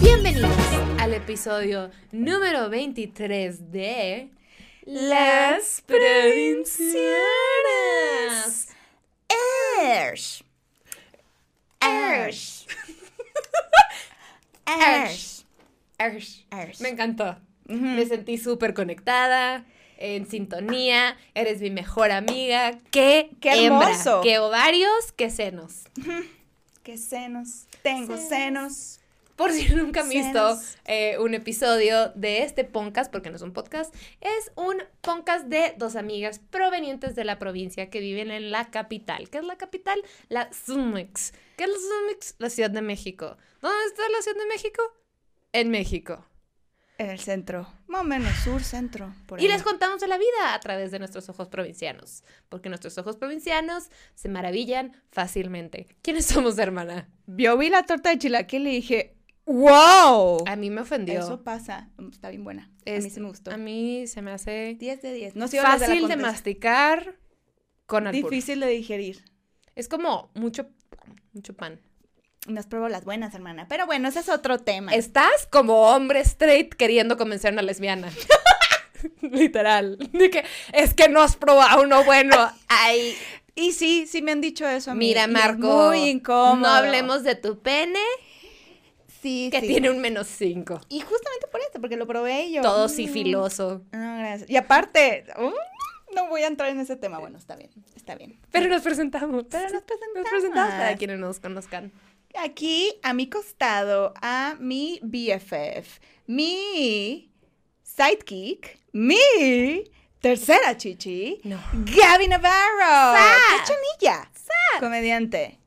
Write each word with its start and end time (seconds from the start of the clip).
Bienvenidos 0.00 0.50
al 0.98 1.12
episodio 1.12 1.90
número 2.12 2.70
23 2.70 3.70
de 3.70 4.30
Las 4.86 5.82
Provincianas. 5.86 8.68
Ersh. 9.82 10.42
Ersh. 11.80 12.66
Ersh. 14.66 15.44
Ersh. 15.98 16.46
Ersh. 16.50 16.80
Me 16.80 16.88
encantó. 16.88 17.36
Me 17.66 18.06
sentí 18.06 18.38
súper 18.38 18.72
conectada, 18.72 19.66
en 20.02 20.26
sintonía. 20.26 21.16
Eres 21.34 21.60
mi 21.60 21.70
mejor 21.70 22.10
amiga. 22.10 22.80
¡Qué, 22.90 23.30
¡Qué 23.40 23.66
hembra! 23.66 23.90
hermoso! 23.90 24.20
¡Qué 24.22 24.38
ovarios! 24.38 25.12
¡Qué 25.16 25.30
senos! 25.30 25.84
¿Qué 26.82 26.98
senos? 26.98 27.66
Tengo 27.82 28.16
Senos. 28.16 28.28
senos. 28.28 28.98
Por 29.36 29.50
si 29.52 29.74
nunca 29.74 30.00
han 30.02 30.08
visto 30.08 30.58
eh, 30.84 31.16
un 31.18 31.34
episodio 31.34 32.10
de 32.14 32.42
este 32.42 32.64
podcast, 32.64 33.10
porque 33.10 33.30
no 33.30 33.36
es 33.36 33.42
un 33.42 33.52
podcast, 33.52 33.94
es 34.20 34.52
un 34.56 34.82
podcast 35.00 35.46
de 35.46 35.74
dos 35.78 35.96
amigas 35.96 36.38
provenientes 36.50 37.14
de 37.14 37.24
la 37.24 37.38
provincia 37.38 37.88
que 37.88 38.00
viven 38.00 38.30
en 38.30 38.50
la 38.50 38.70
capital. 38.70 39.30
¿Qué 39.30 39.38
es 39.38 39.44
la 39.44 39.56
capital? 39.56 39.98
La 40.28 40.50
Zumix. 40.52 41.32
¿Qué 41.56 41.64
es 41.64 41.70
la 41.70 41.76
Zumix? 41.76 42.34
La 42.38 42.50
Ciudad 42.50 42.70
de 42.70 42.82
México. 42.82 43.36
¿Dónde 43.62 43.84
está 43.86 44.02
la 44.10 44.22
Ciudad 44.22 44.38
de 44.38 44.46
México? 44.48 44.82
En 45.52 45.70
México. 45.70 46.26
En 47.02 47.10
el 47.10 47.18
centro. 47.18 47.66
Más 47.88 48.02
o 48.02 48.04
menos 48.04 48.32
sur, 48.44 48.62
centro. 48.62 49.12
por 49.26 49.40
Y 49.40 49.44
ahí. 49.46 49.50
les 49.52 49.62
contamos 49.62 50.00
de 50.00 50.06
la 50.06 50.18
vida 50.18 50.54
a 50.54 50.60
través 50.60 50.90
de 50.92 50.98
nuestros 51.00 51.28
ojos 51.28 51.48
provincianos, 51.48 52.22
porque 52.48 52.68
nuestros 52.68 52.96
ojos 52.98 53.16
provincianos 53.16 53.90
se 54.14 54.28
maravillan 54.28 54.92
fácilmente. 55.10 55.88
¿Quiénes 56.02 56.26
somos, 56.26 56.58
hermana? 56.58 57.08
Yo 57.26 57.58
vi 57.58 57.70
la 57.70 57.82
torta 57.84 58.10
de 58.10 58.18
chilaquil 58.18 58.66
y 58.68 58.70
dije, 58.76 59.16
¡Wow! 59.46 60.44
A 60.46 60.54
mí 60.56 60.70
me 60.70 60.82
ofendió. 60.82 61.20
Eso 61.20 61.42
pasa. 61.42 61.90
Está 62.10 62.30
bien 62.30 62.44
buena. 62.44 62.70
a 62.86 62.90
mí 62.90 63.10
sí 63.10 63.20
me 63.20 63.28
gustó. 63.28 63.50
A 63.50 63.56
mí 63.56 64.06
se 64.06 64.22
me 64.22 64.30
hace 64.30 64.76
10 64.78 65.02
de 65.02 65.12
10. 65.12 65.36
No 65.36 65.48
sé 65.48 65.56
de 65.56 65.62
fácil 65.64 66.06
de 66.06 66.16
masticar 66.16 67.16
con 67.86 68.06
albur. 68.06 68.30
Difícil 68.30 68.60
de 68.60 68.68
digerir. 68.68 69.24
Es 69.74 69.88
como 69.88 70.30
mucho, 70.34 70.68
mucho 71.32 71.54
pan. 71.54 71.80
No 72.48 72.58
has 72.58 72.66
probado 72.66 72.88
las 72.90 73.04
buenas, 73.04 73.34
hermana. 73.34 73.66
Pero 73.68 73.86
bueno, 73.86 74.08
ese 74.08 74.20
es 74.20 74.28
otro 74.28 74.58
tema. 74.58 74.92
Estás 74.94 75.46
como 75.50 75.82
hombre 75.82 76.20
straight 76.20 76.74
queriendo 76.74 77.16
convencer 77.16 77.50
a 77.50 77.52
una 77.52 77.62
lesbiana. 77.62 78.10
Literal. 79.20 79.98
De 80.12 80.30
que, 80.30 80.44
es 80.72 80.94
que 80.94 81.08
no 81.08 81.20
has 81.22 81.36
probado 81.36 81.82
uno 81.82 82.04
bueno. 82.04 82.36
Ay, 82.68 83.16
Y 83.54 83.72
sí, 83.72 84.06
sí 84.08 84.22
me 84.22 84.32
han 84.32 84.40
dicho 84.40 84.68
eso 84.68 84.90
a 84.90 84.94
mí. 84.94 85.06
mira, 85.06 85.26
Marco. 85.28 85.88
Muy 85.88 86.08
incómodo. 86.08 86.56
No 86.56 86.68
hablemos 86.68 87.22
de 87.22 87.36
tu 87.36 87.60
pene, 87.60 88.00
Sí, 89.20 89.50
que 89.52 89.60
sí. 89.60 89.68
tiene 89.68 89.88
un 89.88 90.00
menos 90.00 90.26
cinco. 90.26 90.80
Y 90.88 90.98
justamente 90.98 91.46
por 91.46 91.60
esto, 91.60 91.80
porque 91.80 91.96
lo 91.96 92.08
probé 92.08 92.46
y 92.46 92.54
yo. 92.54 92.62
Todo 92.62 92.86
mm, 92.86 92.90
sifiloso. 92.90 93.82
No, 93.92 94.18
gracias. 94.18 94.50
Y 94.50 94.56
aparte, 94.56 95.26
mm, 95.38 96.14
no 96.16 96.28
voy 96.28 96.42
a 96.42 96.48
entrar 96.48 96.70
en 96.70 96.80
ese 96.80 96.96
tema. 96.96 97.20
Bueno, 97.20 97.38
está 97.38 97.54
bien, 97.54 97.70
está 97.94 98.16
bien. 98.16 98.40
Pero 98.50 98.68
nos 98.68 98.82
presentamos. 98.82 99.44
Pero 99.48 99.68
nos 99.70 99.82
presentamos. 99.82 100.16
Nos 100.16 100.28
presentamos 100.28 100.74
para 100.74 100.96
quienes 100.96 101.18
nos 101.20 101.38
conozcan. 101.38 101.92
Aquí, 102.38 102.98
a 103.02 103.12
mi 103.12 103.28
costado, 103.28 104.14
a 104.22 104.56
mi 104.58 104.98
BFF, 105.02 106.00
mi 106.26 107.30
sidekick, 107.82 108.78
mi 108.92 109.84
tercera 110.20 110.76
chichi, 110.76 111.40
No. 111.44 111.60
Gaby 111.72 112.28
Navarro, 112.28 113.18
comediante 114.80 115.58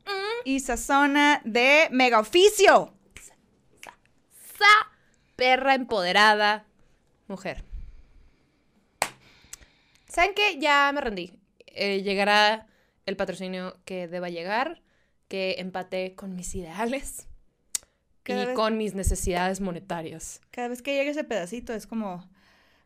y 0.44 0.60
sazona 0.60 1.40
de 1.44 1.88
Mega 1.92 2.18
Oficio. 2.20 2.92
Sa, 4.58 4.90
perra 5.36 5.74
empoderada, 5.74 6.66
mujer. 7.28 7.64
¿Saben 10.08 10.34
qué? 10.34 10.58
Ya 10.58 10.90
me 10.94 11.00
rendí. 11.00 11.38
Eh, 11.66 12.02
llegará 12.02 12.66
el 13.04 13.16
patrocinio 13.16 13.76
que 13.84 14.08
deba 14.08 14.30
llegar, 14.30 14.82
que 15.28 15.56
empate 15.58 16.14
con 16.14 16.34
mis 16.36 16.54
ideales 16.54 17.26
Cada 18.22 18.42
y 18.42 18.46
vez- 18.46 18.54
con 18.56 18.76
mis 18.78 18.94
necesidades 18.94 19.60
monetarias. 19.60 20.40
Cada 20.50 20.68
vez 20.68 20.82
que 20.82 20.94
llega 20.94 21.10
ese 21.10 21.24
pedacito 21.24 21.72
es 21.74 21.86
como 21.86 22.28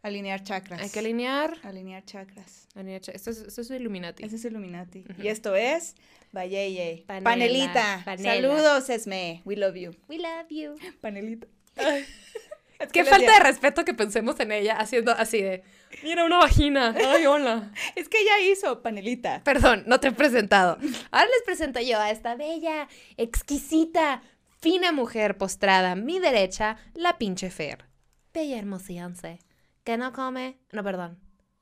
alinear 0.03 0.43
chakras. 0.43 0.81
Hay 0.81 0.89
que 0.91 0.99
alinear. 1.01 1.55
alinear 1.63 2.05
chakras. 2.05 2.67
alinear 2.75 3.01
cha- 3.03 3.13
esto, 3.13 3.31
es, 3.31 3.39
esto 3.43 3.61
es 3.61 3.71
Illuminati. 3.71 4.25
Ese 4.25 4.37
es 4.37 4.45
Illuminati. 4.45 5.05
Y 5.23 5.29
esto 5.29 5.55
es. 5.57 5.95
Panela, 6.33 7.07
Panelita. 7.23 8.03
panela. 8.05 8.35
Saludos, 8.35 8.89
Esme. 8.91 9.43
We 9.45 9.57
love 9.57 9.75
you. 9.77 9.91
We 10.09 10.19
love 10.19 10.49
you. 10.49 10.77
Panelita. 11.01 11.47
Qué 12.93 13.05
falta 13.05 13.33
de 13.35 13.41
respeto 13.41 13.85
que 13.85 13.93
pensemos 13.95 14.39
en 14.41 14.53
ella 14.53 14.79
haciendo 14.79 15.13
así 15.13 15.43
de, 15.43 15.63
mira 16.03 16.25
una 16.25 16.39
vagina, 16.39 16.95
ay, 16.97 17.27
hola. 17.27 17.73
Es 17.95 18.09
que 18.09 18.21
ella 18.21 18.41
hizo 18.41 18.83
panelita. 18.83 19.43
Perdón, 19.45 19.85
no 19.87 20.01
te 20.01 20.09
he 20.09 20.13
presentado. 20.13 20.79
Ahora 21.11 21.27
les 21.27 21.43
presento 21.45 21.81
yo 21.81 21.99
a 21.99 22.11
esta 22.11 22.35
bella, 22.35 22.89
exquisita, 23.17 24.23
fina 24.61 24.93
mujer 24.93 25.39
postrada 25.39 25.93
a 25.93 25.97
mi 25.97 26.19
derecha, 26.19 26.77
la 26.95 27.19
pinche 27.19 27.51
Fer. 27.51 27.87
Bella 28.33 28.59
hermosillense, 28.59 29.39
que 29.85 29.97
no 29.97 30.13
come... 30.13 30.59
No, 30.73 30.85
perdón. 30.85 31.19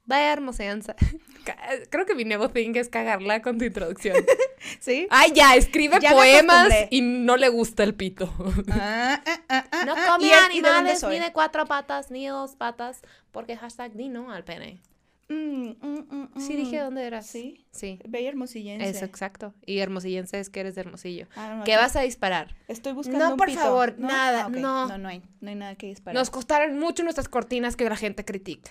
Bella 0.09 0.33
hermosillense. 0.33 0.95
Ca- 1.45 1.57
Creo 1.91 2.07
que 2.07 2.15
mi 2.15 2.25
nuevo 2.25 2.49
thing 2.49 2.73
es 2.75 2.89
cagarla 2.89 3.43
con 3.43 3.59
tu 3.59 3.65
introducción. 3.65 4.17
¿Sí? 4.81 5.07
Ay, 5.11 5.33
ya, 5.35 5.55
escribe 5.55 5.99
Ya 6.01 6.11
poemas 6.13 6.73
y 6.91 7.01
no 7.03 7.37
le 7.37 7.49
gusta 7.51 7.85
el 7.85 7.95
pito. 7.95 8.33
Ah, 8.71 9.23
ah, 9.25 9.41
ah, 9.49 9.65
ah, 9.71 9.85
No 9.85 9.95
ah. 9.97 10.05
come 10.09 10.27
¿Y 10.27 10.31
el- 10.31 10.57
y 10.57 10.61
de 10.63 10.69
animales 10.69 11.05
ni 11.09 11.19
de 11.21 11.33
cuatro 11.33 11.67
patas 11.67 12.11
ni 12.11 12.27
dos 12.27 12.57
patas, 12.57 13.03
porque 13.31 13.57
hashtag 13.57 13.93
di 13.93 14.09
no 14.09 14.33
al 14.33 14.45
pene. 14.45 14.81
Mm, 15.31 15.73
mm, 15.83 16.07
mm, 16.11 16.29
Sí, 16.41 16.55
mm. 16.55 16.57
dije 16.57 16.79
dónde 16.81 17.05
eras. 17.07 17.27
Sí. 17.27 17.67
Sí. 17.71 17.99
Bella 18.09 18.31
hermosillense. 18.31 18.89
Eso, 18.89 19.05
exacto. 19.05 19.53
Y 19.67 19.81
hermosillense 19.81 20.41
es 20.41 20.49
que 20.49 20.61
eres 20.61 20.75
de 20.75 20.81
hermosillo. 20.81 21.27
Ah, 21.37 21.57
no, 21.59 21.65
¿Qué 21.65 21.77
vas 21.77 21.97
a 21.97 22.01
disparar? 22.01 22.57
Estoy 22.67 22.95
buscando 22.95 23.27
No, 23.27 23.31
un 23.33 23.37
por 23.37 23.49
pito. 23.49 23.61
favor, 23.61 23.95
¿No? 23.99 24.09
nada, 24.09 24.47
Ah, 24.47 24.49
no. 24.49 24.89
No, 24.89 24.97
no 24.97 25.09
hay, 25.11 25.23
no 25.43 25.51
hay 25.51 25.55
nada 25.55 25.75
que 25.77 25.87
disparar. 25.89 26.15
Nos 26.19 26.31
costaron 26.31 26.79
mucho 26.79 27.03
nuestras 27.03 27.29
cortinas 27.29 27.77
que 27.77 27.85
la 27.87 27.97
gente 27.97 28.25
critica. 28.25 28.71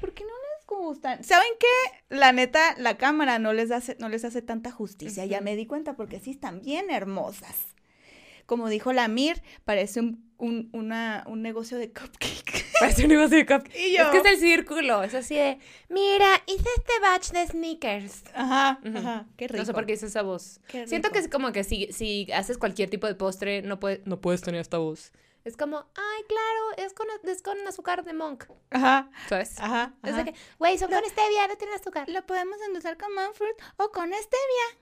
¿Por 0.00 0.12
qué 0.14 0.24
no 0.24 0.30
les 0.30 0.66
gustan? 0.66 1.22
¿Saben 1.24 1.48
qué? 1.58 2.16
La 2.16 2.32
neta, 2.32 2.74
la 2.78 2.96
cámara 2.96 3.38
no 3.38 3.52
les 3.52 3.70
hace, 3.70 3.96
no 4.00 4.08
les 4.08 4.24
hace 4.24 4.42
tanta 4.42 4.70
justicia. 4.70 5.24
Ya 5.26 5.40
me 5.40 5.56
di 5.56 5.66
cuenta 5.66 5.94
porque 5.96 6.20
sí 6.20 6.30
están 6.30 6.60
bien 6.62 6.90
hermosas. 6.90 7.56
Como 8.46 8.68
dijo 8.68 8.92
la 8.92 9.06
Mir, 9.08 9.42
parece 9.64 10.00
un, 10.00 10.28
un, 10.38 10.70
una- 10.72 11.22
un 11.28 11.40
negocio 11.42 11.78
de 11.78 11.92
cupcake. 11.92 12.66
Parece 12.80 13.02
un 13.02 13.10
negocio 13.10 13.36
de 13.36 13.44
cupcake. 13.44 13.76
Y 13.78 13.94
yo. 13.94 14.04
Es 14.04 14.08
que 14.08 14.18
es 14.18 14.24
el 14.24 14.38
círculo, 14.40 15.02
es 15.02 15.14
así 15.14 15.34
de, 15.36 15.58
mira, 15.90 16.26
hice 16.46 16.64
este 16.78 16.92
batch 17.02 17.30
de 17.32 17.46
sneakers. 17.46 18.22
Ajá, 18.34 18.80
ajá. 18.96 19.26
Qué 19.36 19.48
rico. 19.48 19.58
No 19.58 19.66
sé 19.66 19.74
por 19.74 19.84
qué 19.84 19.92
hice 19.92 20.06
esa 20.06 20.22
voz. 20.22 20.60
Siento 20.86 21.10
que 21.10 21.18
es 21.18 21.28
como 21.28 21.52
que 21.52 21.62
si, 21.62 21.92
si 21.92 22.26
haces 22.32 22.56
cualquier 22.56 22.88
tipo 22.88 23.06
de 23.06 23.14
postre, 23.14 23.60
no, 23.60 23.78
puede, 23.78 24.00
no 24.06 24.22
puedes 24.22 24.40
tener 24.40 24.62
esta 24.62 24.78
voz. 24.78 25.12
Es 25.44 25.56
como, 25.56 25.78
ay, 25.78 26.22
claro, 26.28 26.86
es 26.86 26.92
con, 26.92 27.06
es 27.24 27.42
con 27.42 27.56
azúcar 27.66 28.04
de 28.04 28.12
monk, 28.12 28.44
Ajá, 28.70 29.10
¿sabes? 29.28 29.58
ajá. 29.58 29.94
Es 30.02 30.12
ajá. 30.12 30.24
de 30.24 30.32
que, 30.32 30.38
güey, 30.58 30.76
son 30.78 30.90
con 30.90 31.02
stevia, 31.04 31.48
no 31.48 31.56
tienen 31.56 31.76
azúcar. 31.78 32.08
Lo 32.10 32.26
podemos 32.26 32.60
endulzar 32.66 32.98
con 32.98 33.14
monk 33.14 33.34
fruit 33.34 33.56
o 33.78 33.90
con 33.90 34.12
stevia. 34.12 34.80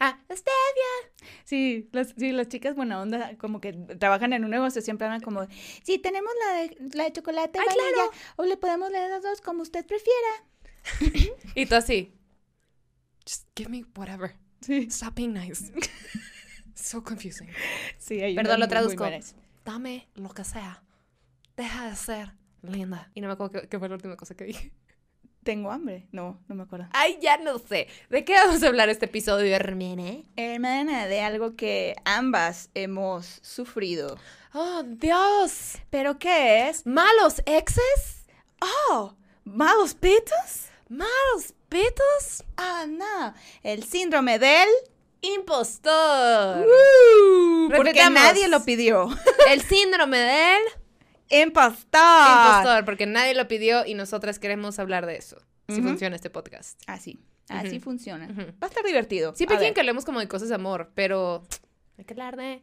Ah, 0.00 0.18
stevia. 0.30 1.30
Sí, 1.44 1.88
las, 1.92 2.14
sí, 2.16 2.32
las 2.32 2.48
chicas 2.48 2.74
buena 2.74 3.00
onda, 3.00 3.36
como 3.38 3.60
que 3.60 3.72
trabajan 3.72 4.32
en 4.32 4.44
un 4.44 4.50
negocio, 4.50 4.80
siempre 4.82 5.06
hablan 5.06 5.20
como, 5.20 5.46
sí, 5.84 5.98
tenemos 5.98 6.32
la 6.46 6.52
de, 6.54 6.76
la 6.94 7.04
de 7.04 7.12
chocolate 7.12 7.58
Ay, 7.58 7.66
vainilla, 7.66 7.92
claro. 7.92 8.10
o 8.36 8.44
le 8.46 8.56
podemos 8.56 8.90
leer 8.90 9.10
las 9.10 9.22
dos 9.22 9.40
como 9.40 9.62
usted 9.62 9.84
prefiera. 9.86 11.36
Y 11.54 11.66
tú 11.66 11.74
así, 11.74 12.14
just 13.28 13.46
give 13.54 13.68
me 13.70 13.84
whatever. 13.96 14.34
Sí, 14.62 14.88
Stop 14.90 15.14
being 15.14 15.34
nice. 15.34 15.70
so 16.74 17.02
confusing. 17.04 17.48
sí, 17.98 18.20
hay 18.22 18.34
Perdón, 18.34 18.58
lo 18.60 18.66
muy 18.66 18.70
traduzco. 18.70 19.04
Dame 19.64 20.08
lo 20.14 20.30
que 20.30 20.44
sea. 20.44 20.82
Deja 21.56 21.88
de 21.88 21.96
ser 21.96 22.32
linda. 22.62 23.10
Y 23.14 23.20
no 23.20 23.28
me 23.28 23.34
acuerdo 23.34 23.60
qué, 23.60 23.68
qué 23.68 23.78
fue 23.78 23.88
la 23.88 23.94
última 23.94 24.16
cosa 24.16 24.34
que 24.34 24.44
dije. 24.44 24.72
¿Tengo 25.42 25.70
hambre? 25.70 26.06
No, 26.12 26.38
no 26.48 26.54
me 26.54 26.64
acuerdo. 26.64 26.86
Ay, 26.92 27.18
ya 27.20 27.38
no 27.38 27.58
sé. 27.58 27.88
¿De 28.10 28.24
qué 28.24 28.34
vamos 28.34 28.62
a 28.62 28.66
hablar 28.68 28.90
este 28.90 29.06
episodio, 29.06 29.54
hermana? 29.56 30.22
Hermana, 30.36 31.06
de 31.06 31.22
algo 31.22 31.56
que 31.56 31.96
ambas 32.04 32.68
hemos 32.74 33.40
sufrido. 33.42 34.18
Oh, 34.52 34.82
Dios. 34.84 35.78
¿Pero 35.88 36.18
qué 36.18 36.68
es? 36.68 36.84
¿Malos 36.86 37.42
exes? 37.46 38.26
¡Oh! 38.60 39.14
¿Malos 39.44 39.94
pitos? 39.94 40.68
¿Malos 40.88 41.54
pitos? 41.68 42.44
Ah, 42.56 42.84
no. 42.86 43.34
El 43.62 43.84
síndrome 43.84 44.38
del... 44.38 44.68
Impostor. 45.22 46.66
Uh, 46.66 47.70
porque 47.76 48.08
nadie 48.10 48.48
lo 48.48 48.64
pidió. 48.64 49.08
El 49.48 49.60
síndrome 49.62 50.18
del 50.18 50.62
impostor. 51.42 52.26
Impostor, 52.28 52.84
porque 52.84 53.06
nadie 53.06 53.34
lo 53.34 53.46
pidió 53.48 53.84
y 53.86 53.94
nosotras 53.94 54.38
queremos 54.38 54.78
hablar 54.78 55.06
de 55.06 55.16
eso. 55.16 55.36
Si 55.68 55.82
funciona 55.82 56.16
este 56.16 56.30
podcast. 56.30 56.80
Así, 56.88 57.20
así 57.48 57.78
funciona. 57.78 58.26
Va 58.28 58.66
a 58.66 58.66
estar 58.66 58.84
divertido. 58.84 59.34
Siempre 59.36 59.56
quieren 59.56 59.72
que 59.74 59.80
hablemos 59.80 60.04
como 60.04 60.18
de 60.18 60.26
cosas 60.26 60.48
de 60.48 60.56
amor, 60.56 60.90
pero 60.94 61.44
hay 61.96 62.04
que 62.04 62.14
hablar 62.14 62.36
de 62.36 62.62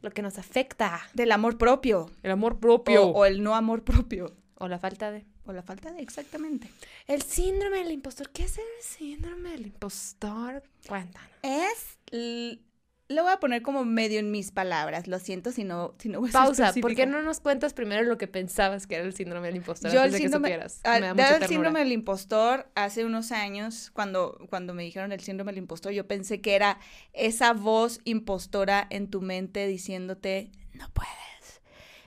lo 0.00 0.10
que 0.12 0.22
nos 0.22 0.38
afecta. 0.38 1.00
Del 1.12 1.32
amor 1.32 1.58
propio. 1.58 2.08
El 2.22 2.30
amor 2.30 2.60
propio. 2.60 3.06
O, 3.06 3.18
o 3.20 3.24
el 3.24 3.42
no 3.42 3.56
amor 3.56 3.82
propio. 3.82 4.32
La 4.68 4.78
falta 4.78 5.10
de. 5.10 5.24
O 5.44 5.52
la 5.52 5.62
falta 5.62 5.92
de, 5.92 6.00
exactamente. 6.00 6.68
El 7.06 7.22
síndrome 7.22 7.78
del 7.78 7.92
impostor. 7.92 8.30
¿Qué 8.30 8.44
es 8.44 8.58
el 8.58 8.64
síndrome 8.82 9.50
del 9.50 9.66
impostor? 9.66 10.62
Cuéntanos. 10.88 11.30
Es. 11.42 11.98
Lo 13.08 13.22
voy 13.22 13.32
a 13.32 13.38
poner 13.38 13.62
como 13.62 13.84
medio 13.84 14.18
en 14.18 14.32
mis 14.32 14.50
palabras. 14.50 15.06
Lo 15.06 15.20
siento 15.20 15.52
si 15.52 15.62
no, 15.62 15.94
si 15.98 16.08
no 16.08 16.18
voy 16.18 16.30
a 16.30 16.32
Pausa, 16.32 16.72
¿por 16.80 16.92
qué 16.96 17.06
no 17.06 17.22
nos 17.22 17.38
cuentas 17.38 17.72
primero 17.72 18.02
lo 18.02 18.18
que 18.18 18.26
pensabas 18.26 18.88
que 18.88 18.96
era 18.96 19.04
el 19.04 19.14
síndrome 19.14 19.46
del 19.46 19.56
impostor 19.58 19.92
Yo 19.92 20.02
el 20.02 20.10
de 20.10 20.18
síndrome, 20.18 20.48
que 20.48 20.54
supieras? 20.54 20.80
al- 20.82 21.00
Me 21.02 21.06
da 21.06 21.14
mucha 21.14 21.36
el 21.36 21.46
síndrome 21.46 21.78
del 21.78 21.92
impostor, 21.92 22.68
hace 22.74 23.04
unos 23.04 23.30
años, 23.30 23.92
cuando, 23.92 24.36
cuando 24.50 24.74
me 24.74 24.82
dijeron 24.82 25.12
el 25.12 25.20
síndrome 25.20 25.52
del 25.52 25.58
impostor, 25.58 25.92
yo 25.92 26.08
pensé 26.08 26.40
que 26.40 26.56
era 26.56 26.80
esa 27.12 27.52
voz 27.52 28.00
impostora 28.02 28.84
en 28.90 29.08
tu 29.08 29.22
mente 29.22 29.68
diciéndote, 29.68 30.50
no 30.74 30.88
puedes, 30.92 31.62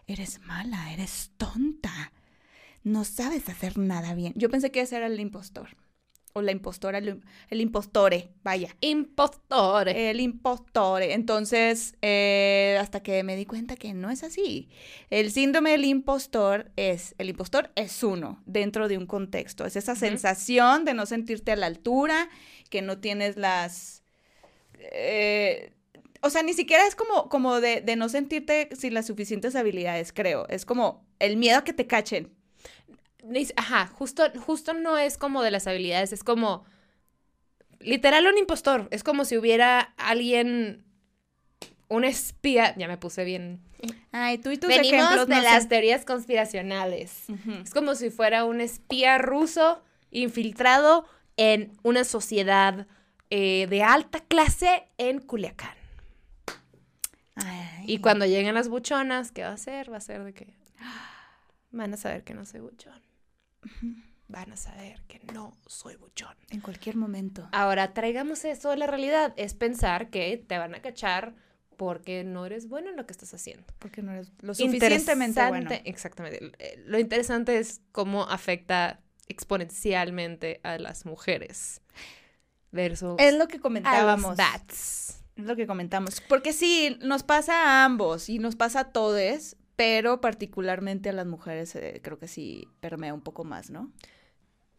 eres 0.06 0.42
mala, 0.42 0.92
eres 0.92 1.32
tonta, 1.38 1.49
no 2.84 3.04
sabes 3.04 3.50
hacer 3.50 3.78
nada 3.78 4.14
bien. 4.14 4.34
Yo 4.36 4.50
pensé 4.50 4.72
que 4.72 4.82
ese 4.82 4.98
era 4.98 5.08
el 5.08 5.20
impostor. 5.20 5.70
O 6.34 6.44
la 6.44 6.52
impostora, 6.52 7.00
el, 7.00 7.22
el 7.50 7.60
impostore, 7.60 8.30
vaya. 8.44 8.76
Impostor. 8.82 9.90
El 9.90 10.20
impostore. 10.20 11.14
Entonces, 11.14 11.96
eh, 12.04 12.78
hasta 12.80 13.02
que 13.02 13.24
me 13.24 13.36
di 13.36 13.46
cuenta 13.46 13.76
que 13.76 13.96
no 13.96 14.12
es 14.12 14.24
así. 14.24 14.70
El 15.10 15.32
síndrome 15.32 15.72
del 15.72 15.86
impostor 15.86 16.72
es, 16.76 17.16
el 17.18 17.30
impostor 17.30 17.72
es 17.76 18.04
uno 18.04 18.44
dentro 18.46 18.88
de 18.88 19.00
un 19.00 19.08
contexto. 19.08 19.66
Es 19.66 19.76
esa 19.76 19.96
sensación 19.96 20.86
de 20.86 20.94
no 20.94 21.08
sentirte 21.08 21.52
a 21.52 21.56
la 21.56 21.66
altura, 21.66 22.30
que 22.70 22.84
no 22.84 23.00
tienes 23.00 23.36
las... 23.36 24.04
eh, 24.78 25.74
o 26.22 26.30
sea, 26.30 26.44
ni 26.44 26.54
siquiera 26.54 26.86
es 26.86 26.96
como, 26.96 27.28
como 27.30 27.60
de, 27.60 27.82
de 27.82 27.96
no 27.96 28.08
sentirte 28.08 28.70
sin 28.78 28.94
las 28.94 29.08
suficientes 29.08 29.56
habilidades, 29.56 30.14
creo. 30.14 30.48
Es 30.48 30.64
como 30.64 31.08
el 31.18 31.38
miedo 31.38 31.58
a 31.58 31.64
que 31.64 31.74
te 31.74 31.88
cachen. 31.88 32.38
Ajá, 33.56 33.88
justo, 33.88 34.24
justo 34.46 34.74
no 34.74 34.98
es 34.98 35.18
como 35.18 35.42
de 35.44 35.52
las 35.52 35.68
habilidades, 35.68 36.14
es 36.14 36.24
como 36.24 36.66
literal 37.80 38.28
un 38.28 38.38
impostor. 38.38 38.88
Es 38.92 39.04
como 39.04 39.26
si 39.26 39.38
hubiera 39.38 39.94
alguien, 39.98 40.84
un 41.88 42.04
espía. 42.04 42.76
Ya 42.78 42.88
me 42.88 42.98
puse 42.98 43.24
bien. 43.24 43.62
Ay, 44.12 44.38
tú 44.38 44.52
y 44.52 44.58
tus 44.58 44.68
Venimos 44.68 44.94
ejemplos 44.94 45.28
de 45.28 45.36
no 45.36 45.42
las 45.42 45.70
teorías 45.70 46.06
conspiracionales. 46.06 47.26
Es 47.64 47.72
como 47.74 47.96
si 47.96 48.10
fuera 48.10 48.46
un 48.46 48.62
espía 48.62 49.18
ruso 49.18 49.82
infiltrado 50.12 51.06
en 51.38 51.72
una 51.84 52.04
sociedad 52.04 52.88
eh, 53.30 53.68
de 53.70 53.84
alta 53.84 54.20
clase 54.20 54.88
en 54.98 55.20
Culiacán. 55.20 55.76
Ay. 57.36 57.86
Y 57.88 58.00
cuando 58.00 58.26
lleguen 58.26 58.54
las 58.56 58.68
buchonas, 58.68 59.32
¿qué 59.32 59.44
va 59.44 59.50
a 59.50 59.54
hacer? 59.54 59.92
Va 59.92 59.98
a 59.98 60.02
ser 60.02 60.24
de 60.24 60.34
que 60.34 60.54
van 61.72 61.94
a 61.94 61.98
saber 61.98 62.24
que 62.24 62.34
no 62.34 62.46
soy 62.46 62.60
buchón. 62.60 63.09
Van 64.28 64.52
a 64.52 64.58
saber 64.58 65.02
que 65.08 65.20
no 65.34 65.58
soy 65.66 65.96
buchón. 65.96 66.36
En 66.52 66.62
cualquier 66.62 66.96
momento. 66.96 67.50
Ahora, 67.52 67.94
traigamos 67.94 68.46
eso 68.46 68.70
a 68.70 68.76
la 68.76 68.86
realidad. 68.86 69.34
Es 69.38 69.56
pensar 69.56 70.10
que 70.10 70.38
te 70.38 70.58
van 70.58 70.76
a 70.76 70.82
cachar 70.82 71.34
porque 71.78 72.24
no 72.24 72.46
eres 72.46 72.68
bueno 72.68 72.90
en 72.90 72.98
lo 72.98 73.06
que 73.06 73.14
estás 73.14 73.34
haciendo. 73.34 73.66
Porque 73.80 74.02
no 74.02 74.12
eres 74.12 74.32
lo 74.42 74.54
suficientemente 74.54 75.48
bueno. 75.48 75.72
Exactamente. 75.86 76.52
Eh, 76.60 76.84
Lo 76.86 77.00
interesante 77.00 77.58
es 77.58 77.82
cómo 77.92 78.24
afecta 78.24 79.00
exponencialmente 79.30 80.60
a 80.64 80.78
las 80.78 81.06
mujeres 81.06 81.82
versus 82.72 83.16
Es 83.18 83.34
lo 83.36 83.48
que 83.48 83.60
comentábamos. 83.60 84.38
Es 84.38 85.46
lo 85.46 85.56
que 85.56 85.66
comentamos. 85.66 86.22
Porque 86.28 86.52
sí, 86.52 86.98
nos 87.02 87.24
pasa 87.24 87.64
a 87.64 87.86
ambos 87.86 88.28
y 88.28 88.40
nos 88.40 88.56
pasa 88.56 88.82
a 88.82 88.92
todos, 88.92 89.56
pero 89.80 90.20
particularmente 90.20 91.08
a 91.08 91.14
las 91.14 91.26
mujeres 91.26 91.74
eh, 91.78 92.02
creo 92.04 92.20
que 92.20 92.28
sí 92.28 92.68
permea 92.82 93.14
un 93.14 93.22
poco 93.22 93.46
más, 93.46 93.70
¿no? 93.70 93.94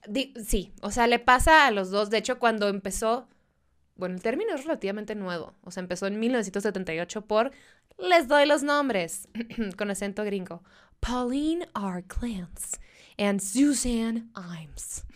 Di- 0.07 0.35
sí, 0.47 0.75
o 0.83 0.91
sea, 0.91 1.07
le 1.07 1.19
pasa 1.19 1.67
a 1.67 1.71
los 1.71 1.91
dos. 1.91 2.11
De 2.11 2.19
hecho, 2.19 2.39
cuando 2.39 2.69
empezó, 2.69 3.27
bueno, 3.97 4.15
el 4.17 4.21
término 4.21 4.55
es 4.55 4.65
relativamente 4.65 5.15
nuevo. 5.15 5.55
O 5.65 5.71
sea, 5.71 5.81
empezó 5.81 6.07
en 6.07 6.21
1978 6.21 7.23
por, 7.23 7.51
les 7.97 8.29
doy 8.29 8.45
los 8.45 8.63
nombres, 8.63 9.27
con 9.79 9.91
acento 9.91 10.23
gringo, 10.23 10.63
Pauline 11.01 11.67
R. 11.75 12.05
Clance 12.07 12.77
and 13.17 13.41
Suzanne 13.41 14.29
Imes. 14.37 15.07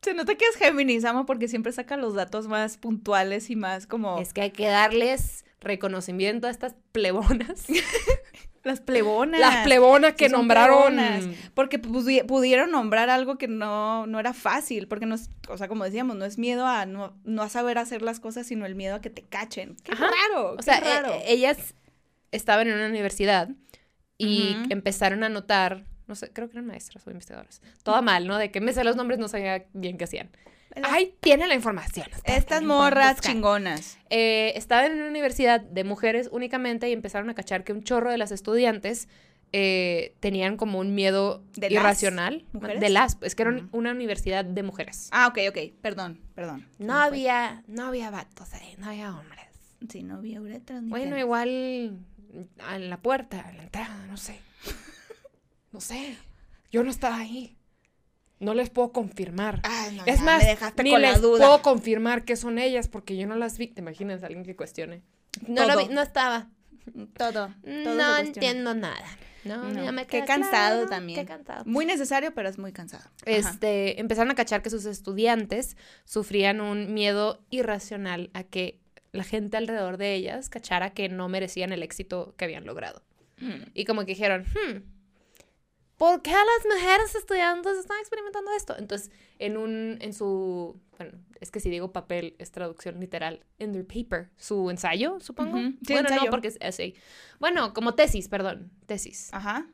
Se 0.00 0.14
nota 0.14 0.36
que 0.36 0.46
es 0.46 0.56
Géminis, 0.56 1.04
amo, 1.04 1.26
porque 1.26 1.48
siempre 1.48 1.70
saca 1.72 1.98
los 1.98 2.14
datos 2.14 2.48
más 2.48 2.78
puntuales 2.78 3.50
y 3.50 3.56
más 3.56 3.86
como 3.86 4.18
Es 4.18 4.32
que 4.32 4.40
hay 4.40 4.52
que 4.52 4.68
darles 4.68 5.44
reconocimiento 5.64 6.46
a 6.46 6.50
estas 6.50 6.74
plebonas. 6.92 7.66
las 8.62 8.80
plebonas. 8.80 9.40
Las 9.40 9.64
plebonas 9.64 10.14
que 10.14 10.28
nombraron. 10.28 10.94
plebonas. 10.94 11.24
Porque 11.54 11.80
pudi- 11.80 12.24
pudieron 12.24 12.70
nombrar 12.70 13.10
algo 13.10 13.36
que 13.36 13.48
no, 13.48 14.06
no 14.06 14.18
era 14.20 14.32
fácil, 14.32 14.88
porque 14.88 15.04
no 15.06 15.14
es, 15.16 15.28
o 15.48 15.58
sea, 15.58 15.68
como 15.68 15.84
decíamos, 15.84 16.16
no 16.16 16.24
es 16.24 16.38
miedo 16.38 16.66
a 16.66 16.86
no, 16.86 17.14
no 17.24 17.42
a 17.42 17.48
saber 17.48 17.78
hacer 17.78 18.02
las 18.02 18.20
cosas, 18.20 18.46
sino 18.46 18.64
el 18.66 18.74
miedo 18.74 18.94
a 18.94 19.00
que 19.00 19.10
te 19.10 19.22
cachen. 19.22 19.76
Qué 19.84 19.92
Ajá. 19.92 20.06
raro, 20.06 20.52
O 20.52 20.56
qué 20.56 20.62
sea, 20.62 20.80
raro. 20.80 21.12
e- 21.12 21.32
ellas 21.32 21.74
estaban 22.32 22.66
en 22.68 22.74
una 22.74 22.86
universidad 22.88 23.48
y 24.16 24.56
empezaron 24.70 25.24
a 25.24 25.28
notar, 25.28 25.84
no 26.06 26.14
sé, 26.14 26.30
creo 26.32 26.48
que 26.48 26.52
eran 26.52 26.66
maestras 26.66 27.06
o 27.06 27.10
investigadoras. 27.10 27.60
Todo 27.82 28.00
mal, 28.00 28.26
¿no? 28.26 28.38
De 28.38 28.50
que 28.50 28.60
me 28.60 28.72
sé 28.72 28.82
los 28.84 28.96
nombres, 28.96 29.18
no 29.18 29.28
sabía 29.28 29.66
bien 29.72 29.98
qué 29.98 30.04
hacían. 30.04 30.30
Ay, 30.82 31.14
tiene 31.20 31.46
la 31.46 31.54
información. 31.54 32.06
Estas 32.24 32.62
morras 32.62 33.20
chingonas. 33.20 33.98
Eh, 34.10 34.52
estaban 34.56 34.92
en 34.92 34.98
una 34.98 35.08
universidad 35.08 35.60
de 35.60 35.84
mujeres 35.84 36.28
únicamente 36.32 36.88
y 36.88 36.92
empezaron 36.92 37.30
a 37.30 37.34
cachar 37.34 37.64
que 37.64 37.72
un 37.72 37.82
chorro 37.84 38.10
de 38.10 38.18
las 38.18 38.32
estudiantes 38.32 39.08
eh, 39.52 40.16
tenían 40.18 40.56
como 40.56 40.80
un 40.80 40.94
miedo 40.96 41.44
¿De 41.54 41.70
las 41.70 41.80
irracional. 41.80 42.44
mujeres? 42.52 42.80
De 42.80 42.88
las, 42.88 43.18
es 43.20 43.34
que 43.36 43.42
era 43.42 43.62
una 43.70 43.92
universidad 43.92 44.44
de 44.44 44.62
mujeres. 44.64 45.08
Ah, 45.12 45.28
ok, 45.28 45.38
ok, 45.50 45.58
perdón, 45.80 46.20
perdón. 46.34 46.66
No 46.78 46.94
fue. 46.94 47.02
había, 47.04 47.62
no 47.68 47.86
había 47.86 48.10
vatos 48.10 48.52
ahí, 48.54 48.74
no 48.78 48.88
había 48.88 49.14
hombres. 49.16 49.44
Sí, 49.88 50.02
no 50.02 50.16
había 50.16 50.40
uretras 50.40 50.82
ni 50.82 50.88
Bueno, 50.90 51.16
igual 51.18 51.48
en 51.48 52.90
la 52.90 52.96
puerta, 52.98 53.46
en 53.48 53.58
la 53.58 53.62
entrada, 53.64 54.06
no 54.08 54.16
sé. 54.16 54.40
No 55.70 55.80
sé. 55.80 56.16
Yo 56.72 56.82
no 56.82 56.90
estaba 56.90 57.18
ahí. 57.18 57.56
No 58.44 58.54
les 58.54 58.70
puedo 58.70 58.92
confirmar. 58.92 59.60
Ay, 59.62 59.96
no, 59.96 60.04
es 60.06 60.18
ya 60.18 60.24
más, 60.24 60.42
me 60.42 60.50
dejaste 60.50 60.82
ni 60.82 60.90
con 60.90 61.02
la 61.02 61.12
les 61.12 61.22
duda. 61.22 61.38
puedo 61.46 61.62
confirmar 61.62 62.24
que 62.24 62.36
son 62.36 62.58
ellas 62.58 62.88
porque 62.88 63.16
yo 63.16 63.26
no 63.26 63.36
las 63.36 63.58
vi. 63.58 63.68
¿Te 63.68 63.80
imaginas 63.80 64.22
a 64.22 64.26
alguien 64.26 64.44
que 64.44 64.54
cuestione? 64.54 65.02
No 65.46 65.66
lo 65.66 65.78
vi, 65.78 65.92
no 65.92 66.02
estaba. 66.02 66.48
Todo. 67.16 67.52
todo 67.62 67.94
no 67.94 68.16
entiendo 68.18 68.74
nada. 68.74 69.06
No, 69.44 69.70
No, 69.70 69.84
ya 69.84 69.92
me 69.92 70.06
qué 70.06 70.24
cansado 70.24 70.80
claro, 70.82 70.88
también. 70.88 71.20
Qué 71.20 71.26
cansado. 71.26 71.64
Muy 71.66 71.84
necesario, 71.84 72.34
pero 72.34 72.48
es 72.48 72.58
muy 72.58 72.72
cansado. 72.72 73.04
Ajá. 73.04 73.22
Este, 73.26 74.00
empezaron 74.00 74.30
a 74.30 74.34
cachar 74.34 74.62
que 74.62 74.70
sus 74.70 74.86
estudiantes 74.86 75.76
sufrían 76.04 76.60
un 76.60 76.94
miedo 76.94 77.42
irracional 77.50 78.30
a 78.32 78.44
que 78.44 78.80
la 79.12 79.24
gente 79.24 79.56
alrededor 79.56 79.96
de 79.96 80.14
ellas 80.14 80.48
cachara 80.48 80.90
que 80.90 81.08
no 81.08 81.28
merecían 81.28 81.72
el 81.72 81.82
éxito 81.82 82.34
que 82.36 82.46
habían 82.46 82.64
logrado. 82.64 83.02
Mm. 83.38 83.70
Y 83.74 83.84
como 83.84 84.00
que 84.02 84.12
dijeron, 84.12 84.44
hmm, 84.44 84.93
¿por 85.96 86.22
qué 86.22 86.32
las 86.32 86.74
mujeres 86.74 87.14
estudiantes 87.14 87.78
están 87.78 87.98
experimentando 88.00 88.50
esto? 88.56 88.76
Entonces, 88.78 89.10
en 89.38 89.56
un, 89.56 89.98
en 90.00 90.12
su, 90.12 90.80
bueno, 90.98 91.18
es 91.40 91.50
que 91.50 91.60
si 91.60 91.70
digo 91.70 91.92
papel 91.92 92.34
es 92.38 92.50
traducción 92.50 93.00
literal, 93.00 93.44
in 93.58 93.72
their 93.72 93.86
paper, 93.86 94.30
su 94.36 94.70
ensayo, 94.70 95.20
supongo. 95.20 95.58
Sí, 95.58 95.92
bueno, 95.92 96.08
no, 96.10 96.30
porque 96.30 96.48
es 96.48 96.58
así. 96.60 96.94
Bueno, 97.38 97.74
como 97.74 97.94
tesis, 97.94 98.28
perdón, 98.28 98.70
tesis. 98.86 99.30
Ajá. 99.32 99.66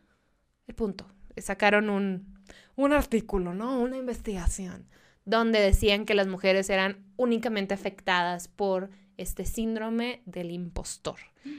El 0.67 0.75
punto. 0.75 1.07
Sacaron 1.37 1.91
un, 1.91 2.39
un 2.77 2.93
artículo, 2.93 3.55
¿no? 3.55 3.81
Una 3.81 3.97
investigación 3.97 4.89
donde 5.25 5.61
decían 5.61 6.05
que 6.05 6.15
las 6.15 6.27
mujeres 6.27 6.71
eran 6.71 7.05
únicamente 7.17 7.75
afectadas 7.75 8.49
por 8.49 8.91
este 9.17 9.45
síndrome 9.45 10.23
del 10.27 10.51
impostor. 10.51 11.17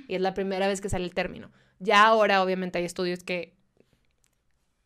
Y 0.07 0.15
es 0.15 0.21
la 0.21 0.33
primera 0.33 0.67
vez 0.67 0.81
que 0.81 0.89
sale 0.89 1.05
el 1.05 1.13
término. 1.13 1.51
Ya 1.79 2.05
ahora, 2.05 2.43
obviamente, 2.43 2.79
hay 2.79 2.85
estudios 2.85 3.23
que 3.23 3.55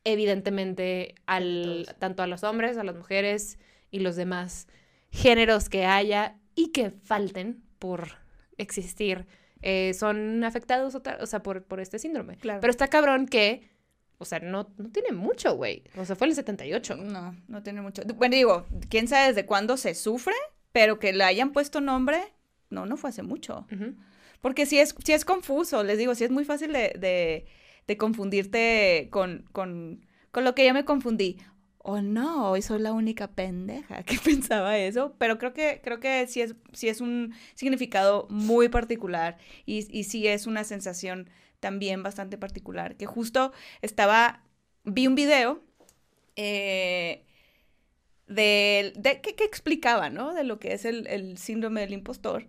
evidentemente 0.05 1.15
al, 1.25 1.93
tanto 1.99 2.23
a 2.23 2.27
los 2.27 2.43
hombres, 2.43 2.77
a 2.77 2.83
las 2.83 2.95
mujeres 2.95 3.59
y 3.91 3.99
los 3.99 4.15
demás 4.15 4.67
géneros 5.11 5.67
que 5.67 5.85
haya 5.85 6.37
y 6.55 6.71
que 6.71 6.91
falten 6.91 7.61
por 7.79 8.11
existir, 8.57 9.25
eh, 9.61 9.93
son 9.93 10.43
afectados 10.43 10.95
o 10.95 11.25
sea, 11.25 11.43
por, 11.43 11.63
por 11.63 11.79
este 11.79 11.99
síndrome. 11.99 12.37
Claro. 12.37 12.61
Pero 12.61 12.71
está 12.71 12.87
cabrón 12.87 13.25
que, 13.25 13.69
o 14.17 14.25
sea, 14.25 14.39
no, 14.39 14.69
no 14.77 14.89
tiene 14.91 15.11
mucho, 15.11 15.55
güey. 15.55 15.83
O 15.97 16.05
sea, 16.05 16.15
fue 16.15 16.27
en 16.27 16.31
el 16.31 16.35
78. 16.35 16.95
No, 16.97 17.35
no 17.47 17.63
tiene 17.63 17.81
mucho. 17.81 18.03
Bueno, 18.15 18.35
digo, 18.35 18.65
quién 18.89 19.07
sabe 19.07 19.29
desde 19.29 19.45
cuándo 19.45 19.75
se 19.75 19.95
sufre, 19.95 20.35
pero 20.71 20.99
que 20.99 21.13
le 21.13 21.23
hayan 21.23 21.51
puesto 21.51 21.81
nombre, 21.81 22.21
no, 22.69 22.85
no 22.85 22.95
fue 22.95 23.09
hace 23.09 23.23
mucho. 23.23 23.65
Porque 24.41 24.65
sí 24.65 24.77
es, 24.77 24.93
sí 25.03 25.13
es 25.13 25.25
confuso, 25.25 25.83
les 25.83 25.97
digo, 25.97 26.13
sí 26.13 26.23
es 26.23 26.31
muy 26.31 26.45
fácil 26.45 26.71
de, 26.71 26.93
de, 26.99 27.45
de 27.87 27.97
confundirte 27.97 29.09
con, 29.11 29.45
con, 29.51 30.05
con 30.31 30.43
lo 30.43 30.55
que 30.55 30.65
yo 30.65 30.73
me 30.73 30.85
confundí. 30.85 31.37
O 31.77 32.01
no, 32.01 32.49
hoy 32.49 32.63
soy 32.63 32.79
la 32.79 32.93
única 32.93 33.27
pendeja 33.31 34.01
que 34.03 34.17
pensaba 34.17 34.77
eso, 34.77 35.15
pero 35.19 35.37
creo 35.37 35.53
que, 35.53 35.81
creo 35.83 35.99
que 35.99 36.25
sí 36.27 36.41
es, 36.41 36.55
sí 36.73 36.89
es 36.89 36.99
un 36.99 37.33
significado 37.53 38.27
muy 38.29 38.69
particular 38.69 39.37
y, 39.65 39.87
y 39.95 40.05
sí 40.05 40.27
es 40.27 40.47
una 40.47 40.63
sensación 40.63 41.29
también 41.59 42.03
bastante 42.03 42.37
particular, 42.37 42.95
que 42.95 43.05
justo 43.05 43.51
estaba, 43.81 44.43
vi 44.83 45.07
un 45.07 45.15
video 45.15 45.63
eh, 46.35 47.25
de, 48.27 48.93
de 48.95 49.21
que, 49.21 49.43
explicaba, 49.43 50.09
¿no? 50.09 50.33
De 50.33 50.43
lo 50.43 50.59
que 50.59 50.73
es 50.73 50.85
el, 50.85 51.07
el 51.07 51.37
síndrome 51.37 51.81
del 51.81 51.93
impostor 51.93 52.47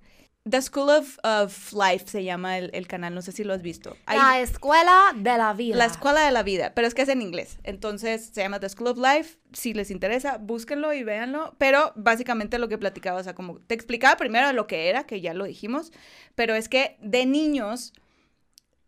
The 0.48 0.62
School 0.62 0.90
of, 0.90 1.18
of 1.24 1.72
Life 1.72 2.06
se 2.06 2.22
llama 2.22 2.58
el, 2.58 2.70
el, 2.72 2.86
canal, 2.86 3.14
no 3.14 3.20
sé 3.20 3.32
si 3.32 3.42
lo 3.42 3.52
has 3.52 3.62
visto. 3.62 3.96
la 4.06 4.40
Escuela 4.40 5.12
de 5.16 5.36
la 5.36 5.52
Vida. 5.54 5.76
La 5.76 5.86
Escuela 5.86 6.20
de 6.20 6.30
la 6.30 6.44
Vida, 6.44 6.72
pero 6.72 6.86
es 6.86 6.94
que 6.94 7.02
es 7.02 7.08
en 7.08 7.20
inglés. 7.20 7.58
Entonces 7.64 8.30
se 8.32 8.42
llama 8.42 8.60
The 8.60 8.68
School 8.68 8.88
of 8.88 8.98
Life. 8.98 9.38
Si 9.52 9.74
les 9.74 9.90
interesa, 9.90 10.38
búsquenlo 10.38 10.92
y 10.92 11.02
véanlo. 11.02 11.56
Pero 11.58 11.92
básicamente 11.96 12.58
lo 12.58 12.68
que 12.68 12.78
platicaba, 12.78 13.20
o 13.20 13.24
sea, 13.24 13.34
como 13.34 13.58
te 13.58 13.74
explicaba 13.74 14.16
primero 14.16 14.52
lo 14.52 14.68
que 14.68 14.88
era, 14.88 15.04
que 15.04 15.20
ya 15.20 15.34
lo 15.34 15.46
dijimos, 15.46 15.92
pero 16.36 16.54
es 16.54 16.68
que 16.68 16.96
de 17.00 17.26
niños 17.26 17.92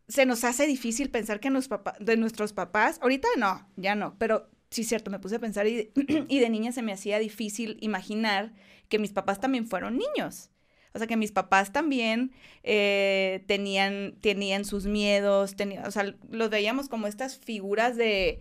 se 0.06 0.26
nos 0.26 0.44
hace 0.44 0.66
difícil 0.66 1.10
pensar 1.10 1.40
que 1.40 1.50
nos 1.50 1.68
de 1.98 2.16
nuestros 2.16 2.52
papás, 2.52 2.98
ahorita 3.02 3.28
no, 3.36 3.68
ya 3.76 3.94
no, 3.94 4.14
pero 4.18 4.48
sí 4.70 4.84
cierto, 4.84 5.10
me 5.10 5.18
puse 5.18 5.36
a 5.36 5.40
pensar 5.40 5.66
y, 5.66 5.90
y 6.28 6.38
de 6.38 6.50
niña 6.50 6.70
se 6.70 6.82
me 6.82 6.92
hacía 6.92 7.18
difícil 7.18 7.78
imaginar 7.80 8.54
que 8.88 8.98
mis 8.98 9.12
papás 9.12 9.40
también 9.40 9.66
fueron 9.66 9.98
niños. 9.98 10.50
O 10.94 10.98
sea, 10.98 11.06
que 11.06 11.16
mis 11.16 11.32
papás 11.32 11.72
también 11.72 12.32
eh, 12.62 13.44
tenían, 13.46 14.16
tenían 14.20 14.64
sus 14.64 14.86
miedos, 14.86 15.56
tenían, 15.56 15.86
o 15.86 15.90
sea, 15.90 16.14
los 16.30 16.50
veíamos 16.50 16.88
como 16.88 17.06
estas 17.06 17.38
figuras 17.38 17.96
de, 17.96 18.40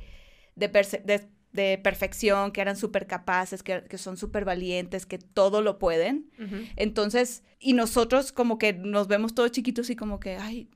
de, 0.56 1.78
perfección, 1.84 2.52
que 2.52 2.62
eran 2.62 2.78
súper 2.78 3.08
capaces, 3.08 3.64
que, 3.64 3.98
son 3.98 4.18
súper 4.18 4.46
valientes, 4.46 5.06
que 5.06 5.18
todo 5.18 5.62
lo 5.62 5.80
pueden. 5.80 6.30
Entonces, 6.76 7.44
y 7.60 7.74
nosotros 7.74 8.32
como 8.32 8.58
que 8.58 8.74
nos 8.74 9.08
vemos 9.08 9.34
todos 9.34 9.52
chiquitos 9.52 9.90
y 9.90 9.96
como 9.96 10.20
que, 10.20 10.38
ay, 10.38 10.70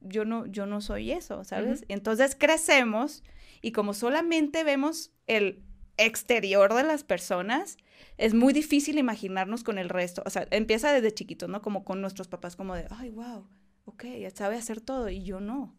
yo 0.00 0.24
no, 0.24 0.46
yo 0.46 0.66
no 0.66 0.80
soy 0.80 1.12
eso, 1.12 1.44
¿sabes? 1.44 1.84
Entonces 1.88 2.36
crecemos 2.38 3.22
y 3.62 3.72
como 3.72 3.94
solamente 3.94 4.64
vemos 4.64 5.12
el 5.26 5.62
exterior 5.96 6.74
de 6.74 6.84
las 6.84 7.04
personas, 7.04 7.76
es 8.18 8.34
muy 8.34 8.52
difícil 8.52 8.98
imaginarnos 8.98 9.64
con 9.64 9.78
el 9.78 9.88
resto. 9.88 10.22
O 10.26 10.30
sea, 10.30 10.46
empieza 10.50 10.92
desde 10.92 11.12
chiquito, 11.12 11.48
¿no? 11.48 11.62
Como 11.62 11.84
con 11.84 12.00
nuestros 12.00 12.28
papás, 12.28 12.56
como 12.56 12.74
de, 12.74 12.86
ay, 12.90 13.10
wow, 13.10 13.46
ok, 13.84 14.04
ya 14.20 14.30
sabe 14.30 14.56
hacer 14.56 14.80
todo 14.80 15.08
y 15.08 15.22
yo 15.22 15.40
no. 15.40 15.74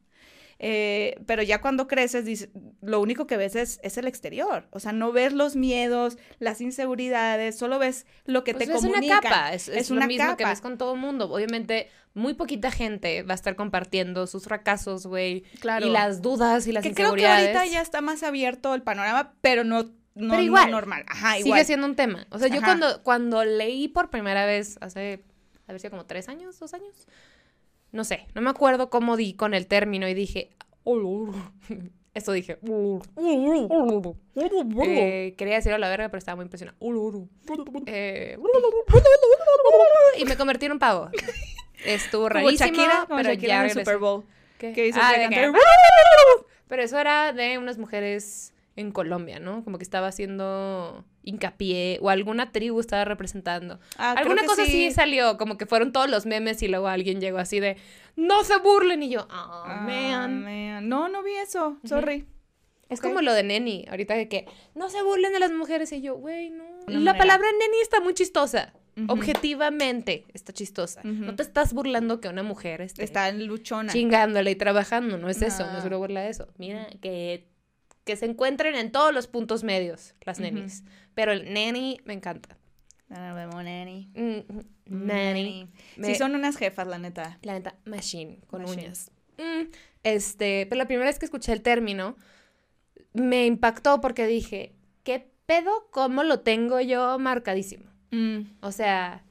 Eh, 0.59 1.19
pero 1.27 1.43
ya 1.43 1.61
cuando 1.61 1.87
creces, 1.87 2.49
lo 2.81 2.99
único 2.99 3.27
que 3.27 3.37
ves 3.37 3.55
es, 3.55 3.79
es, 3.83 3.97
el 3.97 4.07
exterior. 4.07 4.67
O 4.71 4.79
sea, 4.79 4.91
no 4.91 5.11
ves 5.11 5.33
los 5.33 5.55
miedos, 5.55 6.17
las 6.39 6.61
inseguridades, 6.61 7.57
solo 7.57 7.77
ves 7.77 8.07
lo 8.25 8.43
que 8.43 8.53
pues 8.53 8.67
te 8.67 8.73
comunica. 8.73 8.97
Es 8.97 9.11
una 9.11 9.21
capa, 9.21 9.53
es, 9.53 9.91
una 9.91 10.01
lo 10.01 10.07
mismo 10.07 10.35
que 10.35 10.45
ves 10.45 10.61
con 10.61 10.77
todo 10.77 10.95
el 10.95 10.99
mundo. 10.99 11.31
Obviamente, 11.31 11.89
muy 12.15 12.33
poquita 12.33 12.71
gente 12.71 13.21
va 13.21 13.33
a 13.33 13.35
estar 13.35 13.55
compartiendo 13.55 14.25
sus 14.25 14.45
fracasos, 14.45 15.05
güey. 15.05 15.41
Claro. 15.59 15.85
Y 15.85 15.89
las 15.91 16.23
dudas 16.23 16.65
y 16.65 16.71
las 16.71 16.81
que 16.81 16.89
inseguridades. 16.89 17.41
Creo 17.41 17.53
que 17.53 17.57
ahorita 17.59 17.73
ya 17.73 17.81
está 17.81 18.01
más 18.01 18.23
abierto 18.23 18.73
el 18.73 18.81
panorama, 18.81 19.35
pero 19.41 19.63
no 19.63 19.91
no, 20.17 20.31
pero 20.31 20.43
igual, 20.43 20.71
normal. 20.71 21.05
Ajá, 21.07 21.37
igual. 21.37 21.59
Sigue 21.59 21.65
siendo 21.65 21.85
un 21.87 21.95
tema. 21.95 22.27
O 22.31 22.39
sea, 22.39 22.47
yo 22.47 22.61
cuando, 22.61 23.03
cuando 23.03 23.43
leí 23.45 23.87
por 23.87 24.09
primera 24.09 24.45
vez, 24.45 24.77
hace, 24.81 25.23
a 25.67 25.71
ver 25.71 25.81
si 25.81 25.89
como 25.89 26.05
tres 26.05 26.27
años, 26.29 26.59
dos 26.59 26.73
años, 26.73 27.07
no 27.91 28.03
sé, 28.03 28.27
no 28.33 28.41
me 28.41 28.49
acuerdo 28.49 28.89
cómo 28.89 29.15
di 29.17 29.33
con 29.33 29.53
el 29.53 29.67
término 29.67 30.07
y 30.07 30.13
dije, 30.13 30.49
esto 32.13 32.31
dije, 32.31 32.57
eh, 34.85 35.35
quería 35.37 35.55
decirlo 35.55 35.75
a 35.75 35.79
la 35.79 35.89
verga, 35.89 36.09
pero 36.09 36.19
estaba 36.19 36.35
muy 36.37 36.43
impresionada. 36.43 36.77
Eh, 37.85 38.37
y 40.17 40.25
me 40.25 40.35
convertí 40.35 40.65
en 40.65 40.73
un 40.73 40.79
pavo. 40.79 41.09
Estuvo 41.85 42.27
rarísimo, 42.27 42.77
pero 43.07 43.33
ya 43.33 43.59
en 43.59 43.65
el 43.65 43.71
Super 43.71 43.97
Bowl. 43.97 44.23
¿Qué? 44.57 44.91
Ah, 44.95 45.13
pero 46.67 46.81
eso 46.81 46.99
era 46.99 47.31
de 47.33 47.57
unas 47.57 47.77
mujeres 47.77 48.53
en 48.77 48.91
Colombia, 48.91 49.39
¿no? 49.39 49.63
Como 49.63 49.77
que 49.77 49.83
estaba 49.83 50.07
haciendo 50.07 51.03
hincapié 51.23 51.97
o 52.01 52.09
alguna 52.09 52.51
tribu 52.51 52.79
estaba 52.79 53.03
representando. 53.03 53.79
Ah, 53.97 54.11
alguna 54.11 54.45
cosa 54.45 54.65
sí. 54.65 54.91
salió, 54.91 55.37
como 55.37 55.57
que 55.57 55.65
fueron 55.65 55.91
todos 55.91 56.09
los 56.09 56.25
memes 56.25 56.61
y 56.61 56.67
luego 56.69 56.87
alguien 56.87 57.19
llegó 57.19 57.39
así 57.39 57.59
de, 57.59 57.75
no 58.15 58.43
se 58.43 58.57
burlen 58.59 59.03
y 59.03 59.09
yo, 59.09 59.27
oh, 59.29 59.67
man. 59.67 60.87
No, 60.87 61.09
no 61.09 61.23
vi 61.23 61.33
eso, 61.33 61.77
sorry. 61.83 62.25
Es 62.87 63.01
como 63.01 63.21
lo 63.21 63.33
de 63.33 63.43
neni, 63.43 63.85
ahorita 63.89 64.13
de 64.13 64.29
que 64.29 64.45
no 64.73 64.89
se 64.89 65.01
burlen 65.01 65.33
de 65.33 65.39
las 65.39 65.51
mujeres 65.51 65.91
y 65.91 66.01
yo, 66.01 66.15
güey, 66.15 66.49
no. 66.51 66.63
La 66.87 67.17
palabra 67.17 67.47
neni 67.51 67.81
está 67.81 67.99
muy 67.99 68.13
chistosa. 68.13 68.73
Objetivamente 69.09 70.25
está 70.33 70.53
chistosa. 70.53 71.01
No 71.03 71.35
te 71.35 71.43
estás 71.43 71.73
burlando 71.73 72.21
que 72.21 72.29
una 72.29 72.43
mujer 72.43 72.81
esté 72.81 73.03
está 73.03 73.31
luchona. 73.31 73.91
Chingándole 73.91 74.51
y 74.51 74.55
trabajando, 74.55 75.17
no 75.17 75.29
es 75.29 75.41
eso, 75.41 75.65
no 75.65 75.79
es 75.79 75.85
una 75.85 75.97
burla 75.97 76.21
de 76.21 76.29
eso. 76.29 76.47
Mira 76.57 76.87
que 77.01 77.47
que 78.07 78.15
se 78.15 78.25
encuentren 78.25 78.75
en 78.75 78.91
todos 78.91 79.13
los 79.13 79.27
puntos 79.27 79.63
medios, 79.63 80.15
las 80.21 80.39
nenis. 80.39 80.83
Pero 81.13 81.33
el 81.33 81.53
neni 81.53 81.99
me 82.05 82.13
encanta. 82.13 82.57
No, 83.09 83.35
vemos 83.35 83.63
neni. 83.63 84.09
neni. 84.85 85.69
Sí, 86.01 86.15
son 86.15 86.33
unas 86.33 86.55
jefas, 86.57 86.87
la 86.87 86.97
neta. 86.97 87.37
La 87.41 87.53
neta, 87.53 87.75
machine, 87.85 88.39
con 88.47 88.67
uñas. 88.67 89.11
Mm, 89.37 89.69
este, 90.03 90.65
pero 90.67 90.79
la 90.79 90.87
primera 90.87 91.07
vez 91.07 91.19
que 91.19 91.25
escuché 91.25 91.51
el 91.51 91.61
término, 91.61 92.15
me 93.13 93.45
impactó 93.45 93.99
porque 93.99 94.25
dije, 94.25 94.73
¿qué 95.03 95.29
pedo? 95.45 95.89
¿Cómo 95.91 96.23
lo 96.23 96.39
tengo 96.39 96.79
yo 96.79 97.19
marcadísimo? 97.19 97.85
Mm. 98.11 98.53
O 98.61 98.71
sea, 98.71 99.25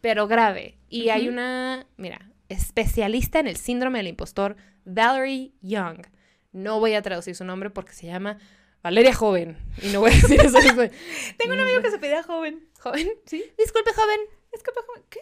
pero 0.00 0.26
grave. 0.26 0.78
Y 0.88 1.10
hay 1.10 1.28
una, 1.28 1.86
mira, 1.96 2.32
especialista 2.48 3.38
en 3.38 3.46
el 3.46 3.56
síndrome 3.56 4.00
del 4.00 4.08
impostor, 4.08 4.56
Valerie 4.84 5.52
Young. 5.62 6.06
No 6.54 6.78
voy 6.78 6.94
a 6.94 7.02
traducir 7.02 7.34
su 7.34 7.44
nombre 7.44 7.68
porque 7.68 7.92
se 7.92 8.06
llama 8.06 8.38
Valeria 8.82 9.12
Joven. 9.12 9.58
Y 9.82 9.88
no 9.88 10.00
voy 10.00 10.12
a 10.12 10.14
decir 10.14 10.40
eso. 10.40 10.58
Tengo 11.38 11.52
un 11.52 11.60
amigo 11.60 11.82
que 11.82 11.90
se 11.90 11.98
pedía 11.98 12.22
joven. 12.22 12.68
¿Joven? 12.80 13.12
Sí. 13.26 13.44
Disculpe, 13.58 13.92
joven. 13.92 14.20
Disculpe, 14.52 14.80
joven. 14.86 15.02
¿Qué? 15.10 15.20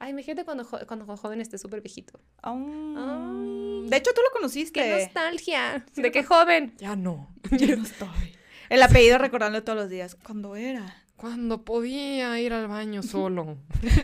Ay, 0.00 0.10
imagínate 0.10 0.44
cuando, 0.44 0.64
cuando 0.86 1.16
joven 1.16 1.40
esté 1.40 1.58
súper 1.58 1.80
viejito. 1.80 2.20
De 2.44 3.96
hecho, 3.96 4.12
tú 4.14 4.20
lo 4.22 4.30
conociste. 4.32 4.80
¡Qué 4.80 5.04
nostalgia! 5.04 5.84
¿De 5.96 6.12
qué 6.12 6.22
joven? 6.22 6.74
Ya 6.78 6.94
no. 6.94 7.34
Ya 7.50 7.74
no 7.74 7.82
estoy. 7.82 8.36
El 8.68 8.82
apellido 8.82 9.18
recordando 9.18 9.64
todos 9.64 9.78
los 9.78 9.88
días. 9.88 10.14
¿Cuándo 10.14 10.56
era? 10.56 11.04
Cuando 11.16 11.64
podía 11.64 12.38
ir 12.38 12.52
al 12.52 12.68
baño 12.68 13.02
solo. 13.04 13.58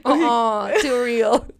oh, 0.04 0.68
too 0.82 1.04
real. 1.04 1.54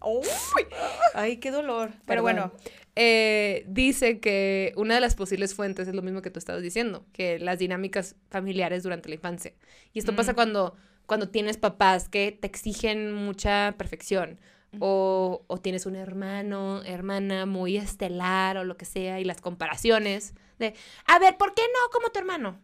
Ay, 1.13 1.37
qué 1.37 1.51
dolor. 1.51 1.93
Pero 2.05 2.23
bueno, 2.23 2.51
eh, 2.95 3.65
dice 3.67 4.19
que 4.19 4.73
una 4.77 4.95
de 4.95 5.01
las 5.01 5.15
posibles 5.15 5.53
fuentes 5.53 5.87
es 5.87 5.95
lo 5.95 6.01
mismo 6.01 6.21
que 6.21 6.31
tú 6.31 6.39
estabas 6.39 6.61
diciendo, 6.61 7.05
que 7.11 7.39
las 7.39 7.59
dinámicas 7.59 8.15
familiares 8.29 8.83
durante 8.83 9.09
la 9.09 9.15
infancia. 9.15 9.53
Y 9.93 9.99
esto 9.99 10.15
pasa 10.15 10.31
mm. 10.31 10.35
cuando, 10.35 10.75
cuando 11.05 11.29
tienes 11.29 11.57
papás 11.57 12.07
que 12.07 12.31
te 12.31 12.47
exigen 12.47 13.13
mucha 13.13 13.75
perfección. 13.77 14.39
O, 14.79 15.45
o, 15.47 15.57
tienes 15.57 15.85
un 15.85 15.95
hermano, 15.95 16.83
hermana 16.83 17.45
muy 17.45 17.77
estelar 17.77 18.57
o 18.57 18.65
lo 18.65 18.75
que 18.75 18.83
sea, 18.83 19.21
y 19.21 19.23
las 19.23 19.39
comparaciones 19.39 20.33
de, 20.59 20.73
a 21.05 21.17
ver, 21.17 21.37
¿por 21.37 21.53
qué 21.53 21.61
no 21.61 21.91
como 21.93 22.09
tu 22.09 22.19
hermano? 22.19 22.59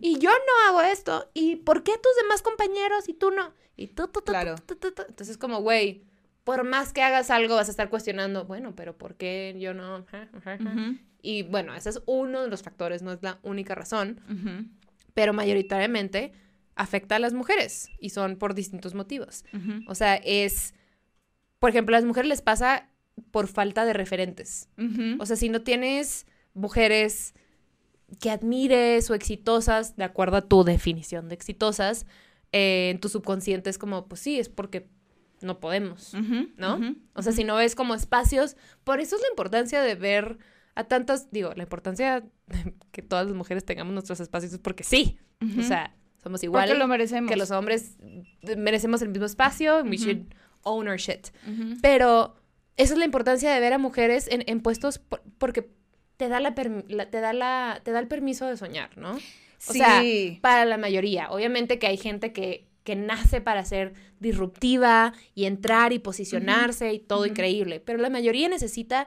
Y 0.00 0.18
yo 0.18 0.30
no 0.30 0.68
hago 0.68 0.80
esto, 0.82 1.30
¿y 1.34 1.54
por 1.54 1.84
qué 1.84 1.92
tus 1.92 2.16
demás 2.20 2.42
compañeros 2.42 3.08
y 3.08 3.14
tú 3.14 3.30
no? 3.30 3.54
Y 3.76 3.86
tú, 3.86 4.08
tú, 4.08 4.22
tú, 4.22 4.32
claro. 4.32 4.56
Entonces, 5.08 5.38
como, 5.38 5.60
güey, 5.60 6.02
por 6.48 6.64
más 6.64 6.94
que 6.94 7.02
hagas 7.02 7.30
algo 7.30 7.56
vas 7.56 7.68
a 7.68 7.70
estar 7.70 7.90
cuestionando, 7.90 8.46
bueno, 8.46 8.74
pero 8.74 8.96
¿por 8.96 9.16
qué 9.16 9.54
yo 9.60 9.74
no? 9.74 10.06
Y 11.20 11.42
bueno, 11.42 11.74
ese 11.74 11.90
es 11.90 12.00
uno 12.06 12.40
de 12.40 12.48
los 12.48 12.62
factores, 12.62 13.02
no 13.02 13.12
es 13.12 13.22
la 13.22 13.38
única 13.42 13.74
razón, 13.74 14.22
pero 15.12 15.34
mayoritariamente 15.34 16.32
afecta 16.74 17.16
a 17.16 17.18
las 17.18 17.34
mujeres 17.34 17.90
y 18.00 18.08
son 18.08 18.36
por 18.36 18.54
distintos 18.54 18.94
motivos. 18.94 19.44
O 19.88 19.94
sea, 19.94 20.14
es, 20.14 20.72
por 21.58 21.68
ejemplo, 21.68 21.94
a 21.94 21.98
las 21.98 22.06
mujeres 22.06 22.30
les 22.30 22.40
pasa 22.40 22.88
por 23.30 23.46
falta 23.46 23.84
de 23.84 23.92
referentes. 23.92 24.70
O 25.18 25.26
sea, 25.26 25.36
si 25.36 25.50
no 25.50 25.60
tienes 25.60 26.24
mujeres 26.54 27.34
que 28.22 28.30
admires 28.30 29.10
o 29.10 29.14
exitosas, 29.14 29.96
de 29.96 30.04
acuerdo 30.04 30.38
a 30.38 30.48
tu 30.48 30.64
definición 30.64 31.28
de 31.28 31.34
exitosas, 31.34 32.06
eh, 32.52 32.88
en 32.88 33.00
tu 33.00 33.10
subconsciente 33.10 33.68
es 33.68 33.76
como, 33.76 34.08
pues 34.08 34.22
sí, 34.22 34.38
es 34.38 34.48
porque 34.48 34.88
no 35.40 35.60
podemos, 35.60 36.14
¿no? 36.56 36.80
o 37.14 37.22
sea, 37.22 37.32
si 37.32 37.44
no 37.44 37.56
ves 37.56 37.74
como 37.74 37.94
espacios, 37.94 38.56
por 38.84 39.00
eso 39.00 39.16
es 39.16 39.22
la 39.22 39.28
importancia 39.28 39.80
de 39.82 39.94
ver 39.94 40.38
a 40.74 40.84
tantas, 40.84 41.30
digo, 41.30 41.52
la 41.56 41.62
importancia 41.64 42.22
de 42.46 42.74
que 42.92 43.02
todas 43.02 43.26
las 43.26 43.34
mujeres 43.34 43.64
tengamos 43.64 43.92
nuestros 43.92 44.20
espacios 44.20 44.52
es 44.52 44.58
porque 44.58 44.84
sí, 44.84 45.18
o 45.58 45.62
sea, 45.62 45.94
somos 46.22 46.42
iguales 46.42 46.76
lo 46.78 46.86
merecemos. 46.88 47.30
que 47.30 47.36
los 47.36 47.50
hombres, 47.50 47.96
merecemos 48.56 49.02
el 49.02 49.08
mismo 49.08 49.26
espacio, 49.26 49.82
we 49.84 49.96
should 49.96 50.26
own 50.62 50.88
our 50.88 50.96
shit. 50.98 51.28
Pero 51.82 52.36
esa 52.76 52.92
es 52.92 52.98
la 52.98 53.04
importancia 53.04 53.52
de 53.52 53.60
ver 53.60 53.72
a 53.72 53.78
mujeres 53.78 54.28
en, 54.30 54.44
en 54.46 54.60
puestos 54.60 54.98
por- 54.98 55.22
porque 55.38 55.70
te 56.16 56.28
da, 56.28 56.40
la, 56.40 56.54
te, 56.54 56.68
da 57.20 57.32
la, 57.32 57.80
te 57.84 57.90
da 57.92 57.98
el 58.00 58.08
permiso 58.08 58.46
de 58.46 58.56
soñar, 58.56 58.96
¿no? 58.98 59.12
O 59.14 59.20
sea, 59.72 60.00
Sí. 60.02 60.38
para 60.42 60.64
la 60.64 60.76
mayoría. 60.78 61.30
Obviamente 61.30 61.78
que 61.80 61.86
hay 61.88 61.96
gente 61.96 62.32
que, 62.32 62.67
que 62.88 62.96
nace 62.96 63.42
para 63.42 63.66
ser 63.66 63.92
disruptiva 64.18 65.12
y 65.34 65.44
entrar 65.44 65.92
y 65.92 65.98
posicionarse 65.98 66.90
y 66.94 66.98
todo 67.00 67.26
increíble, 67.26 67.80
pero 67.80 67.98
la 67.98 68.08
mayoría 68.08 68.48
necesita 68.48 69.06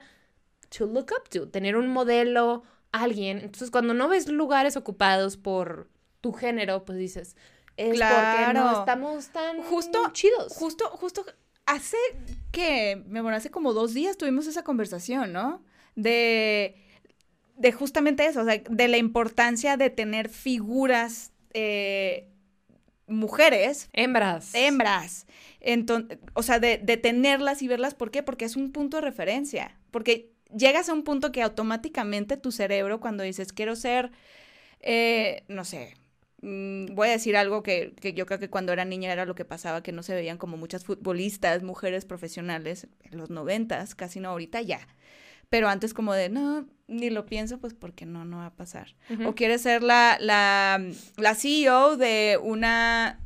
to 0.69 0.85
look 0.85 1.07
up 1.19 1.27
to, 1.29 1.49
tener 1.49 1.75
un 1.75 1.87
modelo, 1.87 2.61
alguien. 2.91 3.39
Entonces, 3.39 3.71
cuando 3.71 3.95
no 3.95 4.07
ves 4.07 4.27
lugares 4.27 4.77
ocupados 4.77 5.35
por 5.35 5.89
tu 6.21 6.31
género, 6.31 6.85
pues 6.85 6.99
dices, 6.99 7.35
es 7.75 7.87
porque 7.87 7.95
Claro. 7.97 8.59
no 8.59 8.79
estamos 8.81 9.29
tan 9.29 9.63
Justo- 9.63 10.11
chidos. 10.13 10.53
Justo, 10.53 10.85
justo 10.91 11.25
hace 11.65 11.97
que, 12.51 13.03
me 13.07 13.21
bueno, 13.21 13.35
hace 13.37 13.49
como 13.49 13.73
dos 13.73 13.95
días 13.95 14.15
tuvimos 14.15 14.45
esa 14.45 14.63
conversación, 14.63 15.33
¿no? 15.33 15.63
De, 15.95 16.75
de 17.57 17.71
justamente 17.71 18.27
eso, 18.27 18.41
o 18.41 18.45
sea, 18.45 18.61
de 18.69 18.87
la 18.87 18.97
importancia 18.97 19.75
de 19.75 19.89
tener 19.89 20.29
figuras 20.29 21.31
eh, 21.53 22.27
mujeres, 23.11 23.89
Hembras. 23.93 24.51
hembras, 24.55 25.27
Enton- 25.61 26.19
o 26.33 26.43
sea, 26.43 26.59
de, 26.59 26.77
de 26.77 26.97
tenerlas 26.97 27.61
y 27.61 27.67
verlas, 27.67 27.93
¿por 27.95 28.11
qué? 28.11 28.23
Porque 28.23 28.45
es 28.45 28.55
un 28.55 28.71
punto 28.71 28.97
de 28.97 29.01
referencia, 29.01 29.77
porque 29.91 30.31
llegas 30.55 30.89
a 30.89 30.93
un 30.93 31.03
punto 31.03 31.31
que 31.31 31.41
automáticamente 31.43 32.37
tu 32.37 32.51
cerebro 32.51 32.99
cuando 32.99 33.23
dices, 33.23 33.53
quiero 33.53 33.75
ser, 33.75 34.11
eh, 34.81 35.43
no 35.47 35.65
sé, 35.65 35.95
mm, 36.41 36.87
voy 36.95 37.09
a 37.09 37.11
decir 37.11 37.37
algo 37.37 37.63
que, 37.63 37.93
que 37.99 38.13
yo 38.13 38.25
creo 38.25 38.39
que 38.39 38.49
cuando 38.49 38.73
era 38.73 38.85
niña 38.85 39.11
era 39.11 39.25
lo 39.25 39.35
que 39.35 39.45
pasaba, 39.45 39.83
que 39.83 39.91
no 39.91 40.03
se 40.03 40.15
veían 40.15 40.37
como 40.37 40.57
muchas 40.57 40.85
futbolistas, 40.85 41.63
mujeres 41.63 42.05
profesionales, 42.05 42.87
en 43.03 43.17
los 43.17 43.29
noventas, 43.29 43.95
casi 43.95 44.19
no 44.19 44.29
ahorita 44.29 44.61
ya. 44.61 44.87
Pero 45.49 45.67
antes 45.69 45.93
como 45.93 46.13
de, 46.13 46.29
no, 46.29 46.67
ni 46.91 47.09
lo 47.09 47.25
pienso, 47.25 47.59
pues 47.59 47.73
porque 47.73 48.05
no, 48.05 48.25
no 48.25 48.37
va 48.37 48.47
a 48.47 48.55
pasar. 48.55 48.95
O 49.25 49.33
quieres 49.33 49.61
ser 49.61 49.81
la, 49.81 50.17
la, 50.19 50.83
la 51.17 51.35
CEO 51.35 51.97
de 51.97 52.37
una, 52.41 53.19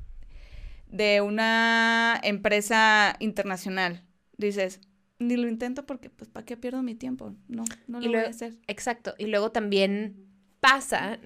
de 0.88 1.22
una 1.22 2.20
empresa 2.24 3.16
internacional. 3.20 4.04
Dices, 4.38 4.82
ni 5.20 5.36
lo 5.36 5.48
intento 5.48 5.86
porque, 5.86 6.10
pues, 6.10 6.30
¿para 6.30 6.46
qué 6.46 6.58
pierdo 6.58 6.84
mi 6.84 6.96
tiempo? 6.96 7.36
No, 7.48 7.64
no 7.88 8.00
lo 8.00 8.10
voy 8.10 8.20
a 8.20 8.30
hacer. 8.30 8.54
Exacto. 8.68 9.16
Y 9.18 9.26
luego 9.26 9.52
también 9.52 10.28
pasa, 10.60 11.20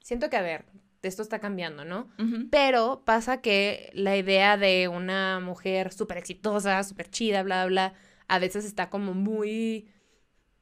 siento 0.00 0.28
que, 0.28 0.36
a 0.36 0.42
ver, 0.42 0.66
esto 1.02 1.22
está 1.22 1.38
cambiando, 1.38 1.84
¿no? 1.84 2.08
Pero 2.50 3.02
pasa 3.04 3.40
que 3.40 3.90
la 3.94 4.16
idea 4.16 4.56
de 4.56 4.88
una 4.88 5.40
mujer 5.40 5.92
súper 5.92 6.18
exitosa, 6.18 6.82
súper 6.82 7.10
chida, 7.10 7.42
bla, 7.42 7.66
bla, 7.66 7.90
bla, 7.90 7.94
a 8.28 8.38
veces 8.38 8.64
está 8.64 8.90
como 8.90 9.14
muy 9.14 9.88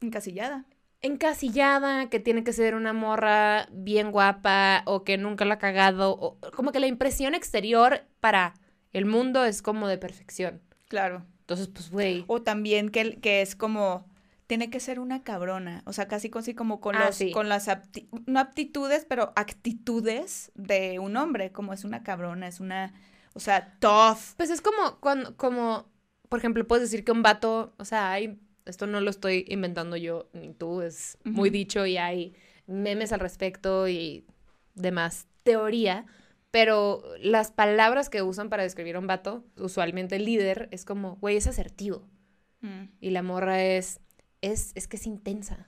Encasillada. 0.03 0.65
encasillada, 1.01 2.09
que 2.11 2.21
tiene 2.21 2.45
que 2.45 2.53
ser 2.53 2.75
una 2.75 2.93
morra 2.93 3.67
bien 3.73 4.11
guapa 4.13 4.83
o 4.87 5.05
que 5.05 5.19
nunca 5.19 5.45
la 5.45 5.55
ha 5.55 5.59
cagado, 5.59 6.13
o 6.19 6.39
como 6.55 6.73
que 6.73 6.81
la 6.81 6.87
impresión 6.87 7.35
exterior 7.35 8.03
para 8.21 8.55
el 8.93 9.07
mundo 9.07 9.45
es 9.45 9.63
como 9.63 9.89
de 9.89 9.99
perfección. 9.99 10.61
Claro. 10.89 11.25
Entonces, 11.41 11.69
pues, 11.69 11.91
güey. 11.91 12.25
O 12.29 12.43
también 12.43 12.89
que, 12.91 13.19
que 13.21 13.43
es 13.43 13.57
como, 13.57 14.07
tiene 14.47 14.71
que 14.71 14.79
ser 14.81 15.01
una 15.01 15.23
cabrona. 15.23 15.83
O 15.87 15.93
sea, 15.93 16.07
casi, 16.09 16.31
casi 16.31 16.55
como 16.55 16.81
con, 16.81 16.95
Ah, 16.97 17.07
los, 17.07 17.17
sí. 17.17 17.33
con 17.33 17.49
las, 17.49 17.69
apti- 17.69 18.09
no 18.27 18.39
aptitudes, 18.41 19.05
pero 19.09 19.33
actitudes 19.35 20.53
de 20.55 20.99
un 20.99 21.17
hombre. 21.17 21.51
Como 21.53 21.73
es 21.73 21.85
una 21.85 22.03
cabrona, 22.03 22.47
es 22.47 22.61
una, 22.61 22.93
o 23.35 23.41
sea, 23.41 23.77
tough. 23.81 24.35
Pues 24.37 24.51
es 24.51 24.61
como 24.61 25.01
cuando, 25.01 25.37
como, 25.37 25.91
por 26.29 26.39
ejemplo, 26.39 26.67
puedes 26.67 26.89
decir 26.91 27.05
que 27.05 27.13
un 27.13 27.23
vato, 27.23 27.75
o 27.79 27.85
sea, 27.85 28.13
hay, 28.13 28.39
esto 28.67 28.87
no 28.87 29.01
lo 29.01 29.11
estoy 29.11 29.45
inventando 29.49 29.97
yo 29.97 30.29
ni 30.33 30.53
tú, 30.53 30.83
es 30.83 31.19
muy 31.25 31.51
dicho 31.51 31.87
y 31.87 31.97
hay 31.97 32.35
memes 32.67 33.13
al 33.13 33.21
respecto 33.21 33.89
y 33.89 34.25
demás 34.75 35.27
teoría, 35.43 36.07
pero 36.51 37.03
las 37.21 37.51
palabras 37.51 38.09
que 38.11 38.23
usan 38.23 38.49
para 38.49 38.63
describir 38.63 38.97
a 38.97 38.99
un 38.99 39.07
vato, 39.07 39.45
usualmente 39.57 40.17
el 40.17 40.25
líder, 40.25 40.69
es 40.71 40.85
como, 40.85 41.17
güey, 41.17 41.37
es 41.37 41.47
asertivo. 41.47 42.07
Mm. 42.61 42.85
Y 43.01 43.11
la 43.11 43.23
morra 43.23 43.63
es, 43.63 44.01
es, 44.43 44.73
es 44.75 44.87
que 44.87 44.97
es 44.97 45.07
intensa. 45.07 45.67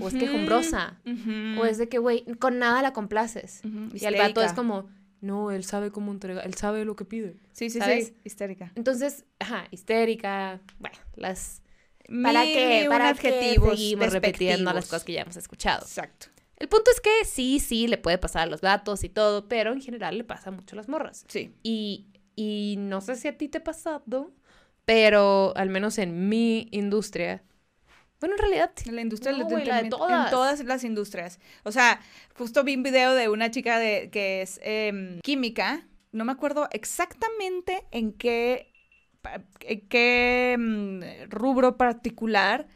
O 0.00 0.08
es 0.08 0.14
quejumbrosa. 0.14 1.00
ujú, 1.04 1.60
O 1.60 1.64
es 1.64 1.78
de 1.78 1.88
que, 1.88 1.98
güey, 1.98 2.24
con 2.38 2.58
nada 2.58 2.80
la 2.80 2.92
complaces. 2.92 3.60
Y 3.92 4.04
el 4.04 4.16
vato 4.16 4.40
es 4.40 4.52
como, 4.52 4.88
no, 5.20 5.50
él 5.50 5.64
sabe 5.64 5.90
cómo 5.90 6.12
entregar, 6.12 6.46
él 6.46 6.54
sabe 6.54 6.84
lo 6.84 6.96
que 6.96 7.04
pide. 7.04 7.36
Sí, 7.52 7.70
sí, 7.70 7.80
¿sabes? 7.80 8.08
sí, 8.08 8.16
histérica. 8.24 8.72
Entonces, 8.76 9.24
ajá, 9.38 9.66
histérica, 9.70 10.60
bueno, 10.78 10.96
las... 11.16 11.62
¿Para 12.22 12.44
qué? 12.44 12.86
¿Para 12.88 13.08
adjetivos 13.08 13.70
qué 13.70 13.76
seguimos 13.76 14.12
repitiendo 14.12 14.72
las 14.72 14.84
cosas 14.86 15.04
que 15.04 15.12
ya 15.12 15.22
hemos 15.22 15.36
escuchado? 15.36 15.82
Exacto. 15.82 16.26
El 16.56 16.68
punto 16.68 16.90
es 16.90 17.00
que 17.00 17.24
sí, 17.24 17.58
sí, 17.58 17.88
le 17.88 17.98
puede 17.98 18.18
pasar 18.18 18.42
a 18.42 18.46
los 18.46 18.60
gatos 18.60 19.04
y 19.04 19.08
todo, 19.08 19.48
pero 19.48 19.72
en 19.72 19.80
general 19.80 20.16
le 20.16 20.24
pasa 20.24 20.50
mucho 20.50 20.74
a 20.74 20.78
las 20.78 20.88
morras. 20.88 21.24
Sí. 21.28 21.54
Y, 21.62 22.06
y 22.36 22.76
no 22.78 23.00
sé 23.00 23.16
si 23.16 23.28
a 23.28 23.36
ti 23.36 23.48
te 23.48 23.58
ha 23.58 23.64
pasado, 23.64 24.32
pero 24.84 25.52
al 25.56 25.68
menos 25.68 25.98
en 25.98 26.28
mi 26.28 26.68
industria, 26.70 27.42
bueno, 28.20 28.36
en 28.36 28.40
realidad, 28.40 28.72
En 28.86 28.94
la 28.94 29.02
industria 29.02 29.32
No, 29.32 29.46
del 29.46 29.68
la 29.68 29.82
de 29.82 29.90
todas. 29.90 30.26
En 30.26 30.30
todas 30.30 30.64
las 30.64 30.84
industrias. 30.84 31.40
O 31.62 31.72
sea, 31.72 32.00
justo 32.34 32.64
vi 32.64 32.76
un 32.76 32.82
video 32.82 33.14
de 33.14 33.28
una 33.28 33.50
chica 33.50 33.78
de, 33.78 34.08
que 34.10 34.42
es 34.42 34.60
em, 34.62 35.20
química. 35.20 35.86
No 36.12 36.24
me 36.24 36.32
acuerdo 36.32 36.68
exactamente 36.72 37.84
en 37.90 38.12
qué, 38.12 38.72
qué 39.88 40.56
mm, 40.58 41.30
rubro 41.30 41.76
particular. 41.76 42.66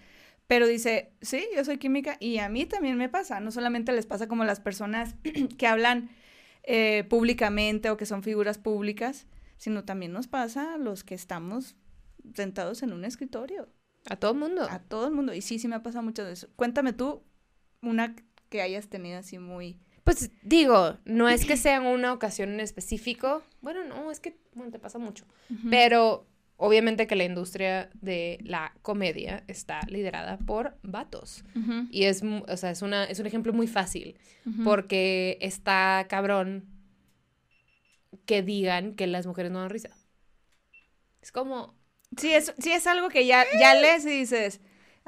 Pero 0.47 0.67
dice, 0.67 1.13
sí, 1.21 1.45
yo 1.55 1.65
soy 1.65 1.77
química 1.77 2.17
y 2.21 2.39
a 2.39 2.49
mí 2.49 2.65
también 2.65 2.97
me 2.97 3.11
pasa. 3.11 3.39
No 3.39 3.51
solamente 3.51 3.93
les 3.93 4.07
pasa 4.07 4.29
como 4.29 4.45
a 4.45 4.47
las 4.47 4.61
personas 4.61 5.15
que 5.59 5.67
hablan 5.67 6.11
eh, 6.65 7.05
públicamente 7.09 7.91
o 7.91 7.97
que 7.97 8.07
son 8.07 8.23
figuras 8.23 8.59
públicas, 8.59 9.27
sino 9.59 9.85
también 9.85 10.13
nos 10.13 10.27
pasa 10.27 10.75
a 10.75 10.79
los 10.79 11.05
que 11.05 11.15
estamos 11.15 11.77
sentados 12.35 12.83
en 12.83 12.93
un 12.93 13.05
escritorio. 13.05 13.69
a 14.09 14.17
todo 14.17 14.33
el 14.33 14.39
mundo. 14.39 14.67
A 14.71 14.79
todo 14.79 15.07
el 15.07 15.13
mundo. 15.13 15.35
Y 15.35 15.43
sí, 15.43 15.59
sí 15.59 15.69
me 15.69 15.77
ha 15.77 15.83
pasado 15.83 16.03
mucho 16.03 16.25
de 16.25 16.33
eso. 16.33 16.49
Cuéntame 16.57 16.95
tú 16.95 17.23
una 17.83 18.17
que 18.49 18.63
hayas 18.63 18.89
tenido 18.89 19.19
así 19.19 19.39
muy... 19.39 19.79
Pues 20.05 20.31
digo, 20.43 20.97
no 21.05 21.29
es 21.29 21.45
que 21.45 21.59
sea 21.59 21.83
una 21.83 22.15
ocasión 22.15 22.49
en 22.49 22.61
específico, 22.61 23.43
bueno, 23.61 23.85
no, 23.85 24.11
es 24.11 24.21
que, 24.21 24.39
bueno, 24.55 24.73
te 24.73 24.79
pasa 24.79 24.99
mucho. 24.99 25.27
Pero 25.69 26.27
obviamente 26.59 27.07
que 27.07 27.17
la 27.17 27.25
industria 27.25 27.89
de 27.95 28.39
la 28.43 28.75
comedia 28.83 29.43
está 29.49 29.81
liderada 29.89 30.37
por 30.37 30.77
vatos. 30.83 31.45
Y 31.91 32.05
es, 32.05 32.23
o 32.23 32.57
sea, 32.59 32.71
es, 32.71 32.83
una, 32.83 33.05
es 33.05 33.19
un 33.19 33.27
ejemplo 33.27 33.55
muy 33.55 33.67
fácil, 33.67 34.19
porque 34.65 35.39
está 35.41 36.05
cabrón 36.11 36.67
que 38.27 38.43
digan 38.43 38.95
que 38.95 39.07
las 39.07 39.27
mujeres 39.27 39.51
no 39.51 39.61
dan 39.61 39.71
risa. 39.71 39.97
Es 41.23 41.33
como, 41.33 41.79
Sí, 42.17 42.33
es, 42.33 42.55
sí, 42.59 42.73
es 42.73 42.87
algo 42.87 43.09
que 43.09 43.27
ya, 43.27 43.45
ya 43.59 43.75
lees 43.75 44.05
y 44.07 44.11
dices... 44.11 44.61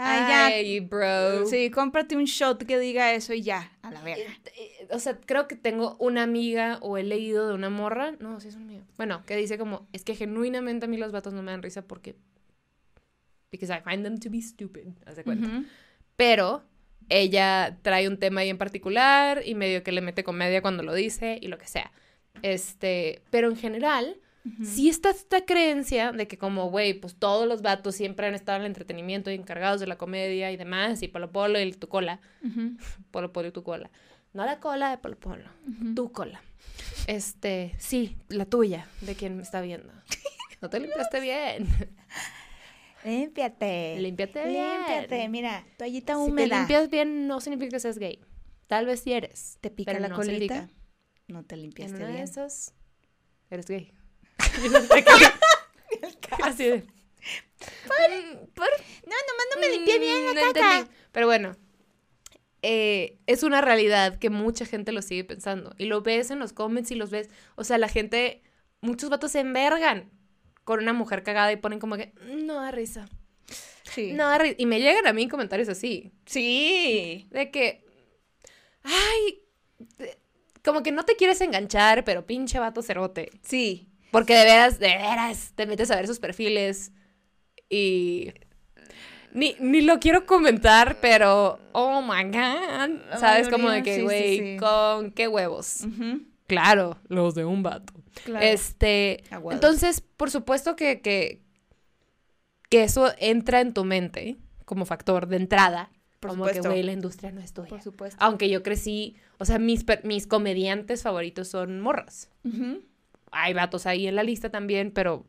Ay, 0.02 0.80
bro. 0.80 1.44
ya. 1.44 1.46
Sí, 1.46 1.70
cómprate 1.70 2.16
un 2.16 2.24
shot 2.24 2.64
que 2.64 2.78
diga 2.78 3.12
eso 3.12 3.34
y 3.34 3.42
ya, 3.42 3.72
a 3.82 3.90
la 3.90 4.02
verga. 4.02 4.32
Eh, 4.56 4.88
O 4.92 4.98
sea, 4.98 5.18
creo 5.18 5.46
que 5.46 5.56
tengo 5.56 5.96
una 5.98 6.22
amiga 6.22 6.78
o 6.82 6.96
he 6.98 7.02
leído 7.02 7.48
de 7.48 7.54
una 7.54 7.70
morra, 7.70 8.12
no, 8.18 8.40
sí 8.40 8.48
es 8.48 8.56
un 8.56 8.66
mío. 8.66 8.82
Bueno, 8.96 9.24
que 9.26 9.36
dice 9.36 9.58
como, 9.58 9.88
es 9.92 10.04
que 10.04 10.14
genuinamente 10.14 10.86
a 10.86 10.88
mí 10.88 10.96
los 10.96 11.12
vatos 11.12 11.32
no 11.32 11.42
me 11.42 11.50
dan 11.52 11.62
risa 11.62 11.82
porque... 11.82 12.16
Because 13.50 13.72
I 13.72 13.80
find 13.82 14.04
them 14.04 14.18
to 14.18 14.30
be 14.30 14.40
stupid, 14.40 14.88
haz 15.06 15.16
de 15.16 15.24
cuenta. 15.24 15.48
Pero 16.16 16.62
ella 17.08 17.78
trae 17.82 18.06
un 18.06 18.16
tema 18.18 18.42
ahí 18.42 18.48
en 18.48 18.58
particular 18.58 19.42
y 19.44 19.54
medio 19.56 19.82
que 19.82 19.90
le 19.90 20.00
mete 20.00 20.22
comedia 20.22 20.62
cuando 20.62 20.82
lo 20.84 20.94
dice 20.94 21.38
y 21.40 21.48
lo 21.48 21.58
que 21.58 21.66
sea. 21.66 21.90
Este, 22.42 23.22
pero 23.30 23.48
en 23.48 23.56
general, 23.56 24.20
Sí 24.64 24.88
está 24.88 25.10
esta 25.10 25.44
creencia 25.44 26.12
de 26.12 26.26
que 26.26 26.38
como, 26.38 26.70
güey, 26.70 26.94
pues 26.94 27.14
todos 27.14 27.46
los 27.46 27.60
vatos 27.60 27.94
siempre 27.94 28.26
han 28.26 28.34
estado 28.34 28.56
en 28.56 28.62
el 28.62 28.68
entretenimiento 28.68 29.30
y 29.30 29.34
encargados 29.34 29.80
de 29.80 29.86
la 29.86 29.98
comedia 29.98 30.50
y 30.50 30.56
demás, 30.56 31.02
y 31.02 31.08
Polo 31.08 31.30
Polo 31.30 31.60
y 31.60 31.72
tu 31.72 31.88
cola, 31.88 32.20
Ujú. 32.42 32.76
Polo 33.10 33.32
Polo 33.32 33.48
y 33.48 33.52
tu 33.52 33.62
cola. 33.62 33.90
No 34.32 34.44
la 34.46 34.58
cola 34.60 34.90
de 34.90 34.98
Polo 34.98 35.18
Polo, 35.18 35.44
tu 35.94 36.10
cola. 36.12 36.40
Este, 37.06 37.74
sí, 37.78 38.16
la 38.28 38.46
tuya, 38.46 38.86
de 39.02 39.14
quien 39.14 39.36
me 39.36 39.42
está 39.42 39.60
viendo. 39.60 39.92
No 40.62 40.68
te 40.68 40.78
limpiaste 40.78 41.20
bien. 41.20 41.66
Límpiate. 43.04 43.98
Límpiate 43.98 44.46
bien. 44.46 44.76
Límpiate, 44.78 45.28
mira, 45.30 45.64
toallita 45.78 46.14
Si 46.14 46.18
te 46.26 46.30
húmeda. 46.30 46.58
limpias 46.58 46.90
bien, 46.90 47.26
no 47.26 47.40
significa 47.40 47.70
que 47.70 47.80
seas 47.80 47.98
gay. 47.98 48.20
Tal 48.66 48.84
vez 48.86 49.00
sí 49.00 49.12
eres. 49.12 49.56
¿Te 49.62 49.70
pica 49.70 49.90
pero 49.92 50.02
la 50.02 50.08
no 50.08 50.16
colita? 50.16 50.68
No 51.28 51.42
te 51.44 51.54
En 51.54 51.62
limpiaste 51.62 51.96
de 51.98 52.06
bien. 52.12 52.22
esas, 52.22 52.74
eres 53.48 53.66
gay. 53.66 53.92
Así 56.42 56.64
de. 56.64 56.78
Mm, 56.78 58.46
por- 58.54 58.68
No, 59.06 59.14
nomás 59.28 59.46
no 59.54 59.60
me 59.60 59.68
limpié 59.70 59.98
bien 59.98 60.24
la 60.26 60.32
Mm, 60.32 60.34
no 60.34 60.52
caca. 60.52 60.78
entendí. 60.78 60.96
Pero 61.12 61.26
bueno, 61.26 61.56
eh, 62.62 63.18
es 63.26 63.42
una 63.42 63.60
realidad 63.60 64.18
que 64.18 64.30
mucha 64.30 64.64
gente 64.64 64.92
lo 64.92 65.02
sigue 65.02 65.24
pensando. 65.24 65.74
Y 65.78 65.86
lo 65.86 66.02
ves 66.02 66.30
en 66.30 66.38
los 66.38 66.52
comments 66.52 66.90
y 66.90 66.94
los 66.94 67.10
ves. 67.10 67.28
O 67.56 67.64
sea, 67.64 67.78
la 67.78 67.88
gente, 67.88 68.42
muchos 68.80 69.10
vatos 69.10 69.32
se 69.32 69.40
envergan 69.40 70.10
con 70.64 70.80
una 70.80 70.92
mujer 70.92 71.22
cagada 71.22 71.50
y 71.52 71.56
ponen 71.56 71.80
como 71.80 71.96
que, 71.96 72.12
"Mm, 72.26 72.46
no 72.46 72.54
da 72.60 72.70
risa. 72.70 73.08
Sí. 73.84 74.12
No, 74.12 74.30
ri- 74.36 74.54
y 74.56 74.66
me 74.66 74.78
llegan 74.78 75.06
a 75.06 75.12
mí 75.12 75.26
comentarios 75.28 75.68
así. 75.68 76.12
Sí. 76.26 77.26
De 77.30 77.50
que. 77.50 77.84
Ay. 78.84 79.42
Como 80.62 80.82
que 80.82 80.92
no 80.92 81.04
te 81.04 81.16
quieres 81.16 81.40
enganchar, 81.40 82.04
pero 82.04 82.26
pinche 82.26 82.58
vato 82.58 82.82
cerote. 82.82 83.30
Sí. 83.42 83.88
Porque 84.10 84.34
de 84.34 84.44
veras, 84.44 84.78
de 84.78 84.88
veras, 84.88 85.52
te 85.54 85.66
metes 85.66 85.90
a 85.90 85.96
ver 85.96 86.06
sus 86.06 86.18
perfiles 86.18 86.92
y. 87.68 88.32
Ni, 89.32 89.54
ni 89.60 89.80
lo 89.80 90.00
quiero 90.00 90.26
comentar, 90.26 90.98
pero. 91.00 91.60
Oh 91.72 92.02
my 92.02 92.24
god. 92.24 93.18
¿Sabes? 93.18 93.48
Como 93.48 93.70
de 93.70 93.82
que, 93.82 93.94
sí, 93.94 94.00
sí, 94.00 94.04
güey, 94.04 94.38
sí. 94.38 94.56
con 94.58 95.12
qué 95.12 95.28
huevos. 95.28 95.84
Claro, 96.46 96.98
los 97.08 97.34
de 97.34 97.44
un 97.44 97.62
vato. 97.62 97.92
Claro. 98.24 98.44
Este. 98.44 99.22
Entonces, 99.50 100.00
por 100.00 100.30
supuesto 100.30 100.74
que, 100.74 101.00
que, 101.00 101.42
que 102.68 102.82
eso 102.82 103.12
entra 103.18 103.60
en 103.60 103.72
tu 103.72 103.84
mente 103.84 104.36
como 104.64 104.84
factor 104.84 105.28
de 105.28 105.36
entrada. 105.36 105.90
Por 106.18 106.30
como 106.30 106.46
que, 106.46 106.60
güey, 106.60 106.82
la 106.82 106.92
industria 106.92 107.32
no 107.32 107.40
es 107.40 107.52
tuya. 107.52 107.68
Por 107.68 107.82
supuesto. 107.82 108.16
Aunque 108.20 108.50
yo 108.50 108.62
crecí, 108.62 109.16
o 109.38 109.44
sea, 109.44 109.58
mis, 109.58 109.86
mis 110.04 110.26
comediantes 110.26 111.02
favoritos 111.02 111.48
son 111.48 111.80
morras. 111.80 112.28
Ujú. 112.44 112.82
Hay 113.32 113.54
vatos 113.54 113.86
ahí 113.86 114.06
en 114.06 114.16
la 114.16 114.22
lista 114.22 114.50
también, 114.50 114.90
pero... 114.90 115.26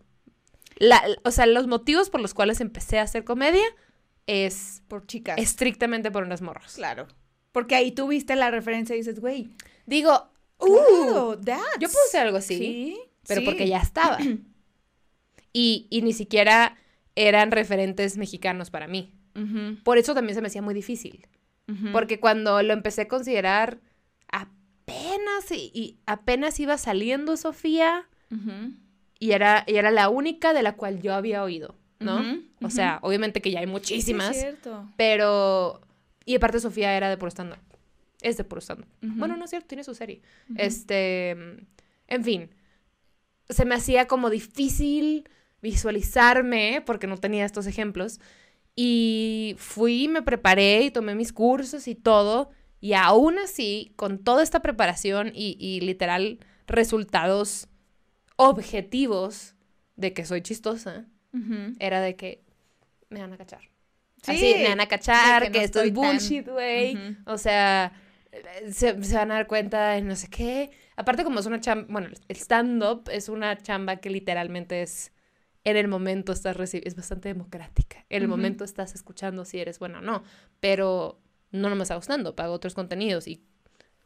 La, 0.78 1.04
o 1.24 1.32
sea, 1.32 1.46
los 1.46 1.68
motivos 1.68 2.10
por 2.10 2.22
los 2.22 2.34
cuales 2.34 2.60
empecé 2.62 2.98
a 2.98 3.04
hacer 3.04 3.24
comedia 3.24 3.64
es 4.26 4.82
Por 4.88 5.06
chicas. 5.06 5.38
estrictamente 5.38 6.10
por 6.12 6.24
unas 6.24 6.42
morras. 6.42 6.74
Claro. 6.76 7.08
Porque 7.52 7.76
ahí 7.76 7.92
tú 7.92 8.08
viste 8.08 8.36
la 8.36 8.50
referencia 8.50 8.96
y 8.96 9.00
dices, 9.00 9.20
güey, 9.20 9.50
Digo, 9.86 10.30
uh, 10.60 11.36
that's- 11.44 11.80
yo 11.80 11.90
puedo 11.90 12.06
hacer 12.08 12.22
algo 12.22 12.38
así, 12.38 12.58
Sí. 12.58 13.00
pero 13.28 13.42
sí. 13.42 13.46
porque 13.46 13.68
ya 13.68 13.80
estaba. 13.80 14.18
y, 15.54 15.88
y 15.90 16.02
ni 16.02 16.14
siquiera 16.14 16.78
eran 17.16 17.52
referentes 17.52 18.18
mexicanos 18.18 18.70
para 18.70 18.88
mí. 18.88 19.14
Por 19.84 19.98
eso 19.98 20.14
también 20.14 20.36
se 20.36 20.42
me 20.42 20.48
hacía 20.48 20.62
muy 20.62 20.74
difícil. 20.74 21.28
Porque 21.94 22.20
cuando 22.20 22.62
lo 22.64 22.74
empecé 22.74 23.04
a 23.04 23.08
considerar, 23.08 23.80
apenas, 24.84 25.52
y, 25.52 25.72
y 25.74 25.98
apenas 26.06 26.60
iba 26.60 26.78
saliendo 26.78 27.38
Sofía, 27.38 28.08
y 29.20 29.32
era, 29.32 29.64
y 29.68 29.76
era 29.76 29.92
la 29.92 30.10
única 30.10 30.54
de 30.54 30.64
la 30.64 30.76
cual 30.76 31.02
yo 31.02 31.14
había 31.14 31.44
oído, 31.44 31.76
¿no? 32.00 32.22
O 32.62 32.70
sea, 32.70 33.00
obviamente 33.02 33.42
que 33.42 33.52
ya 33.52 33.60
hay 33.60 33.66
Sí, 33.66 33.72
muchísimas, 33.72 34.36
cierto. 34.36 34.90
pero... 34.98 35.82
Y 36.26 36.36
aparte 36.36 36.60
Sofía 36.60 36.96
era 36.96 37.10
de 37.10 37.18
puro 37.18 37.30
stand 37.32 37.56
Es 38.22 38.38
de 38.38 38.44
puro 38.44 38.62
stand. 38.62 38.86
Bueno, 39.02 39.36
no 39.38 39.46
es 39.46 39.50
cierto, 39.50 39.68
tiene 39.68 39.84
su 39.84 39.96
serie. 39.96 40.22
Este, 40.56 41.32
en 41.32 42.24
fin, 42.24 42.50
se 43.50 43.66
me 43.66 43.76
hacía 43.76 44.08
como 44.08 44.30
difícil 44.30 45.28
visualizarme 45.62 46.82
porque 46.86 47.08
no 47.08 47.18
tenía 47.18 47.46
estos 47.46 47.68
ejemplos. 47.68 48.20
Y 48.76 49.56
fui, 49.58 50.08
me 50.08 50.22
preparé 50.22 50.84
y 50.84 50.92
tomé 50.92 51.16
mis 51.16 51.34
cursos 51.34 51.88
y 51.88 51.96
todo. 51.96 52.50
Y 52.82 52.94
aún 52.94 53.38
así, 53.40 53.94
con 53.96 54.18
toda 54.18 54.44
esta 54.44 54.62
preparación 54.62 55.32
y, 55.34 55.56
y 55.60 55.80
literal 55.82 56.40
resultados 56.68 57.68
objetivos 58.36 59.56
de 59.96 60.14
que 60.14 60.26
soy 60.26 60.42
chistosa, 60.42 61.06
era 61.80 62.02
de 62.02 62.16
que 62.16 62.44
me 63.10 63.22
van 63.22 63.34
a 63.34 63.38
cachar. 63.38 63.62
Sí, 64.24 64.32
Así, 64.32 64.54
me 64.58 64.70
van 64.70 64.82
a 64.82 64.88
cachar, 64.88 65.44
que, 65.44 65.52
que 65.52 65.58
no 65.60 65.64
esto 65.66 65.80
es 65.80 65.86
estoy 65.88 66.02
tan- 66.02 66.12
bullshit, 66.12 66.48
güey. 66.48 66.98
O 67.26 67.38
sea, 67.38 67.94
se, 68.72 69.04
se 69.04 69.16
van 69.16 69.32
a 69.32 69.36
dar 69.36 69.48
cuenta 69.48 69.92
de 69.92 70.02
no 70.02 70.16
sé 70.16 70.28
qué. 70.30 70.72
Aparte, 70.96 71.24
como 71.24 71.40
es 71.40 71.46
una 71.46 71.60
chamba, 71.60 71.86
bueno, 71.90 72.10
el 72.28 72.36
stand-up 72.36 73.10
es 73.12 73.30
una 73.30 73.58
chamba 73.58 73.98
que 73.98 74.10
literalmente 74.10 74.82
es, 74.82 75.12
en 75.64 75.78
el 75.78 75.88
momento 75.88 76.32
estás 76.32 76.58
recibiendo, 76.58 76.88
es 76.90 76.96
bastante 76.96 77.30
democrática. 77.30 78.06
En 78.10 78.24
el 78.24 78.28
momento 78.28 78.64
estás 78.64 78.94
escuchando 78.96 79.46
si 79.46 79.60
eres 79.60 79.80
bueno 79.80 80.00
o 80.00 80.02
no. 80.02 80.24
Pero 80.60 81.20
no 81.52 81.70
nomás 81.70 81.92
hago 81.92 82.02
stand-up, 82.02 82.40
hago 82.40 82.54
otros 82.54 82.74
contenidos 82.74 83.28
y 83.28 83.44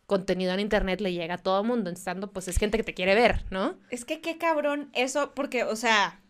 contenido 0.08 0.53
en 0.53 0.60
internet 0.60 1.01
le 1.01 1.13
llega 1.13 1.36
a 1.36 1.38
todo 1.39 1.62
el 1.62 1.67
mundo. 1.67 1.89
En 1.89 1.97
stand-up, 1.97 2.31
pues 2.34 2.47
es 2.47 2.58
gente 2.58 2.77
que 2.77 2.84
te 2.84 2.93
quiere 2.93 3.15
ver, 3.15 3.45
¿no? 3.49 3.77
Es 3.89 4.05
que 4.05 4.21
qué 4.21 4.38
cabrón 4.38 4.89
eso, 4.93 5.34
porque, 5.34 5.63
o 5.63 5.75
sea, 5.75 6.21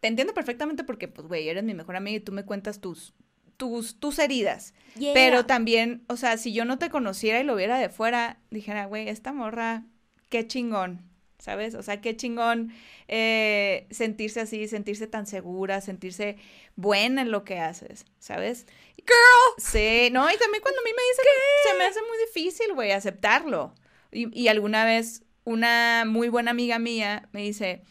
te 0.00 0.08
entiendo 0.08 0.34
perfectamente 0.34 0.84
porque, 0.84 1.08
pues, 1.08 1.26
güey, 1.28 1.48
eres 1.48 1.64
mi 1.64 1.74
mejor 1.74 1.96
amiga 1.96 2.16
y 2.16 2.20
tú 2.20 2.32
me 2.32 2.44
cuentas 2.44 2.80
tus, 2.80 3.14
tus, 3.56 3.98
tus 3.98 4.18
heridas. 4.18 4.74
Pero 5.12 5.46
también, 5.46 6.04
o 6.08 6.16
sea, 6.16 6.36
si 6.36 6.52
yo 6.52 6.64
no 6.64 6.78
te 6.78 6.90
conociera 6.90 7.40
y 7.40 7.44
lo 7.44 7.56
viera 7.56 7.78
de 7.78 7.88
fuera, 7.88 8.38
dijera, 8.50 8.86
güey, 8.86 9.08
esta 9.08 9.32
morra, 9.32 9.84
qué 10.28 10.46
chingón, 10.46 11.02
¿sabes? 11.38 11.74
O 11.74 11.82
sea, 11.82 12.00
qué 12.00 12.16
chingón 12.16 12.72
eh, 13.08 13.86
sentirse 13.90 14.40
así, 14.40 14.68
sentirse 14.68 15.06
tan 15.06 15.26
segura, 15.26 15.80
sentirse 15.80 16.36
buena 16.76 17.22
en 17.22 17.30
lo 17.30 17.44
que 17.44 17.58
haces, 17.58 18.06
¿sabes? 18.18 18.66
Girl. 19.06 19.54
Sí, 19.58 20.08
no, 20.12 20.30
y 20.30 20.36
también 20.36 20.62
cuando 20.62 20.80
a 20.80 20.84
mí 20.84 20.90
me 20.96 21.02
dicen 21.10 21.24
que 21.24 21.68
se 21.70 21.78
me 21.78 21.84
hace 21.84 22.00
muy 22.02 22.18
difícil, 22.26 22.74
güey, 22.74 22.92
aceptarlo. 22.92 23.74
Y, 24.10 24.38
y 24.38 24.48
alguna 24.48 24.84
vez 24.84 25.22
una 25.44 26.04
muy 26.06 26.28
buena 26.28 26.50
amiga 26.52 26.78
mía 26.78 27.28
me 27.32 27.42
dice, 27.42 27.82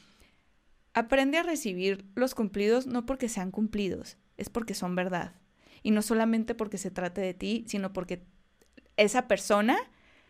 aprende 0.93 1.37
a 1.37 1.43
recibir 1.43 2.05
los 2.15 2.35
cumplidos 2.35 2.87
no 2.87 3.05
porque 3.05 3.29
sean 3.29 3.51
cumplidos, 3.51 4.17
es 4.37 4.49
porque 4.49 4.73
son 4.73 4.95
verdad. 4.95 5.35
Y 5.83 5.91
no 5.91 6.01
solamente 6.01 6.55
porque 6.55 6.77
se 6.77 6.91
trate 6.91 7.21
de 7.21 7.33
ti, 7.33 7.65
sino 7.67 7.91
porque 7.93 8.23
esa 8.95 9.27
persona, 9.27 9.77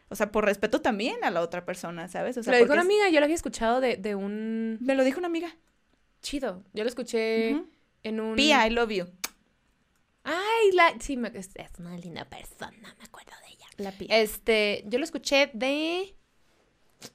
o 0.09 0.15
sea, 0.15 0.31
por 0.31 0.45
respeto 0.45 0.81
también 0.81 1.23
a 1.23 1.31
la 1.31 1.41
otra 1.41 1.63
persona, 1.65 2.07
¿sabes? 2.07 2.37
O 2.37 2.43
sea, 2.43 2.53
lo 2.53 2.59
dijo 2.59 2.73
una 2.73 2.81
amiga, 2.81 3.09
yo 3.09 3.19
lo 3.19 3.25
había 3.25 3.35
escuchado 3.35 3.79
de, 3.79 3.97
de 3.97 4.15
un 4.15 4.77
Me 4.81 4.95
lo 4.95 5.03
dijo 5.03 5.19
una 5.19 5.27
amiga. 5.27 5.55
chido. 6.21 6.63
Yo 6.73 6.83
lo 6.83 6.89
escuché 6.89 7.55
en 8.03 8.19
un... 8.19 8.35
Pia, 8.35 8.65
I 8.65 8.71
love 8.71 8.89
you. 8.89 9.05
Ay, 10.23 10.71
la... 10.73 10.93
Sí, 10.99 11.17
me... 11.17 11.29
es, 11.33 11.49
es 11.55 11.71
una 11.79 11.97
linda 11.97 12.25
persona, 12.25 12.95
me 12.97 13.03
acuerdo 13.03 13.31
de 13.45 13.53
ella. 13.53 13.65
La 13.77 13.91
Pia. 13.91 14.19
Este, 14.19 14.83
yo 14.87 14.99
lo 14.99 15.03
escuché 15.05 15.51
de... 15.53 16.15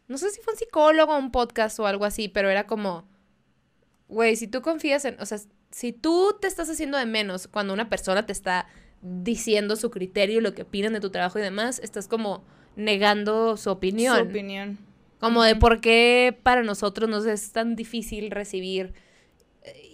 No 0.06 0.18
sé 0.18 0.30
si 0.30 0.40
fue 0.42 0.52
un 0.52 0.58
psicólogo 0.58 1.14
o 1.14 1.18
un 1.18 1.30
podcast 1.30 1.78
o 1.80 1.86
algo 1.86 2.04
así, 2.04 2.28
pero 2.28 2.50
era 2.50 2.66
como... 2.66 3.08
Güey, 4.08 4.36
si 4.36 4.48
tú 4.48 4.62
confías 4.62 5.04
en... 5.04 5.20
O 5.20 5.26
sea, 5.26 5.38
si 5.70 5.92
tú 5.92 6.36
te 6.40 6.46
estás 6.46 6.68
haciendo 6.70 6.98
de 6.98 7.06
menos 7.06 7.48
cuando 7.48 7.72
una 7.72 7.88
persona 7.88 8.26
te 8.26 8.32
está 8.32 8.68
diciendo 9.00 9.76
su 9.76 9.90
criterio, 9.90 10.40
lo 10.40 10.54
que 10.54 10.62
opinan 10.62 10.92
de 10.92 11.00
tu 11.00 11.10
trabajo 11.10 11.38
y 11.38 11.42
demás, 11.42 11.78
estás 11.78 12.08
como 12.08 12.44
negando 12.76 13.56
su 13.56 13.70
opinión. 13.70 14.16
Su 14.16 14.24
opinión. 14.24 14.78
Como 15.20 15.42
de 15.42 15.56
por 15.56 15.80
qué 15.80 16.38
para 16.42 16.62
nosotros 16.62 17.08
nos 17.08 17.26
es 17.26 17.52
tan 17.52 17.76
difícil 17.76 18.30
recibir 18.30 18.94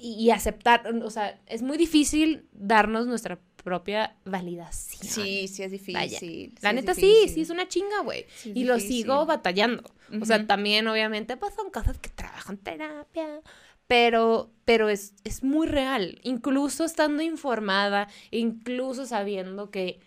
y, 0.00 0.30
aceptar, 0.30 0.86
o 1.02 1.10
sea, 1.10 1.40
es 1.46 1.62
muy 1.62 1.76
difícil 1.76 2.46
darnos 2.52 3.06
nuestra 3.06 3.38
propia 3.62 4.16
validación. 4.24 5.02
Sí, 5.02 5.48
sí 5.48 5.62
es 5.62 5.70
difícil. 5.70 5.94
Vaya. 5.94 6.18
La 6.60 6.72
neta 6.72 6.94
sí, 6.94 7.06
difícil. 7.06 7.30
sí 7.30 7.40
es 7.40 7.50
una 7.50 7.66
chinga, 7.66 8.00
güey. 8.02 8.26
Sí 8.36 8.52
y 8.54 8.64
lo 8.64 8.74
difícil. 8.74 9.02
sigo 9.02 9.26
batallando. 9.26 9.82
O 10.20 10.24
sea, 10.26 10.46
también 10.46 10.86
obviamente 10.86 11.36
pues 11.36 11.54
son 11.54 11.70
cosas 11.70 11.98
que 11.98 12.10
trabajo 12.10 12.52
en 12.52 12.58
terapia, 12.58 13.40
pero 13.86 14.50
pero 14.64 14.88
es, 14.88 15.14
es 15.24 15.42
muy 15.42 15.66
real, 15.66 16.20
incluso 16.22 16.84
estando 16.84 17.22
informada, 17.22 18.08
incluso 18.30 19.06
sabiendo 19.06 19.70
que 19.70 20.00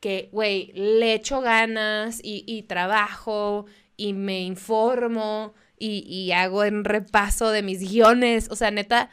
que 0.00 0.30
güey, 0.32 0.72
le 0.72 1.14
echo 1.14 1.42
ganas 1.42 2.18
y, 2.24 2.42
y 2.46 2.62
trabajo 2.62 3.66
y 3.96 4.14
me 4.14 4.42
informo 4.42 5.54
y, 5.82 6.04
y 6.06 6.32
hago 6.32 6.62
en 6.64 6.84
repaso 6.84 7.50
de 7.50 7.62
mis 7.62 7.80
guiones, 7.80 8.48
o 8.50 8.56
sea, 8.56 8.70
neta 8.70 9.10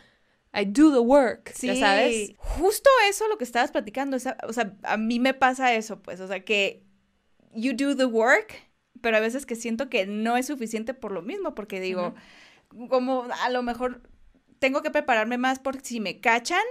I 0.53 0.65
do 0.65 0.91
the 0.91 0.99
work, 0.99 1.51
Sí, 1.53 1.67
ya 1.67 1.75
sabes? 1.75 2.34
Justo 2.38 2.89
eso 3.10 3.27
lo 3.27 3.38
que 3.38 3.43
estabas 3.43 3.71
platicando, 3.71 4.17
esa- 4.17 4.38
o 4.47 4.53
sea, 4.53 4.75
a 4.84 4.97
mí 4.97 5.19
me 5.19 5.34
pasa 5.34 5.73
eso, 5.73 6.01
pues, 6.01 6.19
o 6.19 6.27
sea, 6.27 6.43
que 6.43 6.84
you 7.53 7.73
do 7.75 7.95
the 7.95 8.05
work, 8.05 8.53
pero 9.01 9.17
a 9.17 9.19
veces 9.19 9.45
que 9.45 9.55
siento 9.55 9.89
que 9.89 10.05
no 10.05 10.38
es 10.38 10.47
suficiente 10.47 10.93
por 10.93 11.12
lo 11.12 11.21
mismo, 11.21 11.55
porque 11.55 11.79
digo, 11.79 12.13
como 12.89 13.27
a 13.43 13.49
lo 13.49 13.63
mejor 13.63 14.03
tengo 14.60 14.82
que 14.84 14.91
prepararme 14.91 15.38
más 15.38 15.58
porque 15.60 15.82
si 15.86 15.99
me 15.99 16.19
cachan, 16.19 16.62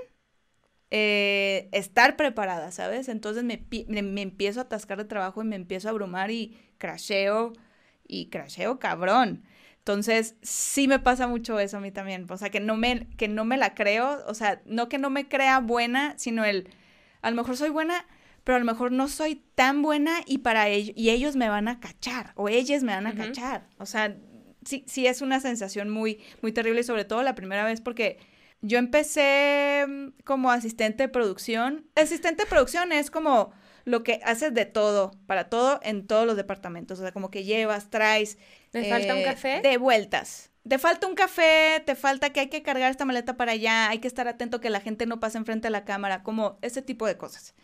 eh, 0.91 1.69
estar 1.73 2.17
preparada, 2.17 2.71
¿sabes? 2.73 3.09
Entonces 3.09 3.45
me, 3.45 3.67
me, 3.89 4.03
me 4.03 4.23
empiezo 4.23 4.61
a 4.61 4.63
atascar 4.65 4.99
de 4.99 5.05
trabajo 5.05 5.43
y 5.43 5.47
me 5.47 5.57
empiezo 5.57 5.89
a 5.89 5.91
abrumar 5.91 6.31
y 6.31 6.57
crasheo 6.79 7.53
y 8.07 8.29
crasheo 8.31 8.79
cabrón. 8.79 9.45
Entonces, 9.89 10.35
sí 10.43 10.87
me 10.87 10.99
pasa 10.99 11.27
mucho 11.27 11.59
eso 11.59 11.79
a 11.79 11.81
mí 11.81 11.91
también. 11.91 12.27
O 12.29 12.37
sea, 12.37 12.51
que 12.51 12.61
no 12.61 12.77
me, 12.77 13.09
que 13.17 13.27
no 13.27 13.47
me 13.47 13.57
la 13.57 13.75
creo. 13.75 14.23
O 14.27 14.35
sea, 14.35 14.61
no 14.67 14.91
que 14.91 14.99
no 14.99 15.09
me 15.09 15.29
crea 15.29 15.61
buena, 15.61 16.13
sino 16.19 16.45
el, 16.45 16.69
a 17.23 17.31
lo 17.31 17.37
mejor 17.37 17.57
soy 17.57 17.71
buena, 17.71 18.05
pero 18.45 18.57
a 18.57 18.59
lo 18.59 18.67
mejor 18.67 18.93
no 18.93 19.09
soy 19.09 19.37
tan 19.55 19.81
buena 19.81 20.21
y 20.27 20.39
para 20.39 20.69
ellos, 20.69 20.95
y 20.95 21.09
ellos 21.09 21.37
me 21.37 21.49
van 21.49 21.69
a 21.69 21.81
cachar, 21.81 22.33
o 22.35 22.51
ellas 22.51 22.83
me 22.83 22.93
van 22.93 23.07
a 23.07 23.15
cachar. 23.15 23.67
O 23.79 23.87
sea, 23.87 24.15
sí, 24.63 24.85
sí 24.87 25.07
es 25.07 25.23
una 25.23 25.41
sensación 25.41 25.89
muy, 25.89 26.21
muy 26.43 26.53
terrible, 26.53 26.83
y 26.83 26.85
sobre 26.85 27.07
todo 27.07 27.23
la 27.23 27.35
primera 27.35 27.65
vez 27.65 27.81
porque 27.81 28.19
yo 28.61 28.77
empecé 28.77 29.87
mm, 29.89 30.23
como 30.23 30.51
asistente 30.51 31.05
de 31.05 31.09
producción. 31.09 31.87
Asistente 31.95 32.43
de 32.43 32.51
producción 32.51 32.93
es 32.93 33.11
como 33.11 33.55
lo 33.87 34.03
que 34.03 34.21
haces 34.23 34.53
de 34.53 34.67
todo, 34.67 35.13
para 35.27 35.49
todo, 35.49 35.81
en 35.83 36.07
todos 36.07 36.27
los 36.27 36.37
departamentos. 36.37 36.99
O 36.99 37.03
sea, 37.03 37.13
como 37.13 37.31
que 37.31 37.45
llevas, 37.45 37.89
traes. 37.89 38.37
¿Me 38.73 38.89
falta 38.89 39.15
un 39.15 39.21
eh, 39.21 39.25
café? 39.25 39.61
De 39.63 39.77
vueltas. 39.79 40.51
te 40.67 40.79
falta 40.79 41.07
un 41.07 41.15
café, 41.15 41.83
te 41.85 41.95
falta 41.95 42.31
que 42.31 42.41
hay 42.41 42.49
que 42.49 42.63
cargar 42.63 42.91
esta 42.91 43.05
maleta 43.05 43.37
para 43.37 43.53
allá, 43.53 43.89
hay 43.89 43.99
que 43.99 44.09
estar 44.09 44.29
atento 44.29 44.61
que 44.61 44.71
la 44.71 44.81
gente 44.81 45.07
no 45.07 45.21
pase 45.21 45.39
enfrente 45.39 45.69
de 45.69 45.73
la 45.73 45.85
cámara, 45.85 46.23
como 46.23 46.59
ese 46.63 46.83
tipo 46.83 47.07
de 47.07 47.17
cosas. 47.17 47.55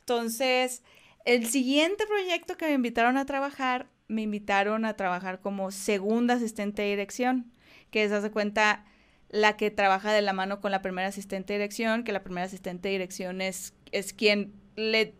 Entonces, 0.00 0.82
el 1.24 1.46
siguiente 1.46 2.06
proyecto 2.06 2.56
que 2.56 2.66
me 2.66 2.72
invitaron 2.72 3.16
a 3.16 3.26
trabajar, 3.26 3.88
me 4.08 4.22
invitaron 4.22 4.84
a 4.84 4.94
trabajar 4.94 5.40
como 5.40 5.70
segunda 5.70 6.34
asistente 6.34 6.82
de 6.82 6.90
dirección, 6.90 7.52
que 7.90 8.04
es, 8.04 8.12
hace 8.12 8.30
cuenta, 8.30 8.84
la 9.30 9.56
que 9.56 9.70
trabaja 9.70 10.12
de 10.12 10.22
la 10.22 10.32
mano 10.32 10.60
con 10.60 10.70
la 10.70 10.82
primera 10.82 11.08
asistente 11.08 11.54
de 11.54 11.58
dirección, 11.58 12.04
que 12.04 12.12
la 12.12 12.22
primera 12.22 12.46
asistente 12.46 12.88
de 12.88 12.92
dirección 12.92 13.40
es, 13.40 13.74
es 13.90 14.12
quien 14.12 14.52
le 14.76 15.14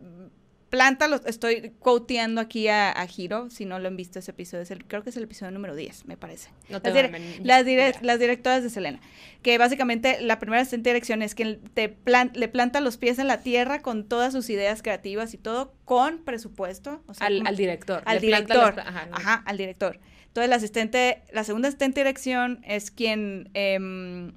planta 0.75 1.07
los, 1.07 1.21
estoy 1.25 1.71
quoteando 1.79 2.39
aquí 2.41 2.67
a, 2.67 2.91
a 2.91 3.07
Hiro, 3.07 3.49
si 3.49 3.65
no 3.65 3.79
lo 3.79 3.87
han 3.87 3.97
visto 3.97 4.19
ese 4.19 4.31
episodio, 4.31 4.63
es 4.63 4.71
el, 4.71 4.85
creo 4.85 5.03
que 5.03 5.09
es 5.09 5.17
el 5.17 5.23
episodio 5.23 5.51
número 5.51 5.75
10, 5.75 6.05
me 6.05 6.17
parece. 6.17 6.49
No 6.69 6.79
Las, 6.79 6.83
tengo 6.83 6.95
dire- 6.97 7.11
la 7.11 7.19
men- 7.19 7.47
las, 7.47 7.65
dire- 7.65 7.97
las 8.01 8.19
directoras 8.19 8.63
de 8.63 8.69
Selena, 8.69 8.99
que 9.41 9.57
básicamente 9.57 10.21
la 10.21 10.39
primera 10.39 10.61
asistente 10.61 10.89
de 10.89 10.93
dirección 10.95 11.21
es 11.21 11.35
quien 11.35 11.59
te 11.73 11.89
plan- 11.89 12.31
le 12.35 12.47
planta 12.47 12.79
los 12.81 12.97
pies 12.97 13.19
en 13.19 13.27
la 13.27 13.41
tierra 13.41 13.81
con 13.81 14.07
todas 14.07 14.33
sus 14.33 14.49
ideas 14.49 14.81
creativas 14.81 15.33
y 15.33 15.37
todo, 15.37 15.73
con 15.85 16.23
presupuesto. 16.23 17.01
o 17.07 17.13
sea, 17.13 17.27
Al, 17.27 17.37
como- 17.37 17.49
al 17.49 17.55
director. 17.57 18.01
al 18.05 18.15
le 18.15 18.21
director. 18.21 18.75
las 18.75 18.87
ajá, 18.87 19.05
no. 19.07 19.15
Ajá, 19.17 19.43
al 19.45 19.57
director. 19.57 19.99
Entonces, 20.27 20.49
la 20.49 20.55
asistente, 20.57 21.23
la 21.31 21.43
segunda 21.45 21.69
asistente 21.69 22.01
de 22.01 22.03
dirección 22.05 22.59
es 22.65 22.91
quien 22.91 23.49
em, 23.53 24.33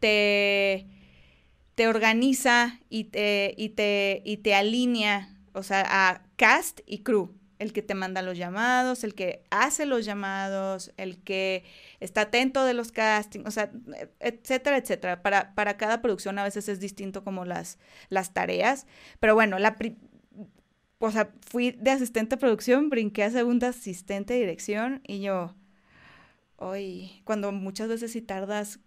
te, 0.00 0.86
te 1.74 1.88
organiza 1.88 2.78
y 2.88 3.04
te, 3.04 3.54
y, 3.56 3.70
te, 3.70 4.22
y 4.24 4.38
te 4.38 4.54
alinea, 4.54 5.28
o 5.52 5.62
sea, 5.62 5.84
a 5.86 6.22
cast 6.36 6.80
y 6.86 7.02
crew. 7.02 7.34
El 7.58 7.72
que 7.72 7.82
te 7.82 7.94
manda 7.94 8.22
los 8.22 8.36
llamados, 8.36 9.04
el 9.04 9.14
que 9.14 9.44
hace 9.50 9.86
los 9.86 10.04
llamados, 10.04 10.92
el 10.96 11.22
que 11.22 11.64
está 12.00 12.22
atento 12.22 12.64
de 12.64 12.74
los 12.74 12.90
castings, 12.90 13.46
o 13.46 13.52
sea, 13.52 13.70
etcétera, 14.18 14.78
etcétera. 14.78 15.22
Para, 15.22 15.54
para 15.54 15.76
cada 15.76 16.02
producción 16.02 16.40
a 16.40 16.44
veces 16.44 16.68
es 16.68 16.80
distinto 16.80 17.22
como 17.22 17.44
las, 17.44 17.78
las 18.08 18.34
tareas. 18.34 18.88
Pero 19.20 19.34
bueno, 19.36 19.60
la, 19.60 19.76
o 20.98 21.10
sea, 21.10 21.32
fui 21.40 21.72
de 21.72 21.90
asistente 21.90 22.36
de 22.36 22.40
producción, 22.40 22.88
brinqué 22.88 23.24
a 23.24 23.30
segunda 23.30 23.68
asistente 23.68 24.34
de 24.34 24.40
dirección 24.40 25.00
y 25.06 25.20
yo, 25.20 25.54
hoy, 26.56 27.22
cuando 27.24 27.50
muchas 27.50 27.88
veces 27.88 28.12
si 28.12 28.22
tardas, 28.22 28.78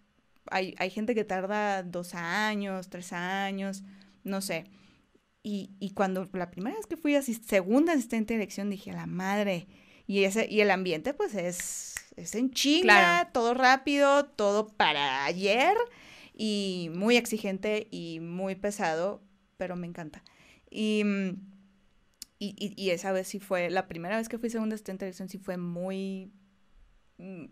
hay, 0.50 0.76
hay 0.78 0.90
gente 0.90 1.14
que 1.14 1.26
tarda 1.26 1.84
dos 1.84 2.14
años, 2.14 2.90
tres 2.90 3.12
años, 3.12 3.84
no 4.24 4.42
sé. 4.42 4.66
Y, 5.48 5.70
y 5.80 5.92
cuando 5.92 6.28
la 6.34 6.50
primera 6.50 6.76
vez 6.76 6.88
que 6.88 6.98
fui 6.98 7.14
a 7.16 7.22
segunda 7.22 7.94
asistente 7.94 8.34
de 8.34 8.40
dirección 8.40 8.72
dije, 8.72 8.90
a 8.90 8.96
la 8.96 9.06
madre, 9.06 9.68
y, 10.08 10.24
ese, 10.24 10.48
y 10.50 10.62
el 10.62 10.72
ambiente 10.72 11.14
pues 11.14 11.36
es, 11.36 11.94
es 12.16 12.34
en 12.34 12.50
chinga, 12.50 12.82
Claro. 12.84 13.30
todo 13.32 13.54
rápido, 13.54 14.26
todo 14.26 14.70
para 14.70 15.24
ayer 15.26 15.78
y 16.34 16.90
muy 16.96 17.16
exigente 17.16 17.88
y 17.92 18.20
muy 18.22 18.56
pesado, 18.56 19.22
pero 19.58 19.76
me 19.76 19.86
encanta. 19.86 20.24
Y, 20.72 21.04
mm, 21.06 21.30
y, 22.40 22.56
y- 22.58 22.74
y 22.84 22.90
esa 22.90 23.12
vez 23.12 23.28
sí 23.28 23.40
fue, 23.40 23.70
la 23.70 23.88
primera 23.88 24.18
vez 24.18 24.28
que 24.30 24.40
fui 24.40 24.50
segunda 24.50 24.74
asistente 24.74 25.06
de 25.06 25.10
dirección 25.10 25.30
sí 25.30 25.38
fue 25.38 25.58
muy, 25.58 26.32
mm, 27.20 27.46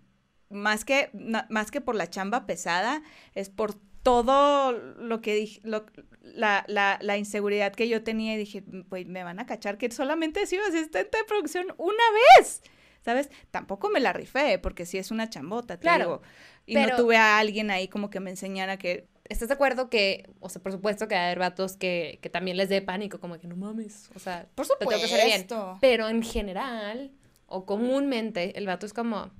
más 0.50 0.84
que, 0.84 1.12
más 1.50 1.70
que 1.70 1.80
por 1.80 1.94
la 1.94 2.10
chamba 2.10 2.48
pesada, 2.48 3.04
es 3.36 3.50
por 3.50 3.76
todo 4.04 4.72
lo 4.74 5.22
que 5.22 5.34
dije, 5.36 5.62
lo- 5.64 5.86
la, 6.22 6.64
la, 6.68 7.00
la 7.02 7.18
inseguridad 7.18 7.74
que 7.74 7.88
yo 7.88 8.04
tenía 8.04 8.34
y 8.36 8.38
dije, 8.38 8.64
pues 8.90 9.08
me 9.08 9.24
van 9.24 9.40
a 9.40 9.46
cachar 9.46 9.78
que 9.78 9.90
solamente 9.92 10.42
he 10.42 10.46
sido 10.46 10.64
asistente 10.66 11.18
de 11.18 11.24
producción 11.24 11.68
una 11.78 12.04
vez, 12.38 12.62
¿sabes? 13.02 13.30
Tampoco 13.52 13.90
me 13.90 14.00
la 14.00 14.14
rifé, 14.14 14.60
porque 14.60 14.86
sí 14.86 14.98
es 14.98 15.10
una 15.12 15.30
chambota, 15.30 15.78
te 15.78 15.82
Claro, 15.82 16.04
digo. 16.06 16.22
Y 16.66 16.74
pero- 16.76 16.92
no 16.98 17.04
tuve 17.04 17.18
a 17.18 17.38
alguien 17.40 17.72
ahí 17.72 17.88
como 17.88 18.10
que 18.10 18.20
me 18.20 18.30
enseñara 18.30 18.78
que 18.78 19.08
¿Estás 19.30 19.48
de 19.48 19.54
acuerdo 19.54 19.90
que, 19.90 20.30
o 20.42 20.50
sea, 20.50 20.62
por 20.62 20.74
supuesto 20.74 21.08
que 21.08 21.16
va 21.16 21.22
a 21.22 21.26
haber 21.28 21.40
vatos 21.40 21.78
que, 21.78 22.20
que 22.22 22.30
también 22.30 22.58
les 22.58 22.68
dé 22.68 22.82
pánico, 22.82 23.22
como 23.22 23.40
que 23.40 23.48
no 23.48 23.56
mames, 23.56 24.10
o 24.16 24.20
sea, 24.20 24.50
Por 24.54 24.68
te 24.68 24.74
tengo 24.80 24.90
que 24.90 24.96
hacer 24.98 25.26
bien. 25.26 25.42
supuesto. 25.44 25.78
Pero 25.80 26.10
en 26.10 26.22
general, 26.24 27.10
o 27.48 27.66
comúnmente, 27.66 28.58
el 28.58 28.68
vato 28.68 28.86
es 28.86 28.92
como, 28.94 29.32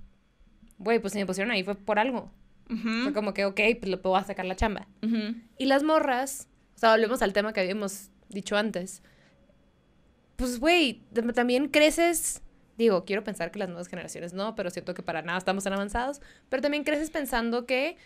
güey, 0.78 1.00
pues 1.00 1.12
si 1.12 1.20
me 1.20 1.26
pusieron 1.26 1.52
ahí 1.52 1.66
fue 1.66 1.76
por 1.76 2.00
algo. 2.00 2.32
Ujú, 2.70 3.04
Fue 3.04 3.14
como 3.14 3.34
que, 3.34 3.46
ok, 3.46 3.60
pues 3.80 3.90
le 3.90 3.98
puedo 3.98 4.22
sacar 4.24 4.46
la 4.46 4.56
chamba. 4.56 4.88
ujú. 5.02 5.36
Y 5.58 5.66
las 5.66 5.84
morras, 5.84 6.48
o 6.76 6.80
sea, 6.80 6.92
volvemos 6.92 7.22
al 7.22 7.34
tema 7.34 7.54
que 7.54 7.62
habíamos 7.62 8.10
dicho 8.30 8.56
antes. 8.58 9.02
Pues, 10.36 10.60
güey, 10.60 11.02
tam- 11.14 11.34
también 11.34 11.68
creces. 11.68 12.42
Digo, 12.78 13.06
quiero 13.06 13.24
pensar 13.24 13.52
que 13.52 13.60
las 13.60 13.70
nuevas 13.70 13.88
generaciones 13.88 14.34
no, 14.34 14.56
pero 14.56 14.70
siento 14.72 14.94
que 14.96 15.04
para 15.04 15.22
nada 15.22 15.38
estamos 15.38 15.64
tan 15.64 15.74
avanzados. 15.74 16.22
Pero 16.50 16.62
también 16.62 16.84
creces 16.84 17.12
pensando 17.12 17.66
que 17.68 17.98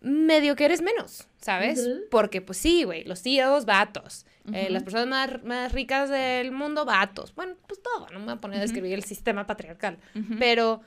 medio 0.00 0.56
que 0.56 0.64
eres 0.64 0.80
menos, 0.80 1.28
¿sabes? 1.42 1.80
Ujú. 1.80 2.00
Porque, 2.10 2.40
pues 2.40 2.56
sí, 2.56 2.84
güey, 2.84 3.04
los 3.04 3.22
tíos, 3.22 3.66
vatos. 3.66 4.24
Eh, 4.54 4.64
Ujú. 4.64 4.72
las 4.72 4.82
personas 4.84 5.06
más, 5.06 5.44
más 5.44 5.72
ricas 5.72 6.08
del 6.08 6.50
mundo, 6.50 6.86
vatos. 6.86 7.34
Bueno, 7.34 7.56
pues 7.66 7.82
todo, 7.82 8.08
no 8.10 8.18
me 8.20 8.24
voy 8.24 8.34
a 8.34 8.40
poner 8.40 8.58
a 8.58 8.62
describir 8.62 8.94
el 8.94 9.04
sistema 9.04 9.46
patriarcal. 9.46 9.98
Pero 10.38 10.80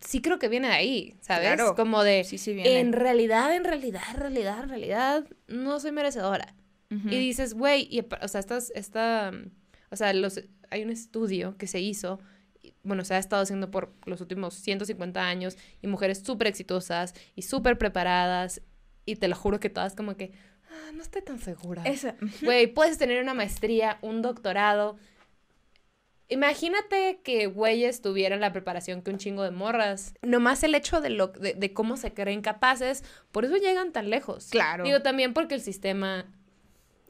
sí 0.00 0.20
creo 0.20 0.38
que 0.38 0.48
viene 0.48 0.68
de 0.68 0.74
ahí, 0.74 1.16
¿sabes? 1.20 1.54
Claro. 1.54 1.74
Como 1.74 2.02
de, 2.02 2.24
Sí, 2.24 2.38
sí 2.38 2.54
viene. 2.54 2.80
en 2.80 2.92
realidad, 2.92 3.54
en 3.54 3.64
realidad, 3.64 4.02
en 4.10 4.20
realidad, 4.20 4.62
en 4.62 4.68
realidad, 4.68 5.24
no 5.48 5.80
soy 5.80 5.92
merecedora. 5.92 6.54
Y 6.90 7.18
dices, 7.18 7.54
güey, 7.54 8.06
o 8.22 8.28
sea, 8.28 8.38
estas, 8.38 8.70
esta, 8.70 9.32
o 9.90 9.96
sea, 9.96 10.12
los, 10.12 10.40
hay 10.70 10.84
un 10.84 10.90
estudio 10.90 11.56
que 11.58 11.66
se 11.66 11.80
hizo, 11.80 12.20
y, 12.62 12.72
bueno, 12.84 13.04
se 13.04 13.14
ha 13.14 13.18
estado 13.18 13.42
haciendo 13.42 13.72
por 13.72 13.92
los 14.06 14.20
últimos 14.20 14.54
150 14.54 15.20
años, 15.20 15.56
y 15.82 15.88
mujeres 15.88 16.22
súper 16.24 16.46
exitosas 16.46 17.14
y 17.34 17.42
súper 17.42 17.78
preparadas, 17.78 18.62
y 19.06 19.16
te 19.16 19.26
lo 19.26 19.34
juro 19.34 19.58
que 19.58 19.70
todas 19.70 19.96
como 19.96 20.16
que, 20.16 20.30
ah, 20.70 20.92
no 20.94 21.02
estoy 21.02 21.22
tan 21.22 21.40
segura. 21.40 21.82
Güey, 22.42 22.68
puedes 22.68 22.96
tener 22.96 23.20
una 23.20 23.34
maestría, 23.34 23.98
un 24.00 24.22
doctorado. 24.22 24.96
Imagínate 26.34 27.20
que 27.22 27.46
güeyes 27.46 28.02
tuvieran 28.02 28.40
la 28.40 28.52
preparación 28.52 29.02
que 29.02 29.12
un 29.12 29.18
chingo 29.18 29.44
de 29.44 29.52
morras. 29.52 30.14
Nomás 30.20 30.64
el 30.64 30.74
hecho 30.74 31.00
de, 31.00 31.10
lo, 31.10 31.28
de, 31.28 31.54
de 31.54 31.72
cómo 31.72 31.96
se 31.96 32.12
creen 32.12 32.42
capaces, 32.42 33.04
por 33.30 33.44
eso 33.44 33.56
llegan 33.56 33.92
tan 33.92 34.10
lejos. 34.10 34.48
Claro. 34.50 34.82
Digo, 34.82 35.00
también 35.00 35.32
porque 35.32 35.54
el 35.54 35.60
sistema 35.60 36.26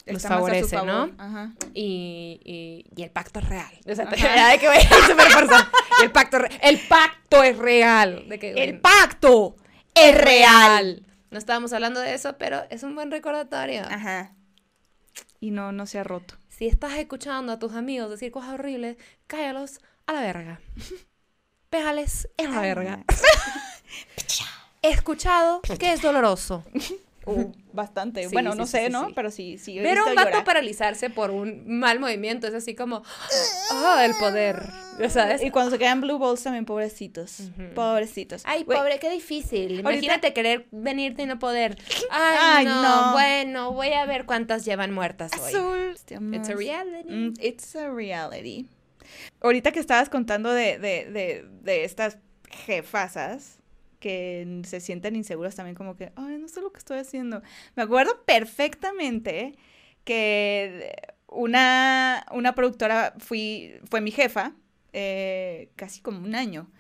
los 0.05 0.23
favorece, 0.23 0.77
favor. 0.77 0.87
¿no? 0.87 1.15
Ajá. 1.17 1.55
Y, 1.73 2.39
y, 2.45 2.85
y 2.95 3.03
el 3.03 3.11
pacto 3.11 3.41
es 3.41 3.49
real. 3.49 3.73
O 3.91 3.95
sea, 3.95 4.05
de 4.05 4.17
que 4.61 4.67
el 6.03 6.11
pacto, 6.13 6.39
el 6.61 6.79
pacto 6.81 7.43
es 7.43 7.57
real. 7.57 8.29
De 8.29 8.39
que, 8.39 8.53
El 8.53 8.79
pacto 8.79 9.57
es 9.95 10.15
real. 10.15 11.03
No 11.31 11.39
estábamos 11.39 11.73
hablando 11.73 12.01
de 12.01 12.13
eso, 12.13 12.37
pero 12.37 12.63
es 12.69 12.83
un 12.83 12.95
buen 12.95 13.11
recordatorio. 13.11 13.85
Ajá. 13.89 14.35
Y 15.41 15.51
no, 15.51 15.73
no 15.73 15.87
se 15.87 15.99
ha 15.99 16.05
roto. 16.05 16.35
Si 16.57 16.69
estás 16.69 16.93
escuchando 16.99 17.51
a 17.51 17.59
tus 17.59 17.73
amigos 17.73 18.11
decir 18.11 18.31
cosas 18.31 18.51
horribles, 18.55 18.97
cállalos 19.27 19.81
a 20.07 20.13
la 20.13 20.21
verga. 20.21 20.61
Péjales 21.69 22.29
en 22.37 22.53
la 22.53 22.61
verga. 22.61 23.05
He 24.83 24.91
escuchado 24.91 25.63
que 25.63 25.93
es 25.93 26.01
doloroso. 26.01 26.63
Uh, 27.27 27.53
bastante. 27.73 28.23
Sí, 28.29 28.33
bueno, 28.33 28.53
sí, 28.53 28.59
no 28.59 28.67
sé, 28.67 28.87
sí, 28.87 28.93
¿no? 28.93 29.09
Pero 29.15 29.31
sí, 29.31 29.59
sí. 29.59 29.79
Ver 29.79 29.99
a 29.99 30.05
un 30.05 30.15
vato 30.15 30.29
llorar. 30.31 30.45
paralizarse 30.45 31.11
por 31.11 31.31
un 31.31 31.79
mal 31.79 31.99
movimiento 32.01 32.47
es 32.47 32.55
así 32.55 32.75
como, 32.75 33.03
oh, 33.73 33.99
el 34.01 34.13
poder. 34.21 34.63
¿Sabes? 35.09 35.43
Y 35.43 35.51
cuando 35.51 35.71
se 35.73 35.79
quedan 35.79 36.01
blue 36.01 36.19
balls 36.19 36.43
también, 36.43 36.65
pobrecitos. 36.65 37.51
Pobrecitos. 37.75 38.43
Ay, 38.45 38.65
pobre, 38.65 38.99
qué 39.01 39.11
difícil. 39.11 39.73
Ahorita- 39.85 39.91
Imagínate 39.93 40.33
querer 40.33 40.67
venirte 40.71 41.23
y 41.23 41.27
no 41.27 41.39
poder. 41.39 41.77
Ay, 42.11 42.37
Ay, 42.41 42.65
no, 42.67 42.83
no. 43.07 43.13
Bueno, 43.13 43.73
voy 43.73 43.93
a 43.93 44.07
ver 44.07 44.25
cuántas 44.25 44.65
llevan 44.65 44.93
muertas 44.93 45.33
hoy. 45.41 45.49
Azul. 45.55 45.97
It's 46.33 46.49
a 46.49 46.55
reality. 46.55 47.11
Mm, 47.11 47.35
it's 47.41 47.75
a 47.75 47.91
reality. 47.91 48.69
Ahorita 49.41 49.73
que 49.73 49.81
estabas 49.81 50.09
contando 50.09 50.53
de, 50.53 50.79
de, 50.79 51.11
de, 51.11 51.45
de 51.63 51.85
estas 51.85 52.19
jefasas 52.51 53.59
que 54.05 54.61
se 54.65 54.81
sienten 54.81 55.17
inseguras 55.17 55.57
también 55.57 55.75
como 55.75 55.97
que, 55.97 56.13
ay, 56.17 56.37
no 56.37 56.47
sé 56.47 56.61
lo 56.61 56.71
que 56.71 56.79
estoy 56.79 56.99
haciendo. 56.99 57.41
Me 57.75 57.85
acuerdo 57.85 58.23
perfectamente 58.27 59.55
que 60.05 60.95
una, 61.27 62.27
una 62.31 62.55
productora 62.55 63.15
fui, 63.17 63.81
fue 63.89 64.03
mi 64.03 64.11
jefa 64.11 64.55
eh, 64.93 65.71
casi 65.75 66.03
como 66.03 66.19
un 66.19 66.35
año. 66.35 66.71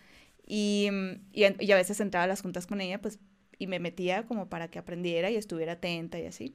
Y, 0.46 0.90
y, 1.32 1.44
a 1.44 1.76
veces 1.76 1.98
entraba 2.00 2.24
a 2.24 2.26
las 2.26 2.42
juntas 2.42 2.66
con 2.66 2.82
ella, 2.82 3.00
pues, 3.00 3.18
y 3.58 3.68
me 3.68 3.78
metía 3.78 4.26
como 4.26 4.50
para 4.50 4.68
que 4.68 4.78
aprendiera 4.78 5.30
y 5.30 5.36
estuviera 5.36 5.72
atenta 5.72 6.18
y 6.18 6.26
así. 6.26 6.54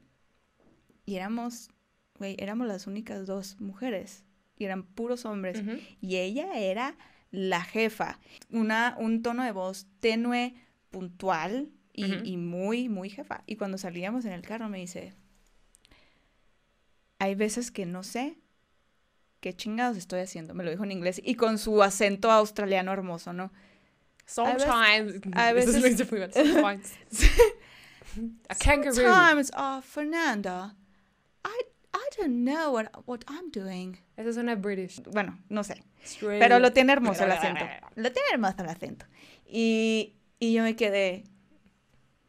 Y 1.08 1.16
éramos, 1.16 1.72
güey, 2.20 2.36
éramos 2.38 2.68
las 2.68 2.86
únicas 2.86 3.26
dos 3.26 3.60
mujeres. 3.60 4.24
Y 4.56 4.66
eran 4.66 4.84
puros 4.84 5.26
hombres. 5.26 5.64
Y 6.00 6.18
ella 6.18 6.60
era 6.60 6.96
la 7.32 7.62
jefa. 7.62 8.20
Una, 8.50 8.96
un 9.00 9.22
tono 9.22 9.44
de 9.44 9.52
voz 9.52 9.88
tenue, 10.00 10.56
puntual 10.90 11.70
y, 11.94 12.38
muy, 12.38 12.88
muy 12.88 13.10
jefa. 13.10 13.44
Y 13.46 13.58
cuando 13.58 13.78
salíamos 13.78 14.26
en 14.26 14.32
el 14.32 14.42
carro 14.42 14.70
me 14.70 14.80
dice, 14.80 15.14
hay 17.20 17.36
veces 17.36 17.72
que 17.72 17.86
no 17.86 18.04
sé 18.04 18.38
qué 19.42 19.54
chingados 19.56 19.98
estoy 19.98 20.22
haciendo. 20.22 20.54
Me 20.54 20.64
lo 20.64 20.72
dijo 20.72 20.84
en 20.84 20.92
inglés 20.92 21.22
y 21.24 21.36
con 21.36 21.58
su 21.58 21.84
acento 21.84 22.32
australiano 22.32 22.94
hermoso, 22.94 23.34
¿no? 23.34 23.52
Sometimes. 24.26 25.22
a 25.34 25.54
veces-. 25.54 25.98
Sometimes. 26.34 26.94
A 28.50 28.56
kangaroo. 28.56 28.96
Sometimes, 28.96 29.52
oh, 29.56 29.82
Fernanda, 29.82 30.76
I, 31.46 31.66
I 31.94 32.22
don't 32.22 32.44
know 32.44 32.72
what, 32.72 32.88
what 33.06 33.22
I'm 33.28 33.52
doing. 33.52 33.98
Eso 34.16 34.34
suena 34.34 34.56
British. 34.56 35.02
Bueno, 35.12 35.40
no 35.50 35.64
sé. 35.64 35.84
Pero 36.22 36.60
lo 36.60 36.72
tiene 36.72 36.94
hermoso 36.94 37.26
el 37.26 37.32
acento. 37.32 37.66
Lo 37.96 38.12
tiene 38.12 38.28
hermoso 38.34 38.56
el 38.60 38.70
acento. 38.70 39.06
Y, 39.46 40.16
y 40.40 40.54
yo 40.54 40.64
me 40.64 40.76
quedé, 40.76 41.24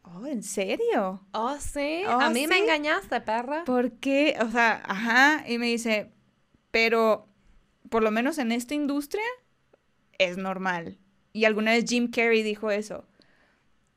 oh, 0.03 0.25
¿en 0.25 0.43
serio? 0.43 1.25
Oh, 1.33 1.57
sí. 1.59 2.03
Oh, 2.07 2.19
a 2.19 2.29
mí 2.29 2.47
me 2.47 2.57
engañaste, 2.57 3.21
perra. 3.21 3.63
¿Por 3.65 3.93
qué? 3.93 4.37
O 4.41 4.49
sea, 4.49 4.81
ajá. 4.85 5.43
Y 5.47 5.57
me 5.57 5.67
dice, 5.67 6.11
pero 6.71 7.27
por 7.89 8.03
lo 8.03 8.11
menos 8.11 8.37
en 8.37 8.51
esta 8.51 8.73
industria 8.73 9.25
es 10.17 10.37
normal. 10.37 10.97
Y 11.33 11.45
alguna 11.45 11.71
vez 11.71 11.85
Jim 11.87 12.09
Carrey 12.11 12.43
dijo 12.43 12.71
eso. 12.71 13.05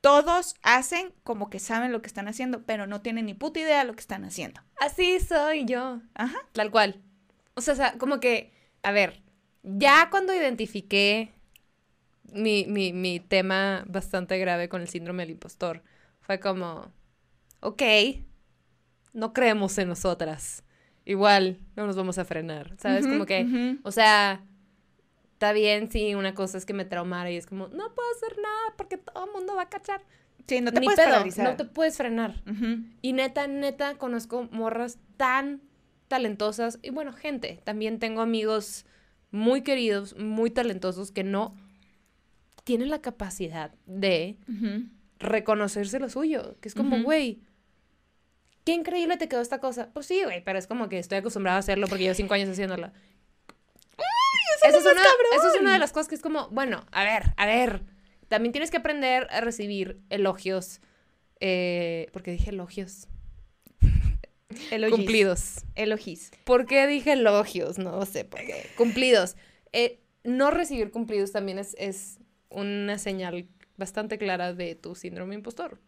Todos 0.05 0.53
hacen 0.61 1.11
como 1.23 1.49
que 1.49 1.57
saben 1.57 1.91
lo 1.91 2.03
que 2.03 2.07
están 2.07 2.27
haciendo, 2.27 2.61
pero 2.63 2.85
no 2.85 3.01
tienen 3.01 3.25
ni 3.25 3.33
puta 3.33 3.59
idea 3.59 3.79
de 3.79 3.85
lo 3.85 3.95
que 3.95 4.01
están 4.01 4.23
haciendo. 4.23 4.61
Así 4.79 5.19
soy 5.19 5.65
yo. 5.65 5.99
Ajá. 6.13 6.37
Tal 6.51 6.69
cual. 6.69 7.01
O 7.55 7.61
sea, 7.61 7.97
como 7.97 8.19
que, 8.19 8.51
a 8.83 8.91
ver, 8.91 9.23
ya 9.63 10.11
cuando 10.11 10.31
identifiqué 10.31 11.33
mi, 12.31 12.67
mi, 12.67 12.93
mi 12.93 13.19
tema 13.19 13.83
bastante 13.87 14.37
grave 14.37 14.69
con 14.69 14.83
el 14.83 14.89
síndrome 14.89 15.23
del 15.23 15.31
impostor, 15.31 15.81
fue 16.21 16.39
como, 16.39 16.91
ok, 17.61 17.81
no 19.13 19.33
creemos 19.33 19.75
en 19.79 19.87
nosotras. 19.87 20.63
Igual, 21.03 21.57
no 21.75 21.87
nos 21.87 21.95
vamos 21.95 22.19
a 22.19 22.25
frenar, 22.25 22.75
¿sabes? 22.77 23.07
Como 23.07 23.25
que, 23.25 23.79
o 23.81 23.91
sea, 23.91 24.45
está 25.35 25.51
bien 25.51 25.91
si 25.91 26.15
una 26.15 26.33
cosa 26.33 26.57
es 26.57 26.65
que 26.65 26.73
me 26.73 26.85
traumara 26.85 27.29
y 27.29 27.35
es 27.35 27.45
como, 27.45 27.67
no 27.67 27.93
puedo 27.93 28.07
hacer 28.15 28.37
nada 28.41 28.73
porque 28.77 28.97
todo 28.97 29.25
el 29.25 29.31
mundo 29.33 29.53
va 29.55 29.63
a 29.63 29.69
cachar. 29.69 30.01
Sí, 30.47 30.61
no 30.61 30.71
te 30.71 30.79
Ni 30.79 30.85
puedes 30.85 30.99
pedo, 30.99 31.09
paralizar. 31.09 31.49
no 31.49 31.57
te 31.57 31.65
puedes 31.65 31.97
frenar. 31.97 32.41
Y 33.01 33.13
neta, 33.13 33.45
neta, 33.47 33.97
conozco 33.97 34.47
morras 34.51 34.97
tan 35.17 35.61
talentosas. 36.07 36.79
Y 36.83 36.91
bueno, 36.91 37.11
gente, 37.13 37.59
también 37.65 37.99
tengo 37.99 38.21
amigos 38.21 38.85
muy 39.31 39.61
queridos, 39.61 40.15
muy 40.17 40.51
talentosos, 40.51 41.11
que 41.11 41.23
no 41.23 41.55
tienen 42.63 42.89
la 42.89 43.01
capacidad 43.01 43.73
de 43.87 44.37
reconocerse 45.19 45.99
lo 45.99 46.09
suyo. 46.09 46.55
Que 46.61 46.69
es 46.69 46.75
como, 46.75 47.01
güey, 47.03 47.41
qué 48.63 48.73
increíble 48.73 49.17
te 49.17 49.27
quedó 49.27 49.41
esta 49.41 49.59
cosa. 49.59 49.89
Pues 49.93 50.05
sí, 50.05 50.21
güey, 50.23 50.43
pero 50.45 50.59
es 50.59 50.67
como 50.67 50.87
que 50.87 50.99
estoy 50.99 51.17
acostumbrada 51.17 51.57
a 51.57 51.59
hacerlo 51.59 51.87
porque 51.87 52.03
llevo 52.03 52.15
cinco 52.15 52.35
años 52.35 52.49
haciéndola. 52.49 52.93
Eso, 54.67 54.79
es 54.79 54.85
una, 54.85 54.93
cabrón! 54.95 55.31
eso 55.37 55.47
es 55.53 55.61
una 55.61 55.73
de 55.73 55.79
las 55.79 55.91
cosas 55.91 56.07
que 56.07 56.15
es 56.15 56.21
como, 56.21 56.49
bueno, 56.49 56.85
a 56.91 57.03
ver, 57.03 57.33
a 57.37 57.45
ver. 57.45 57.83
También 58.27 58.51
tienes 58.51 58.71
que 58.71 58.77
aprender 58.77 59.27
a 59.29 59.41
recibir 59.41 59.99
elogios. 60.09 60.81
eh, 61.39 62.07
porque 62.13 62.31
dije 62.31 62.49
elogios. 62.49 63.07
Elogis. 64.71 64.95
Cumplidos. 64.95 65.65
Elogis. 65.75 66.31
¿Por 66.43 66.65
qué 66.65 66.87
dije 66.87 67.13
elogios? 67.13 67.77
No 67.77 68.05
sé 68.05 68.25
por 68.25 68.39
qué. 68.39 68.69
Cumplidos. 68.77 69.35
Eh, 69.73 69.99
no 70.23 70.51
recibir 70.51 70.91
cumplidos 70.91 71.31
también 71.31 71.59
es, 71.59 71.75
es 71.77 72.19
una 72.49 72.97
señal 72.97 73.47
bastante 73.77 74.17
clara 74.17 74.53
de 74.53 74.75
tu 74.75 74.95
síndrome 74.95 75.35
impostor. 75.35 75.79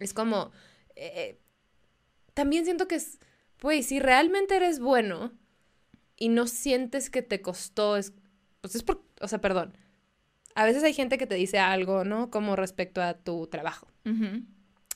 Es 0.00 0.12
como, 0.12 0.50
eh, 0.96 1.38
también 2.34 2.64
siento 2.64 2.88
que 2.88 2.96
es, 2.96 3.18
güey, 3.62 3.82
si 3.82 4.00
realmente 4.00 4.56
eres 4.56 4.80
bueno 4.80 5.32
y 6.16 6.28
no 6.28 6.46
sientes 6.46 7.10
que 7.10 7.22
te 7.22 7.40
costó, 7.40 7.96
es, 7.96 8.12
pues 8.60 8.74
es 8.74 8.82
por, 8.82 9.04
o 9.20 9.28
sea, 9.28 9.40
perdón. 9.40 9.76
A 10.54 10.64
veces 10.64 10.82
hay 10.82 10.94
gente 10.94 11.18
que 11.18 11.26
te 11.26 11.34
dice 11.34 11.58
algo, 11.58 12.04
¿no? 12.04 12.30
Como 12.30 12.56
respecto 12.56 13.02
a 13.02 13.14
tu 13.14 13.46
trabajo. 13.46 13.88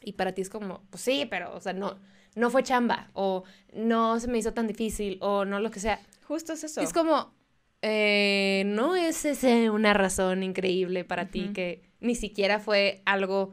Y 0.02 0.12
para 0.12 0.32
ti 0.32 0.40
es 0.40 0.48
como, 0.48 0.82
pues 0.88 1.02
sí, 1.02 1.26
pero, 1.28 1.54
o 1.54 1.60
sea, 1.60 1.72
no, 1.74 1.98
no 2.34 2.48
fue 2.48 2.62
chamba, 2.62 3.10
o 3.12 3.44
no 3.74 4.18
se 4.20 4.28
me 4.28 4.38
hizo 4.38 4.54
tan 4.54 4.66
difícil, 4.66 5.18
o 5.20 5.44
no 5.44 5.60
lo 5.60 5.70
que 5.70 5.80
sea. 5.80 6.00
Justo 6.26 6.54
es 6.54 6.64
eso. 6.64 6.80
Es 6.80 6.92
como, 6.92 7.34
eh, 7.82 8.62
no 8.66 8.96
es 8.96 9.24
ese 9.24 9.70
una 9.70 9.92
razón 9.92 10.42
increíble 10.42 11.04
para 11.04 11.28
ti 11.28 11.50
que 11.52 11.82
ni 12.00 12.14
siquiera 12.14 12.60
fue 12.60 13.02
algo 13.04 13.52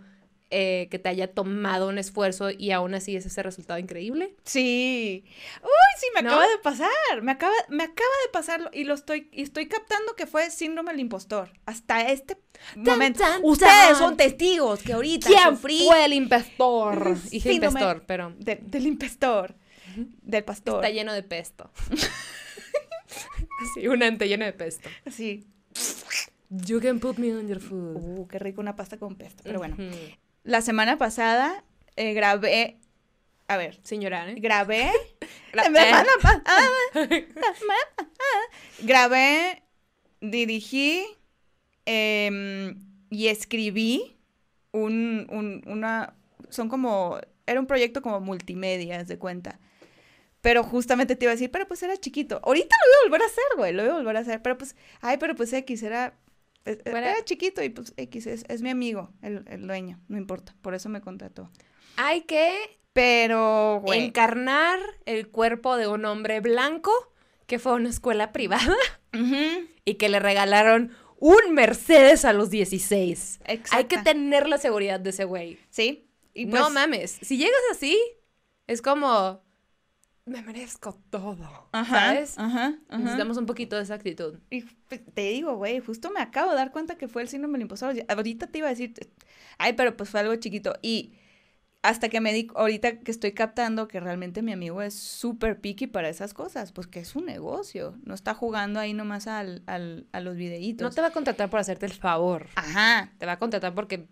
eh, 0.49 0.87
que 0.89 0.97
te 0.99 1.09
haya 1.09 1.33
tomado 1.33 1.89
un 1.89 1.97
esfuerzo 1.97 2.49
y 2.51 2.71
aún 2.71 2.93
así 2.95 3.15
es 3.15 3.25
ese 3.25 3.43
resultado 3.43 3.79
increíble. 3.79 4.35
Sí. 4.43 5.23
Uy, 5.61 5.69
sí, 5.99 6.07
me 6.15 6.21
¿No? 6.21 6.29
acaba 6.29 6.47
de 6.47 6.57
pasar. 6.59 7.21
Me 7.21 7.31
acaba, 7.33 7.53
me 7.69 7.83
acaba 7.83 8.09
de 8.25 8.31
pasar 8.31 8.69
y 8.73 8.83
lo 8.85 8.93
estoy, 8.93 9.29
y 9.33 9.41
estoy 9.41 9.67
captando 9.67 10.15
que 10.15 10.25
fue 10.25 10.49
síndrome 10.49 10.91
del 10.91 11.01
impostor. 11.01 11.49
Hasta 11.65 12.09
este 12.11 12.37
momento. 12.75 13.19
tan, 13.19 13.41
Ustedes 13.43 13.71
tan. 13.89 13.95
son 13.97 14.17
testigos 14.17 14.81
que 14.83 14.93
ahorita 14.93 15.27
¿Quién 15.27 15.49
sufrí 15.49 15.85
fue 15.87 16.05
el 16.05 16.13
impostor? 16.13 17.21
Dije 17.29 17.53
impostor, 17.53 18.03
pero 18.07 18.33
de- 18.37 18.59
del 18.61 18.87
impostor. 18.87 19.55
Del 20.21 20.43
pastor. 20.43 20.75
está 20.83 20.93
lleno 20.93 21.11
de 21.13 21.23
pesto. 21.23 21.71
sí, 23.73 23.87
un 23.87 24.01
ente 24.03 24.27
lleno 24.27 24.45
de 24.45 24.53
pesto. 24.53 24.89
Sí. 25.09 25.45
You 26.49 26.79
can 26.79 26.99
put 26.99 27.17
me 27.17 27.33
on 27.35 27.47
your 27.47 27.59
food. 27.59 27.95
Uh, 27.97 28.27
qué 28.27 28.39
rico 28.39 28.61
una 28.61 28.75
pasta 28.75 28.97
con 28.97 29.15
pesto. 29.15 29.43
Pero 29.43 29.59
bueno. 29.59 29.75
La 30.47 30.61
semana 30.61 30.97
pasada 30.97 31.63
eh, 31.97 32.13
grabé. 32.13 32.77
A 33.49 33.57
ver. 33.57 33.79
Señora, 33.83 34.29
¿eh? 34.31 34.35
Grabé. 34.39 34.89
Gra- 35.19 35.27
La 35.53 35.63
semana 35.63 36.05
pasada. 36.21 36.69
Grabé, 38.79 39.63
dirigí 40.21 41.05
em, 41.85 42.79
y 43.09 43.27
escribí 43.27 44.17
un, 44.71 45.27
un- 45.31 45.63
una, 45.65 46.15
son 46.49 46.69
como, 46.69 47.19
era 47.45 47.59
un 47.59 47.67
proyecto 47.67 48.01
como 48.01 48.19
multimedia, 48.21 49.03
de 49.03 49.17
cuenta. 49.17 49.59
Pero 50.41 50.63
justamente 50.63 51.15
te 51.15 51.25
iba 51.25 51.31
a 51.31 51.35
decir, 51.35 51.51
pero 51.51 51.67
pues 51.67 51.81
era 51.83 51.97
chiquito. 51.97 52.39
Ahorita 52.43 52.75
lo 52.75 52.85
voy 52.87 52.95
a 52.95 53.09
volver 53.09 53.21
a 53.21 53.25
hacer, 53.25 53.43
güey, 53.57 53.73
lo 53.73 53.83
voy 53.83 53.91
a 53.91 53.95
volver 53.95 54.17
a 54.17 54.19
hacer. 54.21 54.41
Pero 54.41 54.57
pues, 54.57 54.75
ay, 55.01 55.17
pero 55.17 55.35
pues 55.35 55.51
X 55.51 55.83
era, 55.83 56.13
es- 56.67 56.79
era 56.85 57.23
chiquito 57.23 57.63
y 57.63 57.69
pues 57.69 57.93
X 57.97 58.27
es, 58.27 58.45
es 58.47 58.61
mi 58.61 58.69
amigo, 58.69 59.11
el, 59.21 59.43
el 59.47 59.65
dueño, 59.67 59.99
no 60.07 60.17
importa, 60.17 60.55
por 60.61 60.73
eso 60.75 60.89
me 60.89 61.01
contrató. 61.01 61.49
Hay 61.95 62.21
que 62.21 62.55
Pero, 62.93 63.81
güey. 63.83 64.05
encarnar 64.05 64.79
el 65.05 65.29
cuerpo 65.29 65.77
de 65.77 65.87
un 65.87 66.05
hombre 66.05 66.39
blanco 66.41 66.91
que 67.45 67.59
fue 67.59 67.71
a 67.71 67.75
una 67.75 67.89
escuela 67.89 68.31
privada 68.33 68.75
y 69.85 69.95
que 69.95 70.09
le 70.09 70.19
regalaron 70.19 70.91
un 71.19 71.53
Mercedes 71.53 72.25
a 72.25 72.33
los 72.33 72.49
16. 72.49 73.39
Hay 73.71 73.85
que 73.85 73.97
tener 73.99 74.47
la 74.47 74.57
seguridad 74.59 74.99
de 74.99 75.09
ese 75.11 75.23
güey. 75.23 75.57
Sí. 75.69 76.09
Y 76.33 76.45
no 76.45 76.61
pues- 76.61 76.73
mames, 76.73 77.17
si 77.21 77.37
llegas 77.37 77.59
así, 77.71 77.99
es 78.67 78.81
como, 78.83 79.41
me 80.27 80.41
merezco 80.41 80.99
todo, 81.09 81.69
Ajá, 81.71 81.95
¿sabes? 82.07 82.37
Ajá, 82.37 82.75
ajá. 82.89 82.97
Necesitamos 82.97 83.37
un 83.37 83.45
poquito 83.45 83.75
de 83.75 83.83
esa 83.83 83.93
actitud. 83.95 84.39
Y 84.49 84.61
pues, 84.89 85.01
te 85.13 85.21
digo, 85.31 85.55
güey, 85.55 85.79
justo 85.79 86.11
me 86.11 86.19
acabo 86.21 86.51
de 86.51 86.57
dar 86.57 86.71
cuenta 86.71 86.95
que 86.97 87.07
fue 87.07 87.21
el 87.21 87.29
síndrome 87.29 87.53
del 87.53 87.63
impostor. 87.63 87.95
Ahorita 88.09 88.47
te 88.47 88.57
iba 88.59 88.67
a 88.67 88.71
decir, 88.71 88.93
ay, 89.57 89.73
pero 89.73 89.95
pues 89.97 90.09
fue 90.09 90.19
algo 90.19 90.35
chiquito. 90.35 90.73
Y 90.81 91.13
hasta 91.83 92.09
que 92.09 92.19
me 92.19 92.33
di, 92.33 92.47
ahorita 92.55 92.99
que 92.99 93.11
estoy 93.11 93.31
captando 93.31 93.87
que 93.87 93.99
realmente 94.01 94.41
mi 94.41 94.51
amigo 94.51 94.81
es 94.81 94.93
súper 94.95 95.61
picky 95.61 95.87
para 95.87 96.09
esas 96.09 96.33
cosas, 96.33 96.73
pues 96.73 96.87
que 96.87 96.99
es 96.99 97.15
un 97.15 97.25
negocio. 97.25 97.95
No 98.03 98.13
está 98.13 98.33
jugando 98.33 98.79
ahí 98.81 98.93
nomás 98.93 99.27
al, 99.27 99.63
al- 99.67 100.07
a 100.11 100.19
los 100.19 100.35
videitos. 100.35 100.83
No 100.83 100.93
te 100.93 100.99
va 100.99 101.07
a 101.07 101.11
contratar 101.11 101.49
por 101.49 101.59
hacerte 101.61 101.85
el 101.85 101.93
favor. 101.93 102.47
Ajá, 102.55 103.13
Te 103.19 103.25
va 103.25 103.33
a 103.33 103.39
contratar 103.39 103.73
porque, 103.73 104.07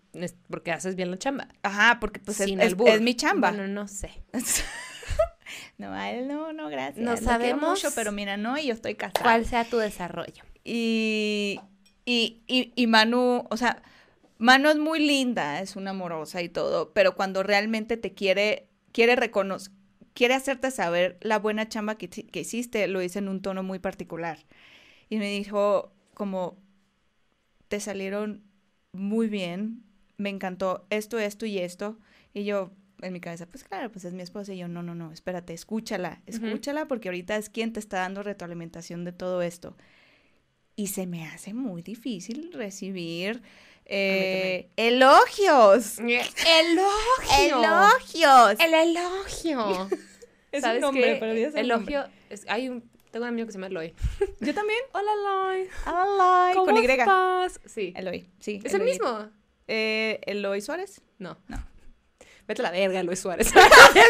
porque 0.47 0.71
haces 0.71 0.95
bien 0.95 1.11
la 1.11 1.17
chamba. 1.17 1.49
ajá, 1.63 1.97
porque 1.99 2.19
pues 2.21 2.39
es, 2.39 2.45
Sin 2.45 2.61
es- 2.61 2.75
es 2.85 3.01
mi 3.01 3.15
chamba. 3.15 3.49
Bueno, 3.49 3.67
no 3.67 3.87
sé. 3.89 4.23
no, 5.77 5.93
a 5.93 6.11
él 6.11 6.27
no, 6.27 6.53
no, 6.53 6.69
gracias. 6.69 7.03
No 7.03 7.11
Lo 7.11 7.17
sabemos 7.17 7.69
mucho, 7.69 7.89
pero 7.95 8.11
mira, 8.11 8.37
no, 8.37 8.57
y 8.57 8.67
yo 8.67 8.73
estoy 8.73 8.95
casada. 8.95 9.23
¿Cuál 9.23 9.45
sea 9.45 9.65
tu 9.65 9.77
desarrollo? 9.77 10.43
Y, 10.63 11.59
y, 12.05 12.41
y, 12.47 12.73
y 12.75 12.87
Manu, 12.87 13.45
o 13.49 13.57
sea, 13.57 13.83
Manu 14.37 14.69
es 14.69 14.77
muy 14.77 14.99
linda, 14.99 15.61
es 15.61 15.75
una 15.75 15.91
amorosa 15.91 16.41
y 16.41 16.49
todo, 16.49 16.93
pero 16.93 17.15
cuando 17.15 17.43
realmente 17.43 17.97
te 17.97 18.13
quiere, 18.13 18.67
quiere 18.91 19.15
reconocer, 19.15 19.71
quiere 20.13 20.33
hacerte 20.33 20.71
saber 20.71 21.17
la 21.21 21.39
buena 21.39 21.69
chamba 21.69 21.97
que, 21.97 22.09
que 22.09 22.39
hiciste, 22.39 22.87
lo 22.87 22.99
dice 22.99 23.19
en 23.19 23.27
un 23.27 23.41
tono 23.41 23.63
muy 23.63 23.79
particular. 23.79 24.39
Y 25.09 25.17
me 25.17 25.29
dijo 25.29 25.93
como, 26.13 26.57
te 27.67 27.79
salieron 27.79 28.43
muy 28.93 29.27
bien, 29.27 29.83
me 30.17 30.29
encantó 30.29 30.87
esto, 30.89 31.19
esto 31.19 31.45
y 31.45 31.59
esto. 31.59 31.99
Y 32.33 32.45
yo, 32.45 32.71
en 33.01 33.13
mi 33.13 33.19
cabeza, 33.19 33.45
pues 33.45 33.63
claro, 33.63 33.91
pues 33.91 34.05
es 34.05 34.13
mi 34.13 34.21
esposa. 34.23 34.53
Y 34.53 34.57
yo, 34.59 34.67
no, 34.67 34.83
no, 34.83 34.95
no, 34.95 35.11
espérate, 35.11 35.53
escúchala, 35.53 36.21
escúchala 36.25 36.87
porque 36.87 37.09
ahorita 37.09 37.35
es 37.37 37.49
quien 37.49 37.73
te 37.73 37.79
está 37.79 37.97
dando 37.99 38.23
retroalimentación 38.23 39.03
de 39.05 39.11
todo 39.11 39.41
esto. 39.41 39.75
Y 40.75 40.87
se 40.87 41.07
me 41.07 41.25
hace 41.25 41.53
muy 41.53 41.81
difícil 41.81 42.51
recibir 42.53 43.41
eh, 43.85 44.69
elogios. 44.75 45.99
¡Elogio! 45.99 46.19
¡Elogios! 47.39 48.59
¡El 48.59 48.73
elogio! 48.73 49.89
Es 50.51 50.61
¿Sabes 50.61 50.77
un 50.77 50.81
nombre, 50.83 51.17
pero 51.19 51.33
el 51.33 51.57
Elogio. 51.57 52.05
es- 52.29 52.45
hay 52.47 52.69
un, 52.69 52.81
tengo 53.11 53.25
un 53.25 53.29
amigo 53.29 53.45
que 53.45 53.51
se 53.51 53.57
llama 53.57 53.67
Eloy. 53.67 53.93
Yo 54.39 54.53
también. 54.53 54.79
Hola, 54.93 55.11
Eloy. 55.11 55.69
Hola, 55.85 56.51
con 56.55 56.77
Y. 56.77 56.87
Sí. 57.65 57.93
Eloy, 57.93 58.29
sí. 58.39 58.61
¿Es 58.63 58.73
el 58.73 58.79
Eloy. 58.81 58.91
mismo? 58.93 59.29
Eh, 59.67 60.21
Eloy 60.25 60.61
Suárez. 60.61 61.01
No. 61.19 61.37
No. 61.49 61.57
Vete 62.47 62.61
a 62.61 62.63
la 62.63 62.71
verga, 62.71 63.01
Luis 63.03 63.19
Suárez. 63.19 63.51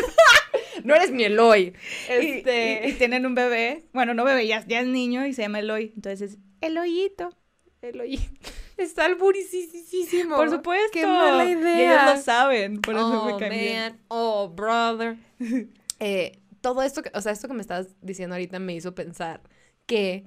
no 0.84 0.96
eres 0.96 1.12
mi 1.12 1.24
Eloy. 1.24 1.74
Y- 2.10 2.12
Este... 2.12 2.88
Y, 2.88 2.90
y 2.92 2.94
tienen 2.94 3.26
un 3.26 3.36
bebé. 3.36 3.86
Bueno, 3.94 4.14
no 4.14 4.24
bebé, 4.24 4.46
ya, 4.48 4.66
ya 4.68 4.82
es 4.82 4.88
niño 4.88 5.26
y 5.26 5.34
se 5.34 5.44
llama 5.44 5.60
Eloy. 5.60 5.92
Entonces 5.96 6.34
es 6.34 6.38
Eloyito. 6.62 7.30
Eloy. 7.82 8.20
Está 8.78 9.06
alburisísimo. 9.06 10.36
Por 10.36 10.50
supuesto. 10.50 10.90
Qué 10.92 11.06
mala 11.06 11.46
idea. 11.46 11.78
Y 11.78 11.82
ellos 12.04 12.16
lo 12.18 12.22
saben. 12.22 12.82
Por 12.82 12.96
eso 12.96 13.22
oh, 13.24 13.26
me 13.26 13.38
caen 13.40 13.52
bien. 13.60 13.80
man. 13.94 14.02
Oh, 14.10 14.50
brother. 14.50 15.18
Eh, 16.02 16.42
todo 16.60 16.82
esto, 16.84 17.02
que- 17.02 17.12
o 17.14 17.22
sea, 17.22 17.32
esto 17.32 17.48
que 17.48 17.54
me 17.54 17.62
estabas 17.62 17.88
diciendo 18.02 18.36
ahorita 18.36 18.60
me 18.60 18.76
hizo 18.76 18.94
pensar 18.94 19.40
que, 19.86 20.26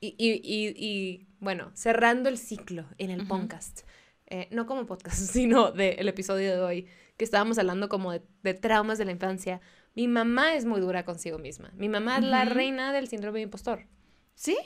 y, 0.00 0.14
y, 0.16 0.40
y, 0.42 0.68
y, 0.74 1.26
bueno, 1.38 1.70
cerrando 1.74 2.30
el 2.30 2.38
ciclo 2.38 2.86
en 2.96 3.10
el 3.10 3.26
podcast, 3.26 3.82
eh, 4.26 4.48
no 4.52 4.64
como 4.64 4.86
podcast, 4.86 5.18
sino 5.32 5.70
del 5.70 6.08
episodio 6.08 6.52
de 6.52 6.60
hoy, 6.62 6.86
que 7.22 7.24
estábamos 7.24 7.56
hablando 7.58 7.88
como 7.88 8.10
de, 8.10 8.20
de 8.42 8.52
traumas 8.52 8.98
de 8.98 9.04
la 9.04 9.12
infancia, 9.12 9.60
mi 9.94 10.08
mamá 10.08 10.56
es 10.56 10.64
muy 10.64 10.80
dura 10.80 11.04
consigo 11.04 11.38
misma. 11.38 11.70
Mi 11.76 11.88
mamá 11.88 12.18
es 12.18 12.24
la 12.24 12.44
reina 12.44 12.92
del 12.92 13.06
síndrome 13.06 13.38
de 13.38 13.44
impostor. 13.44 13.86
¿Sí? 14.34 14.56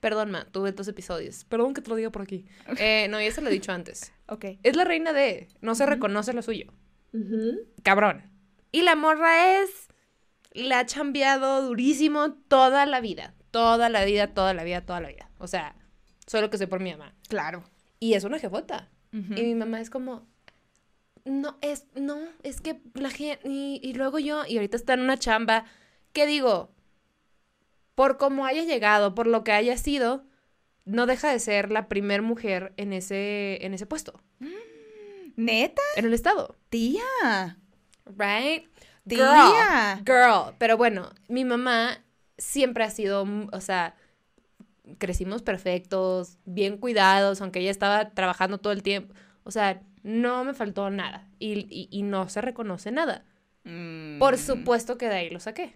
Perdón, 0.00 0.32
ma, 0.32 0.46
tuve 0.46 0.72
dos 0.72 0.88
episodios. 0.88 1.44
Perdón 1.44 1.74
que 1.74 1.80
te 1.80 1.90
lo 1.90 1.96
digo 1.96 2.10
por 2.10 2.22
aquí. 2.22 2.44
Eh, 2.78 3.06
no, 3.08 3.20
ya 3.20 3.30
se 3.30 3.40
lo 3.40 3.48
he 3.48 3.52
dicho 3.52 3.72
antes. 3.72 4.12
Ok. 4.26 4.46
Es 4.62 4.74
la 4.74 4.84
reina 4.84 5.12
de, 5.12 5.48
no 5.60 5.74
se 5.74 5.84
reconoce 5.84 6.32
lo 6.32 6.40
suyo. 6.40 6.72
Cabrón. 7.82 8.22
Y 8.72 8.80
la 8.80 8.96
morra 8.96 9.60
es, 9.60 9.88
la 10.52 10.78
ha 10.78 10.86
chambeado 10.86 11.60
durísimo 11.60 12.32
toda 12.32 12.86
la 12.86 13.02
vida. 13.02 13.34
Toda 13.50 13.90
la 13.90 14.06
vida, 14.06 14.32
toda 14.32 14.54
la 14.54 14.64
vida, 14.64 14.80
toda 14.80 15.02
la 15.02 15.08
vida. 15.08 15.30
O 15.36 15.46
sea, 15.46 15.76
solo 16.26 16.48
que 16.48 16.56
sé 16.56 16.66
por 16.66 16.80
mi 16.80 16.90
mamá. 16.90 17.14
Claro. 17.28 17.64
Y 18.00 18.14
es 18.14 18.24
una 18.24 18.38
jefota. 18.38 18.90
Ujú. 19.12 19.34
Y 19.34 19.42
mi 19.42 19.54
mamá 19.54 19.82
es 19.82 19.90
como, 19.90 20.26
no, 21.24 21.56
es, 21.60 21.86
no, 21.94 22.18
es 22.42 22.60
que 22.60 22.80
la 22.94 23.10
gente, 23.10 23.48
y, 23.48 23.80
y 23.82 23.94
luego 23.94 24.18
yo, 24.18 24.44
y 24.46 24.56
ahorita 24.56 24.76
está 24.76 24.94
en 24.94 25.00
una 25.00 25.18
chamba, 25.18 25.64
que 26.12 26.26
digo, 26.26 26.70
por 27.94 28.18
cómo 28.18 28.46
haya 28.46 28.64
llegado, 28.64 29.14
por 29.14 29.26
lo 29.26 29.44
que 29.44 29.52
haya 29.52 29.76
sido, 29.76 30.24
no 30.84 31.06
deja 31.06 31.30
de 31.30 31.38
ser 31.38 31.70
la 31.70 31.88
primer 31.88 32.22
mujer 32.22 32.72
en 32.76 32.92
ese, 32.92 33.64
en 33.64 33.74
ese 33.74 33.86
puesto, 33.86 34.20
¿Neta? 35.36 35.82
en 35.96 36.04
el 36.04 36.14
estado. 36.14 36.56
Tía. 36.68 37.58
Right? 38.04 38.68
Tía. 39.08 40.02
Girl. 40.04 40.54
Pero 40.58 40.76
bueno, 40.76 41.10
mi 41.28 41.44
mamá 41.44 42.04
siempre 42.38 42.84
ha 42.84 42.90
sido, 42.90 43.26
o 43.52 43.60
sea, 43.60 43.96
crecimos 44.98 45.42
perfectos, 45.42 46.38
bien 46.44 46.78
cuidados, 46.78 47.40
aunque 47.40 47.60
ella 47.60 47.70
estaba 47.70 48.10
trabajando 48.10 48.58
todo 48.58 48.72
el 48.72 48.82
tiempo. 48.82 49.14
O 49.44 49.50
sea, 49.50 49.82
no 50.04 50.44
me 50.44 50.54
faltó 50.54 50.88
nada 50.90 51.28
y, 51.40 51.66
y- 51.68 51.88
y 51.90 52.02
no 52.02 52.28
se 52.28 52.40
reconoce 52.40 52.92
nada. 52.92 53.24
Mm. 53.64 54.18
Por 54.20 54.38
supuesto 54.38 54.96
que 54.98 55.08
de 55.08 55.14
ahí 55.16 55.30
lo 55.30 55.40
saqué. 55.40 55.74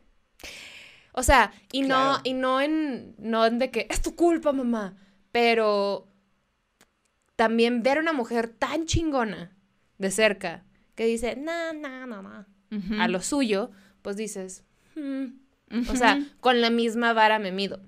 O 1.12 1.22
sea, 1.24 1.53
y 1.72 1.83
no, 1.83 2.18
y 2.22 2.35
no 2.35 2.61
en, 2.61 3.16
no 3.18 3.45
en 3.45 3.59
de 3.59 3.70
que 3.72 3.89
es 3.91 4.01
tu 4.03 4.14
culpa, 4.14 4.53
mamá, 4.53 4.97
pero 5.33 6.07
también 7.37 7.83
ver 7.83 7.99
a 7.99 8.01
una 8.01 8.12
mujer 8.12 8.49
tan 8.49 8.87
chingona 8.87 9.57
de 9.99 10.11
cerca 10.11 10.64
que 10.95 11.07
dice, 11.07 11.37
no, 11.37 11.72
no, 11.72 12.07
no, 12.07 12.22
no, 12.22 12.47
Ujú. 12.70 13.01
a 13.01 13.09
lo 13.09 13.20
suyo, 13.22 13.70
pues 14.03 14.16
dices, 14.16 14.64
"Hmm". 14.95 15.26
O 15.91 15.97
sea, 15.97 16.18
con 16.41 16.61
la 16.61 16.70
misma 16.70 17.12
vara 17.12 17.39
me 17.39 17.53
mido. 17.53 17.81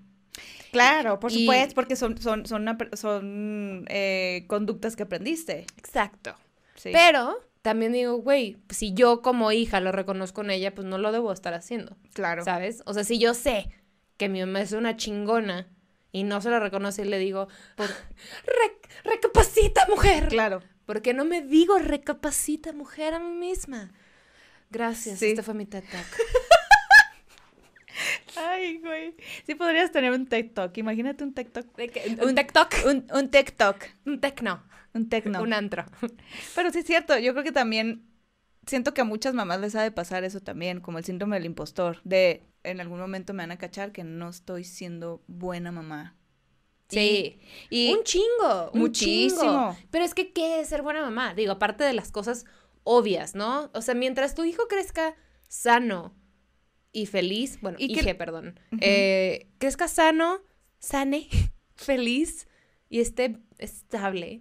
Claro, 0.72 1.18
por 1.20 1.32
y- 1.32 1.40
supuesto, 1.40 1.74
porque 1.74 1.96
son, 1.96 2.16
son, 2.20 2.46
son, 2.46 2.66
son 2.94 3.84
eh, 3.88 4.44
conductas 4.46 4.96
que 4.96 5.02
aprendiste. 5.04 5.66
Exacto. 5.76 6.34
Sí. 6.76 6.90
Pero 6.92 7.38
también 7.62 7.92
digo, 7.92 8.16
güey, 8.16 8.56
pues, 8.66 8.78
si 8.78 8.94
yo 8.94 9.20
como 9.22 9.52
hija 9.52 9.80
lo 9.80 9.92
reconozco 9.92 10.40
en 10.42 10.50
ella, 10.50 10.74
pues 10.74 10.86
no 10.86 10.96
lo 10.98 11.12
debo 11.12 11.32
estar 11.32 11.52
haciendo, 11.54 11.96
claro. 12.14 12.44
¿sabes? 12.44 12.82
O 12.86 12.94
sea, 12.94 13.04
si 13.04 13.18
yo 13.18 13.34
sé 13.34 13.70
que 14.16 14.28
mi 14.28 14.40
mamá 14.40 14.60
es 14.62 14.72
una 14.72 14.96
chingona 14.96 15.68
y 16.12 16.24
no 16.24 16.40
se 16.40 16.50
lo 16.50 16.58
reconoce 16.60 17.02
y 17.02 17.06
le 17.06 17.18
digo, 17.18 17.48
"Re- 17.76 18.80
recapacita, 19.04 19.86
mujer. 19.88 20.28
Claro. 20.28 20.62
¿Por 20.86 21.02
qué 21.02 21.14
no 21.14 21.24
me 21.24 21.42
digo 21.42 21.78
recapacita, 21.78 22.72
mujer, 22.72 23.14
a 23.14 23.20
mí 23.20 23.30
misma? 23.32 23.92
Gracias, 24.70 25.18
Sí. 25.18 25.26
este 25.30 25.42
fue 25.42 25.54
mi 25.54 25.66
Talk. 25.66 25.84
Ay, 28.36 28.78
güey. 28.78 29.14
Sí 29.46 29.54
podrías 29.54 29.92
tener 29.92 30.12
un 30.12 30.26
TikTok. 30.26 30.76
Imagínate 30.78 31.24
un 31.24 31.34
TikTok. 31.34 31.66
Un, 31.78 32.28
un 32.28 32.34
TikTok. 32.34 32.74
Un, 32.86 33.06
un 33.12 33.30
TikTok. 33.30 33.76
Un 34.06 34.20
tecno. 34.20 34.62
Un 34.94 35.08
tecno. 35.08 35.42
Un 35.42 35.52
antro. 35.52 35.84
Pero 36.54 36.70
sí 36.70 36.80
es 36.80 36.86
cierto, 36.86 37.18
yo 37.18 37.32
creo 37.32 37.44
que 37.44 37.52
también 37.52 38.06
siento 38.66 38.94
que 38.94 39.00
a 39.00 39.04
muchas 39.04 39.34
mamás 39.34 39.60
les 39.60 39.74
ha 39.74 39.82
de 39.82 39.90
pasar 39.90 40.24
eso 40.24 40.40
también, 40.40 40.80
como 40.80 40.98
el 40.98 41.04
síndrome 41.04 41.36
del 41.36 41.46
impostor, 41.46 42.00
de 42.04 42.46
en 42.62 42.80
algún 42.80 42.98
momento 42.98 43.32
me 43.32 43.42
van 43.42 43.52
a 43.52 43.58
cachar 43.58 43.92
que 43.92 44.04
no 44.04 44.28
estoy 44.28 44.64
siendo 44.64 45.22
buena 45.26 45.72
mamá. 45.72 46.16
Sí. 46.88 47.40
Y 47.70 47.92
un 47.92 48.02
chingo. 48.02 48.70
un 48.72 48.80
muchísimo. 48.80 49.40
chingo. 49.40 49.76
Pero 49.90 50.04
es 50.04 50.12
que, 50.12 50.32
¿qué 50.32 50.60
es 50.60 50.68
ser 50.68 50.82
buena 50.82 51.02
mamá? 51.02 51.34
Digo, 51.34 51.52
aparte 51.52 51.84
de 51.84 51.92
las 51.92 52.10
cosas 52.10 52.44
obvias, 52.82 53.34
¿no? 53.34 53.70
O 53.74 53.82
sea, 53.82 53.94
mientras 53.94 54.34
tu 54.34 54.44
hijo 54.44 54.66
crezca 54.68 55.14
sano 55.48 56.14
y 56.92 57.06
feliz, 57.06 57.58
bueno, 57.60 57.76
Y 57.80 57.94
que- 57.94 58.14
perdón, 58.14 58.58
Ujú. 58.72 58.80
eh, 58.82 59.48
crezca 59.58 59.88
sano, 59.88 60.40
sane, 60.78 61.28
feliz 61.74 62.48
y 62.88 63.00
esté 63.00 63.36
estable, 63.58 64.40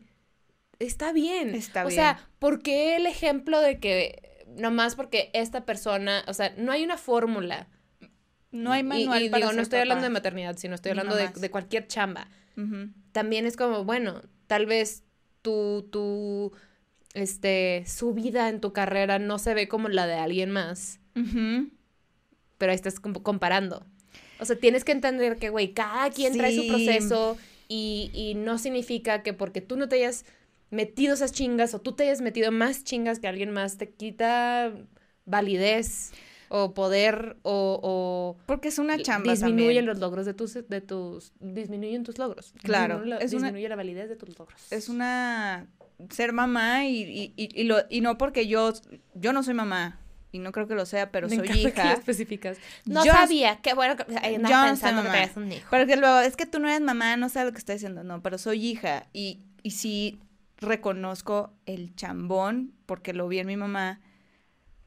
está 0.79 1.11
bien. 1.13 1.53
Está 1.55 1.83
o 1.85 1.87
bien. 1.87 1.95
sea, 1.95 2.29
¿por 2.39 2.61
qué 2.61 2.95
el 2.95 3.05
ejemplo 3.05 3.61
de 3.61 3.79
que 3.79 4.45
nomás 4.47 4.95
porque 4.95 5.29
esta 5.33 5.65
persona, 5.65 6.23
o 6.27 6.33
sea, 6.33 6.53
no 6.57 6.71
hay 6.71 6.83
una 6.83 6.97
fórmula? 6.97 7.67
no 8.51 8.71
hay 8.71 8.81
manual 8.81 9.21
y, 9.21 9.29
para 9.29 9.45
digo, 9.45 9.53
no 9.53 9.61
estoy 9.61 9.79
hablando 9.79 10.05
de 10.05 10.09
maternidad, 10.09 10.57
sino 10.57 10.73
estoy 10.73 10.89
hablando 10.89 11.15
de, 11.15 11.27
de 11.29 11.51
cualquier 11.51 11.85
chamba 11.87 12.27
también 13.11 13.45
es 13.45 13.55
como, 13.55 13.83
bueno, 13.85 14.21
tal 14.47 14.65
vez 14.65 15.03
tu, 15.41 15.87
tu, 15.91 16.51
este, 17.13 17.83
su 17.87 18.13
vida 18.13 18.49
en 18.49 18.59
tu 18.59 18.73
carrera 18.73 19.17
no 19.19 19.39
se 19.39 19.53
ve 19.53 19.67
como 19.67 19.87
la 19.87 20.07
de 20.07 20.15
alguien 20.15 20.51
más, 20.51 20.99
Ujú. 21.15 21.69
Pero 22.59 22.71
ahí 22.71 22.75
estás 22.75 22.99
como 22.99 23.23
comparando. 23.23 23.83
O 24.39 24.45
sea, 24.45 24.55
tienes 24.57 24.83
que 24.85 24.91
entender 24.91 25.37
que, 25.37 25.49
güey, 25.49 25.73
cada 25.73 26.11
quien 26.11 26.37
trae 26.37 26.55
su 26.55 26.67
proceso 26.67 27.37
y, 27.67 28.11
y 28.13 28.35
no 28.35 28.57
significa 28.59 29.23
que 29.23 29.33
porque 29.33 29.61
tú 29.61 29.75
no 29.75 29.89
te 29.89 29.95
hayas 29.95 30.25
metido 30.69 31.15
esas 31.15 31.31
chingas 31.33 31.73
o 31.73 31.81
tú 31.81 31.93
te 31.93 32.03
hayas 32.03 32.21
metido 32.21 32.51
más 32.51 32.83
chingas 32.83 33.19
que 33.19 33.27
alguien 33.27 33.49
más 33.51 33.77
te 33.77 33.89
quita 33.89 34.71
validez 35.25 36.11
o 36.49 36.73
poder 36.73 37.37
o, 37.43 37.79
o 37.83 38.37
Porque 38.45 38.69
es 38.69 38.79
una 38.79 38.97
chamba 39.01 39.33
disminuyen 39.33 39.57
también. 39.67 39.85
los 39.85 39.99
logros 39.99 40.25
de 40.25 40.33
tus, 40.33 40.53
de 40.67 40.81
tus, 40.81 41.31
disminuyen 41.39 42.03
tus 42.03 42.17
logros. 42.17 42.53
Claro, 42.63 42.95
Disminuye 42.95 43.09
la, 43.19 43.25
es 43.25 43.33
una- 43.33 43.51
la 43.51 43.75
validez 43.75 44.09
de 44.09 44.15
tus 44.15 44.37
logros. 44.37 44.71
Es 44.71 44.89
una 44.89 45.67
ser 46.09 46.33
mamá 46.33 46.85
y, 46.85 47.01
y, 47.03 47.33
y, 47.35 47.61
y 47.61 47.63
lo, 47.65 47.77
y 47.89 48.01
no 48.01 48.17
porque 48.17 48.47
yo, 48.47 48.73
yo 49.15 49.33
no 49.33 49.43
soy 49.43 49.53
mamá 49.53 49.99
y 50.31 50.39
no 50.39 50.51
creo 50.51 50.67
que 50.67 50.75
lo 50.75 50.85
sea, 50.85 51.11
pero 51.11 51.27
Me 51.27 51.35
soy 51.37 51.47
encanta 51.47 51.71
que 51.71 51.83
lo 51.83 51.89
hija. 51.89 51.93
especificas. 51.93 52.57
No 52.85 53.03
sabía, 53.03 53.57
qué 53.61 53.73
bueno 53.73 53.95
que 53.95 54.03
andaba 54.17 54.67
pensando 54.67 55.01
que 55.01 55.07
mamá. 55.07 55.17
traías 55.19 55.37
un 55.37 55.51
hijo. 55.51 55.67
Porque 55.69 55.95
luego, 55.95 56.19
es 56.19 56.35
que 56.35 56.45
tú 56.45 56.59
no 56.59 56.67
eres 56.67 56.81
mamá, 56.81 57.17
no 57.17 57.29
sabes 57.29 57.47
lo 57.47 57.51
que 57.53 57.59
estoy 57.59 57.75
diciendo. 57.75 58.03
No, 58.03 58.21
pero 58.21 58.37
soy 58.37 58.65
hija. 58.65 59.07
Y, 59.13 59.41
y 59.63 59.71
sí 59.71 60.19
reconozco 60.57 61.53
el 61.65 61.95
chambón, 61.95 62.73
porque 62.85 63.13
lo 63.13 63.27
vi 63.27 63.39
en 63.39 63.47
mi 63.47 63.57
mamá, 63.57 64.01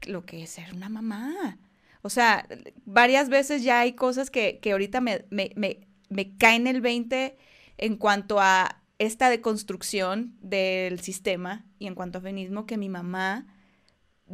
lo 0.03 0.25
que 0.25 0.43
es 0.43 0.49
ser 0.51 0.73
una 0.73 0.89
mamá. 0.89 1.57
O 2.01 2.09
sea, 2.09 2.47
varias 2.85 3.29
veces 3.29 3.63
ya 3.63 3.79
hay 3.79 3.93
cosas 3.93 4.29
que, 4.29 4.59
que 4.59 4.71
ahorita 4.73 5.01
me, 5.01 5.25
me, 5.29 5.51
me, 5.55 5.87
me 6.09 6.35
caen 6.37 6.67
el 6.67 6.81
20 6.81 7.37
en 7.77 7.97
cuanto 7.97 8.39
a 8.39 8.81
esta 8.99 9.29
deconstrucción 9.29 10.35
del 10.41 10.99
sistema 10.99 11.65
y 11.79 11.87
en 11.87 11.95
cuanto 11.95 12.19
a 12.19 12.21
feminismo, 12.21 12.65
que 12.65 12.77
mi 12.77 12.89
mamá 12.89 13.47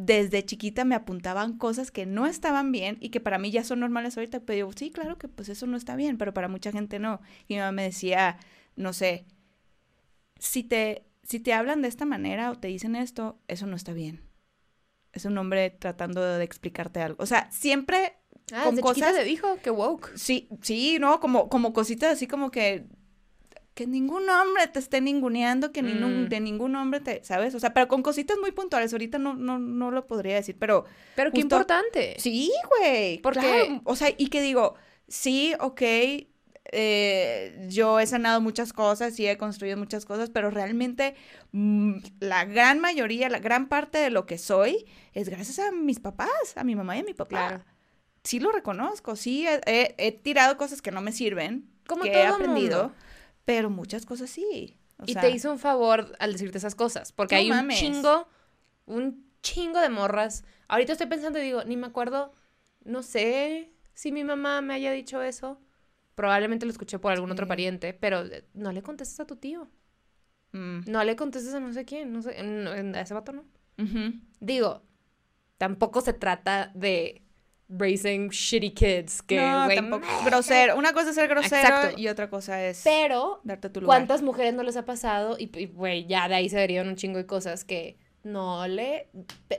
desde 0.01 0.45
chiquita 0.45 0.85
me 0.85 0.95
apuntaban 0.95 1.57
cosas 1.57 1.91
que 1.91 2.05
no 2.05 2.25
estaban 2.25 2.71
bien 2.71 2.97
y 3.01 3.09
que 3.09 3.19
para 3.19 3.37
mí 3.37 3.51
ya 3.51 3.63
son 3.63 3.79
normales 3.81 4.17
ahorita, 4.17 4.39
pero 4.41 4.67
yo, 4.69 4.73
sí, 4.77 4.91
claro 4.91 5.17
que 5.17 5.27
pues 5.27 5.49
eso 5.49 5.67
no 5.67 5.75
está 5.77 5.95
bien, 5.95 6.17
pero 6.17 6.33
para 6.33 6.47
mucha 6.47 6.71
gente 6.71 6.99
no. 6.99 7.19
Y 7.47 7.55
mi 7.55 7.59
mamá 7.59 7.71
me 7.73 7.83
decía, 7.83 8.37
no 8.75 8.93
sé, 8.93 9.25
si 10.39 10.63
te, 10.63 11.05
si 11.23 11.39
te 11.39 11.53
hablan 11.53 11.81
de 11.81 11.87
esta 11.89 12.05
manera 12.05 12.51
o 12.51 12.55
te 12.55 12.67
dicen 12.69 12.95
esto, 12.95 13.39
eso 13.47 13.65
no 13.67 13.75
está 13.75 13.93
bien. 13.93 14.21
Es 15.11 15.25
un 15.25 15.37
hombre 15.37 15.69
tratando 15.71 16.23
de 16.23 16.43
explicarte 16.43 17.01
algo. 17.01 17.21
O 17.21 17.25
sea, 17.25 17.51
siempre 17.51 18.13
Ah, 18.51 18.63
con 18.65 18.75
desde 18.75 18.81
cosas- 18.81 19.15
te 19.15 19.23
dijo 19.23 19.57
que 19.61 19.69
woke. 19.71 20.11
Sí, 20.15 20.47
sí, 20.61 20.97
no, 20.99 21.19
como, 21.19 21.49
como 21.49 21.73
cositas 21.73 22.13
así 22.13 22.25
como 22.27 22.51
que 22.51 22.85
que 23.79 23.87
ningún 23.87 24.29
hombre 24.29 24.67
te 24.67 24.79
esté 24.79 24.99
ninguneando, 24.99 25.71
que 25.71 25.81
ningún- 25.81 26.25
Mm. 26.25 26.27
de 26.27 26.39
ningún 26.41 26.75
hombre 26.75 26.99
te, 26.99 27.23
¿sabes? 27.23 27.55
O 27.55 27.61
sea, 27.61 27.73
pero 27.73 27.87
con 27.87 28.03
cositas 28.03 28.37
muy 28.37 28.51
puntuales. 28.51 28.91
Ahorita 28.91 29.19
no, 29.19 29.35
no, 29.35 29.57
no 29.57 29.89
lo 29.89 30.05
podría 30.05 30.35
decir, 30.35 30.57
pero 30.59 30.83
Pero 31.15 31.31
qué 31.31 31.39
importante. 31.39 32.15
sí, 32.19 32.51
güey. 32.77 33.19
Porque- 33.19 33.39
claro. 33.39 33.81
O 33.85 33.95
sea, 33.95 34.09
y 34.17 34.27
que 34.27 34.41
digo, 34.41 34.75
sí, 35.07 35.53
ok, 35.61 35.81
eh, 36.71 37.67
yo 37.69 37.99
he 38.01 38.05
sanado 38.05 38.41
muchas 38.41 38.73
cosas 38.73 39.17
y 39.19 39.27
he 39.27 39.37
construido 39.37 39.77
muchas 39.77 40.05
cosas, 40.05 40.29
pero 40.29 40.49
realmente 40.51 41.15
mm, 41.51 41.99
la 42.19 42.43
gran 42.45 42.79
mayoría, 42.79 43.29
la 43.29 43.39
gran 43.39 43.69
parte 43.69 43.97
de 43.97 44.09
lo 44.09 44.25
que 44.25 44.37
soy 44.37 44.85
es 45.13 45.29
gracias 45.29 45.59
a 45.59 45.71
mis 45.71 45.99
papás, 45.99 46.29
a 46.55 46.63
mi 46.63 46.75
mamá 46.75 46.97
y 46.97 46.99
a 46.99 47.03
mi 47.03 47.13
papá. 47.13 47.47
Claro. 47.47 47.63
Sí 48.23 48.39
lo 48.41 48.51
reconozco, 48.51 49.15
sí 49.15 49.47
he, 49.47 49.61
he- 49.65 49.95
he 49.97 50.11
tirado 50.11 50.57
cosas 50.57 50.81
que 50.81 50.91
no 50.91 51.01
me 51.01 51.11
sirven, 51.13 51.69
Como 51.87 52.03
que 52.03 52.11
todo 52.11 52.21
he 52.21 52.27
aprendido, 52.27 52.83
mundo. 52.89 52.95
Pero 53.49 53.71
muchas 53.71 54.05
cosas 54.05 54.29
sí. 54.29 54.77
O 54.99 55.05
y 55.07 55.13
sea, 55.13 55.23
te 55.23 55.31
hizo 55.31 55.51
un 55.51 55.57
favor 55.57 56.15
al 56.19 56.33
decirte 56.33 56.59
esas 56.59 56.75
cosas, 56.75 57.11
porque 57.11 57.33
No 57.33 57.41
hay 57.41 57.49
un 57.49 57.69
chingo, 57.69 58.27
un 58.85 59.25
chingo 59.41 59.79
de 59.79 59.89
morras. 59.89 60.43
Ahorita 60.67 60.91
estoy 60.91 61.07
pensando 61.07 61.39
y 61.39 61.41
digo, 61.41 61.63
ni 61.63 61.75
me 61.75 61.87
acuerdo, 61.87 62.31
no 62.83 63.01
sé 63.01 63.73
si 63.95 64.11
mi 64.11 64.23
mamá 64.23 64.61
me 64.61 64.75
haya 64.75 64.91
dicho 64.91 65.23
eso. 65.23 65.59
Probablemente 66.13 66.67
lo 66.67 66.71
escuché 66.71 66.99
por 66.99 67.11
algún 67.11 67.31
otro 67.31 67.47
pariente, 67.47 67.91
pero 67.95 68.23
eh, 68.23 68.45
no 68.53 68.71
le 68.71 68.83
contestes 68.83 69.19
a 69.19 69.25
tu 69.25 69.35
tío. 69.35 69.67
mm, 70.51 70.81
No 70.85 71.03
le 71.03 71.15
contestes 71.15 71.51
a 71.55 71.59
no 71.59 71.73
sé 71.73 71.85
quién, 71.85 72.13
no 72.13 72.21
sé, 72.21 72.43
no, 72.43 72.69
a 72.69 73.01
ese 73.01 73.15
vato 73.15 73.31
no. 73.31 73.45
Digo, 74.39 74.83
tampoco 75.57 76.01
se 76.01 76.13
trata 76.13 76.71
de 76.75 77.23
raising 77.69 78.29
shitty 78.29 78.71
kids, 78.71 79.21
que, 79.21 79.39
no, 79.39 79.67
tampoco. 79.67 80.07
Grosero. 80.25 80.75
Una 80.75 80.91
cosa 80.91 81.09
es 81.09 81.15
ser 81.15 81.29
grosero 81.29 81.67
Exacto. 81.67 81.99
y 81.99 82.07
otra 82.07 82.29
cosa 82.29 82.63
es 82.65 82.81
Pero 82.83 83.41
darte 83.43 83.69
tu 83.69 83.81
lugar. 83.81 83.97
¿Cuántas 83.99 84.21
mujeres 84.21 84.53
no 84.53 84.63
les 84.63 84.75
ha 84.75 84.85
pasado? 84.85 85.37
Y, 85.39 85.51
y, 85.57 85.67
güey, 85.67 86.07
ya 86.07 86.27
de 86.27 86.35
ahí 86.35 86.49
se 86.49 86.57
derivan 86.57 86.87
un 86.87 86.95
chingo 86.95 87.17
de 87.17 87.25
cosas 87.25 87.63
que 87.63 87.97
no 88.23 88.67
le... 88.67 89.07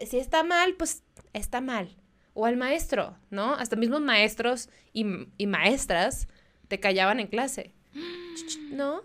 Si 0.07 0.19
está 0.19 0.43
mal, 0.43 0.75
pues 0.75 1.05
está 1.33 1.61
mal. 1.61 1.97
O 2.35 2.47
al 2.47 2.57
maestro, 2.57 3.17
¿no? 3.31 3.55
Hasta 3.55 3.77
mismos 3.77 4.01
maestros 4.01 4.69
y, 4.93 5.07
y 5.39 5.47
maestras 5.47 6.29
te 6.69 6.81
callaban 6.81 7.21
en 7.21 7.29
clase. 7.29 7.75
¿No? 8.73 9.03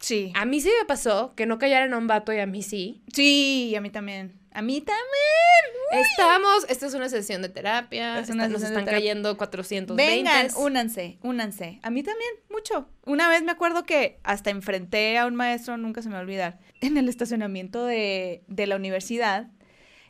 Sí. 0.00 0.32
A 0.34 0.44
mí 0.44 0.60
sí 0.60 0.70
me 0.80 0.84
pasó 0.86 1.34
que 1.34 1.46
no 1.46 1.58
callaran 1.58 1.94
a 1.94 1.98
un 1.98 2.06
vato 2.06 2.32
y 2.32 2.38
a 2.38 2.46
mí 2.46 2.62
sí. 2.62 3.02
Sí, 3.12 3.74
a 3.76 3.80
mí 3.80 3.90
también. 3.90 4.38
A 4.54 4.62
mí 4.62 4.80
también. 4.80 6.02
Estamos, 6.10 6.64
esta 6.68 6.86
es 6.86 6.94
una 6.94 7.08
sesión 7.08 7.42
de 7.42 7.48
terapia, 7.50 8.18
Es 8.20 8.30
una 8.30 8.44
esta- 8.46 8.52
nos 8.58 8.62
están 8.62 8.84
cayendo 8.86 9.36
420. 9.36 9.94
Vengan, 10.16 10.48
únanse, 10.56 11.18
únanse. 11.22 11.78
A 11.82 11.90
mí 11.90 12.02
también, 12.02 12.30
mucho. 12.50 12.88
Una 13.04 13.28
vez 13.28 13.42
me 13.42 13.52
acuerdo 13.52 13.84
que 13.84 14.18
hasta 14.22 14.50
enfrenté 14.50 15.18
a 15.18 15.26
un 15.26 15.34
maestro, 15.34 15.76
nunca 15.76 16.02
se 16.02 16.08
me 16.08 16.14
va 16.14 16.20
a 16.20 16.22
olvidar, 16.22 16.58
en 16.80 16.96
el 16.96 17.08
estacionamiento 17.08 17.84
de, 17.84 18.42
de 18.48 18.66
la 18.66 18.76
universidad. 18.76 19.48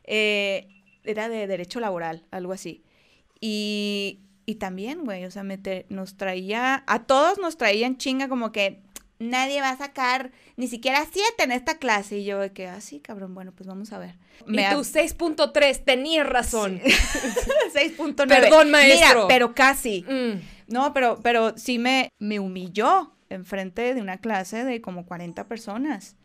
eh, 0.05 0.68
era 1.07 1.28
de 1.28 1.47
derecho 1.47 1.80
laboral, 1.80 2.24
algo 2.30 2.53
así. 2.55 2.82
Y, 3.40 4.20
y 4.47 4.55
también, 4.55 5.05
güey, 5.05 5.24
o 5.26 5.30
sea, 5.30 5.42
me 5.42 5.59
te- 5.59 5.84
nos 5.90 6.16
traía, 6.16 6.82
a 6.86 7.05
todos 7.05 7.38
nos 7.38 7.57
traían 7.59 7.99
chinga 7.99 8.28
como 8.28 8.53
que 8.53 8.80
nadie 9.19 9.61
va 9.61 9.71
a 9.71 9.77
sacar 9.77 10.33
ni 10.57 10.67
siquiera 10.69 11.07
siete 11.11 11.45
en 11.45 11.53
esta 11.53 11.79
clase. 11.79 12.19
Y 12.19 12.25
yo 12.25 12.39
de 12.41 12.53
que, 12.53 12.67
ah, 12.67 12.81
sí, 12.81 13.01
cabrón, 13.01 13.35
bueno, 13.35 13.53
pues 13.53 13.67
vamos 13.67 13.93
a 13.93 13.99
ver. 13.99 14.17
Y 14.47 14.53
Me 14.53 14.69
tú 14.71 14.79
6.3, 14.81 15.85
tenías 15.85 16.27
razón. 16.27 16.81
6.9. 16.81 18.15
Perdón, 18.29 18.71
maestro. 18.71 19.09
Mira, 19.09 19.29
pero 19.29 19.55
casi. 19.55 20.03
Mm. 20.03 20.41
No, 20.69 20.93
pero, 20.93 21.21
pero 21.23 21.57
sí 21.57 21.79
me, 21.79 22.09
me 22.19 22.41
humilló 22.41 23.15
enfrente 23.31 23.95
de 23.95 24.01
una 24.01 24.19
clase 24.19 24.65
de 24.65 24.81
como 24.81 25.07
40 25.07 25.47
personas. 25.49 26.17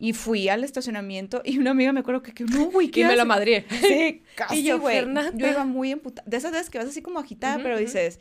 Y 0.00 0.12
fui 0.12 0.48
al 0.48 0.62
estacionamiento 0.62 1.42
y 1.44 1.58
una 1.58 1.72
amiga 1.72 1.92
me 1.92 2.00
acuerdo 2.00 2.22
que, 2.22 2.32
que 2.32 2.44
no, 2.44 2.66
güey, 2.66 2.88
¿qué 2.88 3.00
Y 3.00 3.02
me 3.02 3.16
la 3.16 3.22
haces?" 3.22 3.26
madrié. 3.26 3.66
Sí, 3.68 4.22
casi, 4.36 4.56
Y 4.60 4.62
yo, 4.62 4.78
güey. 4.78 5.04
Yo 5.34 5.48
iba 5.48 5.64
muy 5.64 5.90
emputada. 5.90 6.28
De 6.28 6.36
esas 6.36 6.52
veces 6.52 6.70
que 6.70 6.78
vas 6.78 6.86
así 6.86 7.02
como 7.02 7.18
agitada, 7.18 7.58
pero 7.60 7.76
dices, 7.76 8.20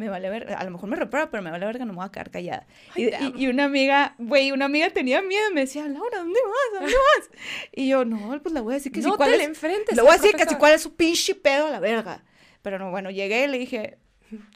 me 0.00 0.08
vale 0.08 0.28
ver, 0.30 0.52
a 0.54 0.64
lo 0.64 0.70
mejor 0.72 0.88
me 0.88 0.96
reprueba, 0.96 1.30
pero 1.30 1.42
me 1.42 1.50
vale 1.50 1.64
verga, 1.66 1.84
no 1.84 1.92
me 1.92 1.98
voy 1.98 2.06
a 2.06 2.10
quedar 2.10 2.30
callada. 2.30 2.66
Ay, 2.96 3.10
Y, 3.20 3.24
y- 3.24 3.44
y 3.44 3.46
una 3.48 3.64
amiga, 3.64 4.14
güey, 4.18 4.50
una 4.50 4.64
amiga 4.64 4.90
tenía 4.90 5.22
miedo, 5.22 5.50
me 5.52 5.60
decía, 5.60 5.86
Laura, 5.86 6.18
¿dónde 6.18 6.40
vas? 6.44 6.78
¿A 6.78 6.80
¿Dónde 6.84 6.96
vas? 7.18 7.30
Y 7.72 7.88
yo, 7.88 8.04
no, 8.04 8.40
pues 8.42 8.52
le 8.54 8.60
voy 8.60 8.72
a 8.72 8.76
decir 8.78 8.90
que 8.90 9.00
no 9.02 9.16
¿cuál 9.16 9.28
te 9.30 9.34
es? 9.36 9.38
le 9.42 9.44
enfrentes. 9.44 9.94
Le 9.96 10.02
voy 10.02 10.10
a 10.10 10.14
decir 10.14 10.32
que 10.32 10.38
sí, 10.38 10.44
profesor. 10.44 10.58
cuál 10.58 10.72
es 10.74 10.82
su 10.82 10.96
pinche 10.96 11.34
pedo 11.34 11.66
a 11.66 11.70
la 11.70 11.80
verga. 11.80 12.24
Pero 12.62 12.78
no, 12.78 12.90
bueno, 12.90 13.10
llegué 13.10 13.44
y 13.44 13.48
le 13.48 13.58
dije, 13.58 13.98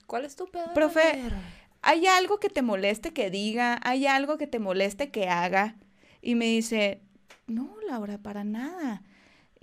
¿Cuál 0.06 0.24
es 0.24 0.34
tu 0.36 0.46
pedo? 0.50 0.72
Profe. 0.74 1.20
¿hay 1.82 2.06
algo 2.06 2.40
que 2.40 2.48
te 2.48 2.62
moleste 2.62 3.12
que 3.12 3.30
diga? 3.30 3.78
¿Hay 3.82 4.06
algo 4.06 4.38
que 4.38 4.46
te 4.46 4.58
moleste 4.58 5.10
que 5.10 5.28
haga? 5.28 5.76
Y 6.22 6.34
me 6.34 6.46
dice, 6.46 7.00
no, 7.46 7.76
Laura, 7.86 8.16
para 8.18 8.44
nada. 8.44 9.02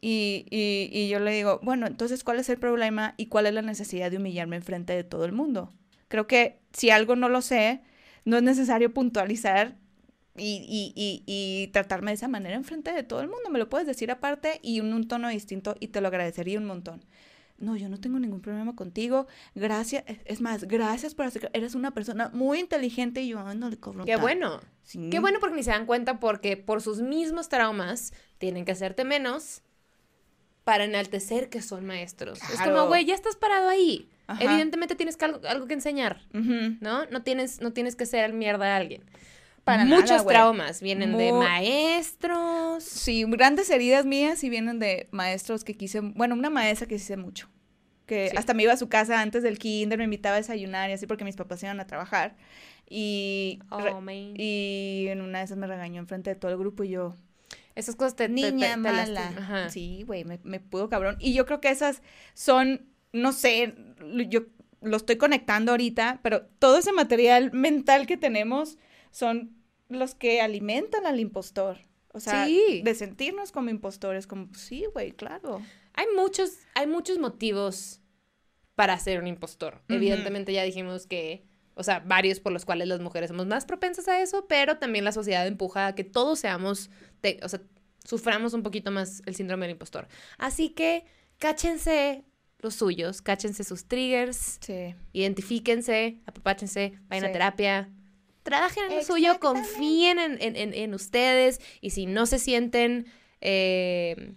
Y, 0.02 0.46
y, 0.50 0.90
y 0.92 1.10
yo 1.10 1.20
le 1.20 1.32
digo, 1.32 1.60
bueno, 1.62 1.86
entonces, 1.86 2.24
¿cuál 2.24 2.40
es 2.40 2.50
el 2.50 2.58
problema 2.58 3.14
y 3.18 3.28
cuál 3.28 3.46
es 3.46 3.54
la 3.54 3.62
necesidad 3.62 4.10
de 4.10 4.18
humillarme 4.18 4.56
enfrente 4.56 4.94
de 4.94 5.04
todo 5.04 5.26
el 5.26 5.32
mundo? 5.32 5.72
Creo 6.08 6.26
que 6.28 6.60
si 6.74 6.90
algo 6.90 7.16
no 7.16 7.30
lo 7.30 7.42
sé, 7.42 7.82
no 8.26 8.38
es 8.38 8.44
necesario 8.44 8.94
puntualizar 8.94 9.78
y, 10.36 10.66
y, 10.68 10.94
y, 10.96 11.24
y 11.28 11.68
tratarme 11.68 12.12
de 12.12 12.16
esa 12.16 12.28
manera 12.28 12.56
enfrente 12.56 12.92
de 12.92 13.04
todo 13.04 13.22
el 13.22 13.28
mundo. 13.28 13.50
Me 13.52 13.60
lo 13.60 13.70
puedes 13.70 13.86
decir 13.86 14.10
aparte 14.12 14.60
y 14.64 14.80
en 14.80 14.92
un 14.94 15.08
tono 15.08 15.30
distinto 15.30 15.76
y 15.80 15.90
te 15.90 16.02
lo 16.02 16.08
agradecería 16.08 16.58
un 16.58 16.66
montón. 16.66 17.06
No, 17.60 17.76
yo 17.78 17.90
no 17.90 18.00
tengo 18.00 18.18
ningún 18.18 18.42
problema 18.42 18.76
contigo. 18.76 19.28
Gracias. 19.54 20.04
es- 20.08 20.18
Es 20.26 20.42
más, 20.42 20.64
gracias 20.64 21.14
por 21.14 21.28
hacer. 21.28 21.52
Eres 21.54 21.76
una 21.76 21.92
persona 21.94 22.30
muy 22.34 22.60
inteligente 22.60 23.22
y 23.22 23.28
yo 23.28 23.40
"Ay, 23.46 23.56
no 23.56 23.70
le 23.70 23.78
cobro 23.78 24.04
Qué 24.04 24.14
tanto". 24.14 24.24
bueno. 24.24 24.60
Sí. 24.82 25.10
Qué 25.12 25.20
bueno 25.20 25.38
porque 25.40 25.58
ni 25.58 25.64
se 25.64 25.70
dan 25.70 25.86
cuenta 25.86 26.20
porque 26.20 26.58
por 26.58 26.82
sus 26.82 27.02
mismos 27.04 27.50
traumas 27.50 28.14
tienen 28.40 28.66
que 28.66 28.72
hacerte 28.72 29.04
menos 29.06 29.62
para 30.64 30.84
enaltecer 30.86 31.50
que 31.50 31.62
son 31.62 31.86
maestros. 31.86 32.40
Es 32.54 32.62
como, 32.62 32.88
güey, 32.88 33.06
ya 33.06 33.16
estás 33.16 33.36
parado 33.36 33.70
ahí. 33.70 34.08
Ajá. 34.28 34.44
Evidentemente 34.44 34.96
tienes 34.96 35.18
que 35.18 35.26
algo, 35.26 35.42
algo 35.48 35.68
que 35.68 35.74
enseñar. 35.74 36.22
¿no? 36.34 37.06
No 37.08 37.24
tienes, 37.24 37.62
no 37.62 37.74
tienes 37.74 37.96
que 37.96 38.06
ser 38.06 38.34
mierda 38.34 38.74
a 38.74 38.78
alguien. 38.78 39.04
Para 39.64 39.86
Muchos 39.86 40.10
nada, 40.10 40.26
traumas 40.26 40.82
vienen 40.82 41.18
de 41.18 41.32
maestros. 41.34 42.84
Sí, 42.84 43.26
grandes 43.28 43.70
heridas 43.70 44.06
mías 44.06 44.44
y 44.44 44.50
vienen 44.50 44.80
de 44.80 45.08
maestros 45.12 45.64
que 45.64 45.76
quise. 45.76 46.00
Bueno, 46.02 46.36
una 46.36 46.50
maestra 46.50 46.88
que 46.88 46.96
quise 46.96 47.18
mucho. 47.18 47.50
Que 48.08 48.30
Sí. 48.30 48.38
hasta 48.38 48.54
me 48.54 48.64
iba 48.64 48.74
a 48.74 48.78
su 48.78 48.90
casa 48.90 49.22
antes 49.22 49.44
del 49.44 49.58
kinder, 49.60 49.98
me 50.00 50.06
invitaba 50.06 50.36
a 50.36 50.40
desayunar 50.40 50.90
y 50.90 50.94
así 50.94 51.06
porque 51.08 51.24
mis 51.24 51.36
papás 51.36 51.62
iban 51.64 51.80
a 51.80 51.88
trabajar. 51.88 52.36
Y, 52.90 53.60
Oh, 53.70 54.02
man. 54.02 54.34
y 54.36 55.06
en 55.10 55.22
una 55.22 55.40
de 55.40 55.46
esas 55.46 55.58
me 55.58 55.68
regañó 55.68 56.00
enfrente 56.02 56.30
de 56.32 56.36
todo 56.36 56.52
el 56.52 56.58
grupo 56.58 56.84
y 56.84 56.90
yo, 56.90 57.16
Esas 57.82 57.96
cosas 57.96 58.16
te, 58.16 58.30
niña 58.30 58.72
te 58.72 58.78
mala. 58.78 59.70
Sí, 59.70 60.04
güey, 60.06 60.24
me, 60.24 60.40
me 60.44 60.60
pudo 60.60 60.90
cabrón. 60.90 61.18
Y 61.20 61.34
yo 61.34 61.46
creo 61.46 61.60
que 61.60 61.70
esas 61.70 62.02
son, 62.34 62.90
no 63.12 63.34
sé, 63.34 63.76
yo 64.30 64.42
lo 64.82 64.98
estoy 64.98 65.18
conectando 65.18 65.72
ahorita, 65.72 66.20
pero 66.24 66.46
todo 66.60 66.78
ese 66.78 66.92
material 66.94 67.52
mental 67.54 68.08
que 68.08 68.18
tenemos 68.18 68.78
son 69.12 69.56
los 69.90 70.16
que 70.16 70.42
alimentan 70.42 71.06
al 71.06 71.20
impostor. 71.20 71.78
O 72.14 72.20
sea, 72.20 72.46
Sí. 72.46 72.82
de 72.84 72.96
sentirnos 72.96 73.52
como 73.52 73.70
impostores, 73.70 74.28
como, 74.28 74.48
pues, 74.48 74.62
sí, 74.62 74.86
güey, 74.94 75.12
claro. 75.12 75.62
Hay 75.94 76.06
muchos, 76.16 76.52
hay 76.76 76.88
muchos 76.88 77.20
motivos 77.20 78.02
para 78.76 78.98
ser 79.00 79.20
un 79.20 79.28
impostor. 79.28 79.82
Evidentemente 79.90 80.52
ya 80.54 80.64
dijimos 80.64 81.08
que, 81.08 81.46
o 81.76 81.84
sea, 81.84 82.00
varios 82.00 82.40
por 82.40 82.52
los 82.52 82.66
cuales 82.66 82.88
las 82.88 83.00
mujeres 83.00 83.30
somos 83.30 83.46
más 83.48 83.66
propensas 83.66 84.08
a 84.08 84.22
eso, 84.22 84.46
pero 84.48 84.78
también 84.78 85.06
la 85.06 85.12
sociedad 85.12 85.46
empuja 85.48 85.88
a 85.88 85.96
que 85.96 86.04
todos 86.04 86.40
seamos, 86.40 86.90
te- 87.22 87.40
o 87.44 87.50
sea, 87.50 87.62
suframos 88.04 88.54
un 88.54 88.64
poquito 88.64 88.92
más 88.92 89.22
el 89.26 89.36
síndrome 89.36 89.66
del 89.68 89.74
impostor. 89.74 90.08
Así 90.38 90.70
que 90.70 91.06
cáchense 91.40 92.24
los 92.60 92.76
suyos, 92.76 93.22
cáchense 93.22 93.64
sus 93.64 93.86
triggers, 93.88 94.60
Sí. 94.62 94.94
identifíquense, 95.14 96.20
apapáchense, 96.26 96.94
vayan 97.08 97.26
a 97.26 97.32
terapia. 97.32 97.90
Trabajen 98.44 98.86
en 98.92 98.98
lo 98.98 99.04
suyo, 99.04 99.40
confíen 99.40 100.18
en, 100.20 100.42
en- 100.42 100.56
en- 100.56 100.74
en 100.74 100.94
ustedes 100.94 101.60
y 101.80 101.92
si 101.92 102.06
no 102.08 102.26
se 102.26 102.40
sienten 102.40 103.06
eh, 103.40 104.34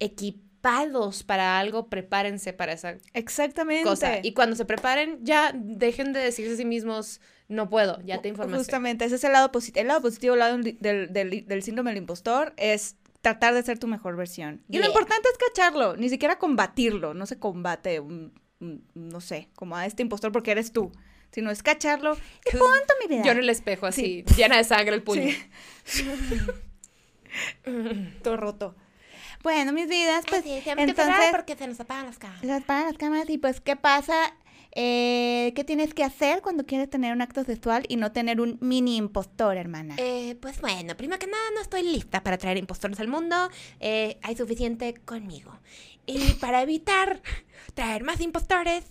equipados 0.00 1.22
para 1.22 1.58
algo, 1.58 1.88
prepárense 1.88 2.52
para 2.52 2.72
esa 2.72 2.96
Exactamente. 3.14 3.84
cosa. 3.84 4.18
Y 4.22 4.32
cuando 4.34 4.56
se 4.56 4.64
preparen, 4.64 5.18
ya 5.24 5.52
dejen 5.54 6.12
de 6.12 6.20
decirse 6.20 6.54
a 6.54 6.56
sí 6.56 6.64
mismos, 6.64 7.20
no 7.50 7.68
puedo, 7.68 8.00
ya 8.02 8.22
te 8.22 8.28
informaste. 8.28 8.58
Justamente, 8.58 9.04
ese 9.04 9.16
es 9.16 9.24
el 9.24 9.32
lado 9.32 9.52
positivo. 9.52 9.82
El 9.82 9.88
lado 9.88 10.00
positivo 10.00 10.32
el 10.34 10.38
lado 10.40 10.56
del, 10.58 11.12
del- 11.12 11.46
del 11.46 11.62
síndrome 11.62 11.90
del 11.90 11.98
impostor 11.98 12.54
es 12.56 12.96
tratar 13.20 13.52
de 13.52 13.62
ser 13.62 13.78
tu 13.78 13.86
mejor 13.86 14.16
versión. 14.16 14.62
Y 14.68 14.78
lo 14.78 14.86
importante 14.86 15.28
es 15.30 15.36
cacharlo, 15.36 15.96
ni 15.96 16.08
siquiera 16.08 16.38
combatirlo. 16.38 17.12
No 17.12 17.26
se 17.26 17.38
combate, 17.38 18.00
un- 18.00 18.32
un- 18.60 18.84
no 18.94 19.20
sé, 19.20 19.48
como 19.56 19.76
a 19.76 19.84
este 19.84 20.02
impostor 20.02 20.32
porque 20.32 20.52
eres 20.52 20.72
tú, 20.72 20.90
sino 21.32 21.50
es 21.50 21.62
cacharlo. 21.62 22.16
Y 22.46 22.50
punto, 22.56 22.94
mi 23.02 23.08
vida. 23.14 23.24
Yo 23.24 23.32
en 23.32 23.38
el 23.38 23.50
espejo 23.50 23.86
así, 23.86 24.24
llena 24.36 24.56
de 24.56 24.64
sangre 24.64 24.94
el 24.94 25.02
puño. 25.02 25.28
Sí. 25.84 26.08
Todo 28.22 28.36
roto. 28.36 28.74
Bueno, 29.42 29.72
mis 29.72 29.88
vidas, 29.88 30.24
pues, 30.28 30.40
Así, 30.40 30.60
entonces, 30.76 31.14
porque 31.30 31.56
se 31.56 31.66
nos 31.66 31.80
apagan 31.80 32.06
las 32.06 32.18
cámaras. 32.18 32.44
las 32.44 32.62
para 32.64 32.84
las 32.86 32.98
cámaras 32.98 33.30
y 33.30 33.38
pues, 33.38 33.60
¿qué 33.60 33.74
pasa? 33.74 34.34
Eh, 34.72 35.52
¿Qué 35.56 35.64
tienes 35.64 35.94
que 35.94 36.04
hacer 36.04 36.42
cuando 36.42 36.64
quieres 36.64 36.88
tener 36.88 37.12
un 37.12 37.22
acto 37.22 37.42
sexual 37.44 37.84
y 37.88 37.96
no 37.96 38.12
tener 38.12 38.40
un 38.40 38.58
mini 38.60 38.96
impostor, 38.96 39.56
hermana? 39.56 39.96
Eh, 39.98 40.36
pues 40.40 40.60
bueno, 40.60 40.96
primero 40.96 41.18
que 41.18 41.26
nada 41.26 41.42
no 41.54 41.60
estoy 41.60 41.82
lista 41.82 42.22
para 42.22 42.38
traer 42.38 42.56
impostores 42.56 43.00
al 43.00 43.08
mundo. 43.08 43.36
Eh, 43.80 44.18
hay 44.22 44.36
suficiente 44.36 44.94
conmigo. 44.94 45.58
Y 46.06 46.34
para 46.34 46.62
evitar 46.62 47.20
traer 47.74 48.04
más 48.04 48.20
impostores, 48.20 48.84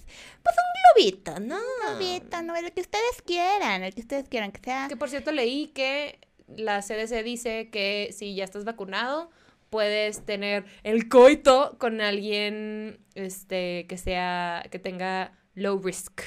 pues 0.44 0.56
un 0.58 1.04
globito, 1.04 1.40
¿no? 1.40 1.60
Novita, 1.86 2.42
no, 2.42 2.56
el 2.56 2.72
que 2.72 2.82
ustedes 2.82 3.22
quieran, 3.26 3.84
el 3.84 3.94
que 3.94 4.02
ustedes 4.02 4.28
quieran, 4.30 4.52
que 4.52 4.62
sea... 4.62 4.88
Que 4.88 4.98
por 4.98 5.10
cierto 5.10 5.32
leí 5.32 5.68
que 5.68 6.20
la 6.56 6.82
CDC 6.82 7.24
dice 7.24 7.70
que 7.70 8.10
si 8.12 8.36
ya 8.36 8.44
estás 8.44 8.66
vacunado, 8.66 9.30
puedes 9.70 10.26
tener 10.26 10.66
el 10.84 11.10
coito 11.10 11.78
con 11.78 12.02
alguien 12.02 13.00
este 13.16 13.86
que 13.88 13.98
sea 13.98 14.66
que 14.72 14.80
tenga 14.80 15.39
low 15.60 15.80
risk. 15.82 16.22
O 16.22 16.24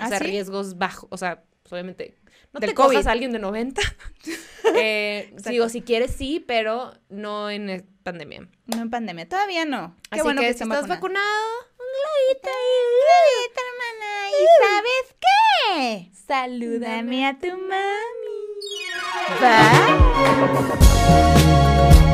¿Ah, 0.00 0.08
sea, 0.08 0.18
sí? 0.18 0.24
riesgos 0.24 0.76
bajos, 0.76 1.08
o 1.10 1.16
sea, 1.16 1.42
pues, 1.62 1.72
obviamente 1.72 2.14
no 2.52 2.60
Del 2.60 2.70
te 2.70 2.74
cojas 2.74 2.94
COVID. 2.96 3.06
a 3.06 3.12
alguien 3.12 3.32
de 3.32 3.38
90. 3.38 3.80
eh, 4.76 5.34
digo, 5.48 5.68
si 5.68 5.82
quieres 5.82 6.12
sí, 6.12 6.44
pero 6.46 6.92
no 7.08 7.50
en 7.50 7.68
eh, 7.70 7.84
pandemia. 8.02 8.48
No 8.66 8.82
en 8.82 8.90
pandemia, 8.90 9.28
todavía 9.28 9.64
no. 9.64 9.94
Qué 10.10 10.16
Así 10.16 10.22
bueno 10.22 10.40
que, 10.40 10.46
que, 10.48 10.52
si 10.54 10.62
estén 10.62 10.72
estás 10.72 10.88
vacunados. 10.88 11.28
vacunado, 11.28 11.76
un 11.78 11.86
globito 12.32 13.60
hermana. 13.68 14.12
¿Y 14.30 14.44
sabes 14.62 15.06
qué? 15.20 16.10
Salúdame 16.26 16.96
Dame 16.96 17.26
a 17.26 17.38
tu 17.38 17.48
mami. 17.58 18.36
Bye. 21.96 22.05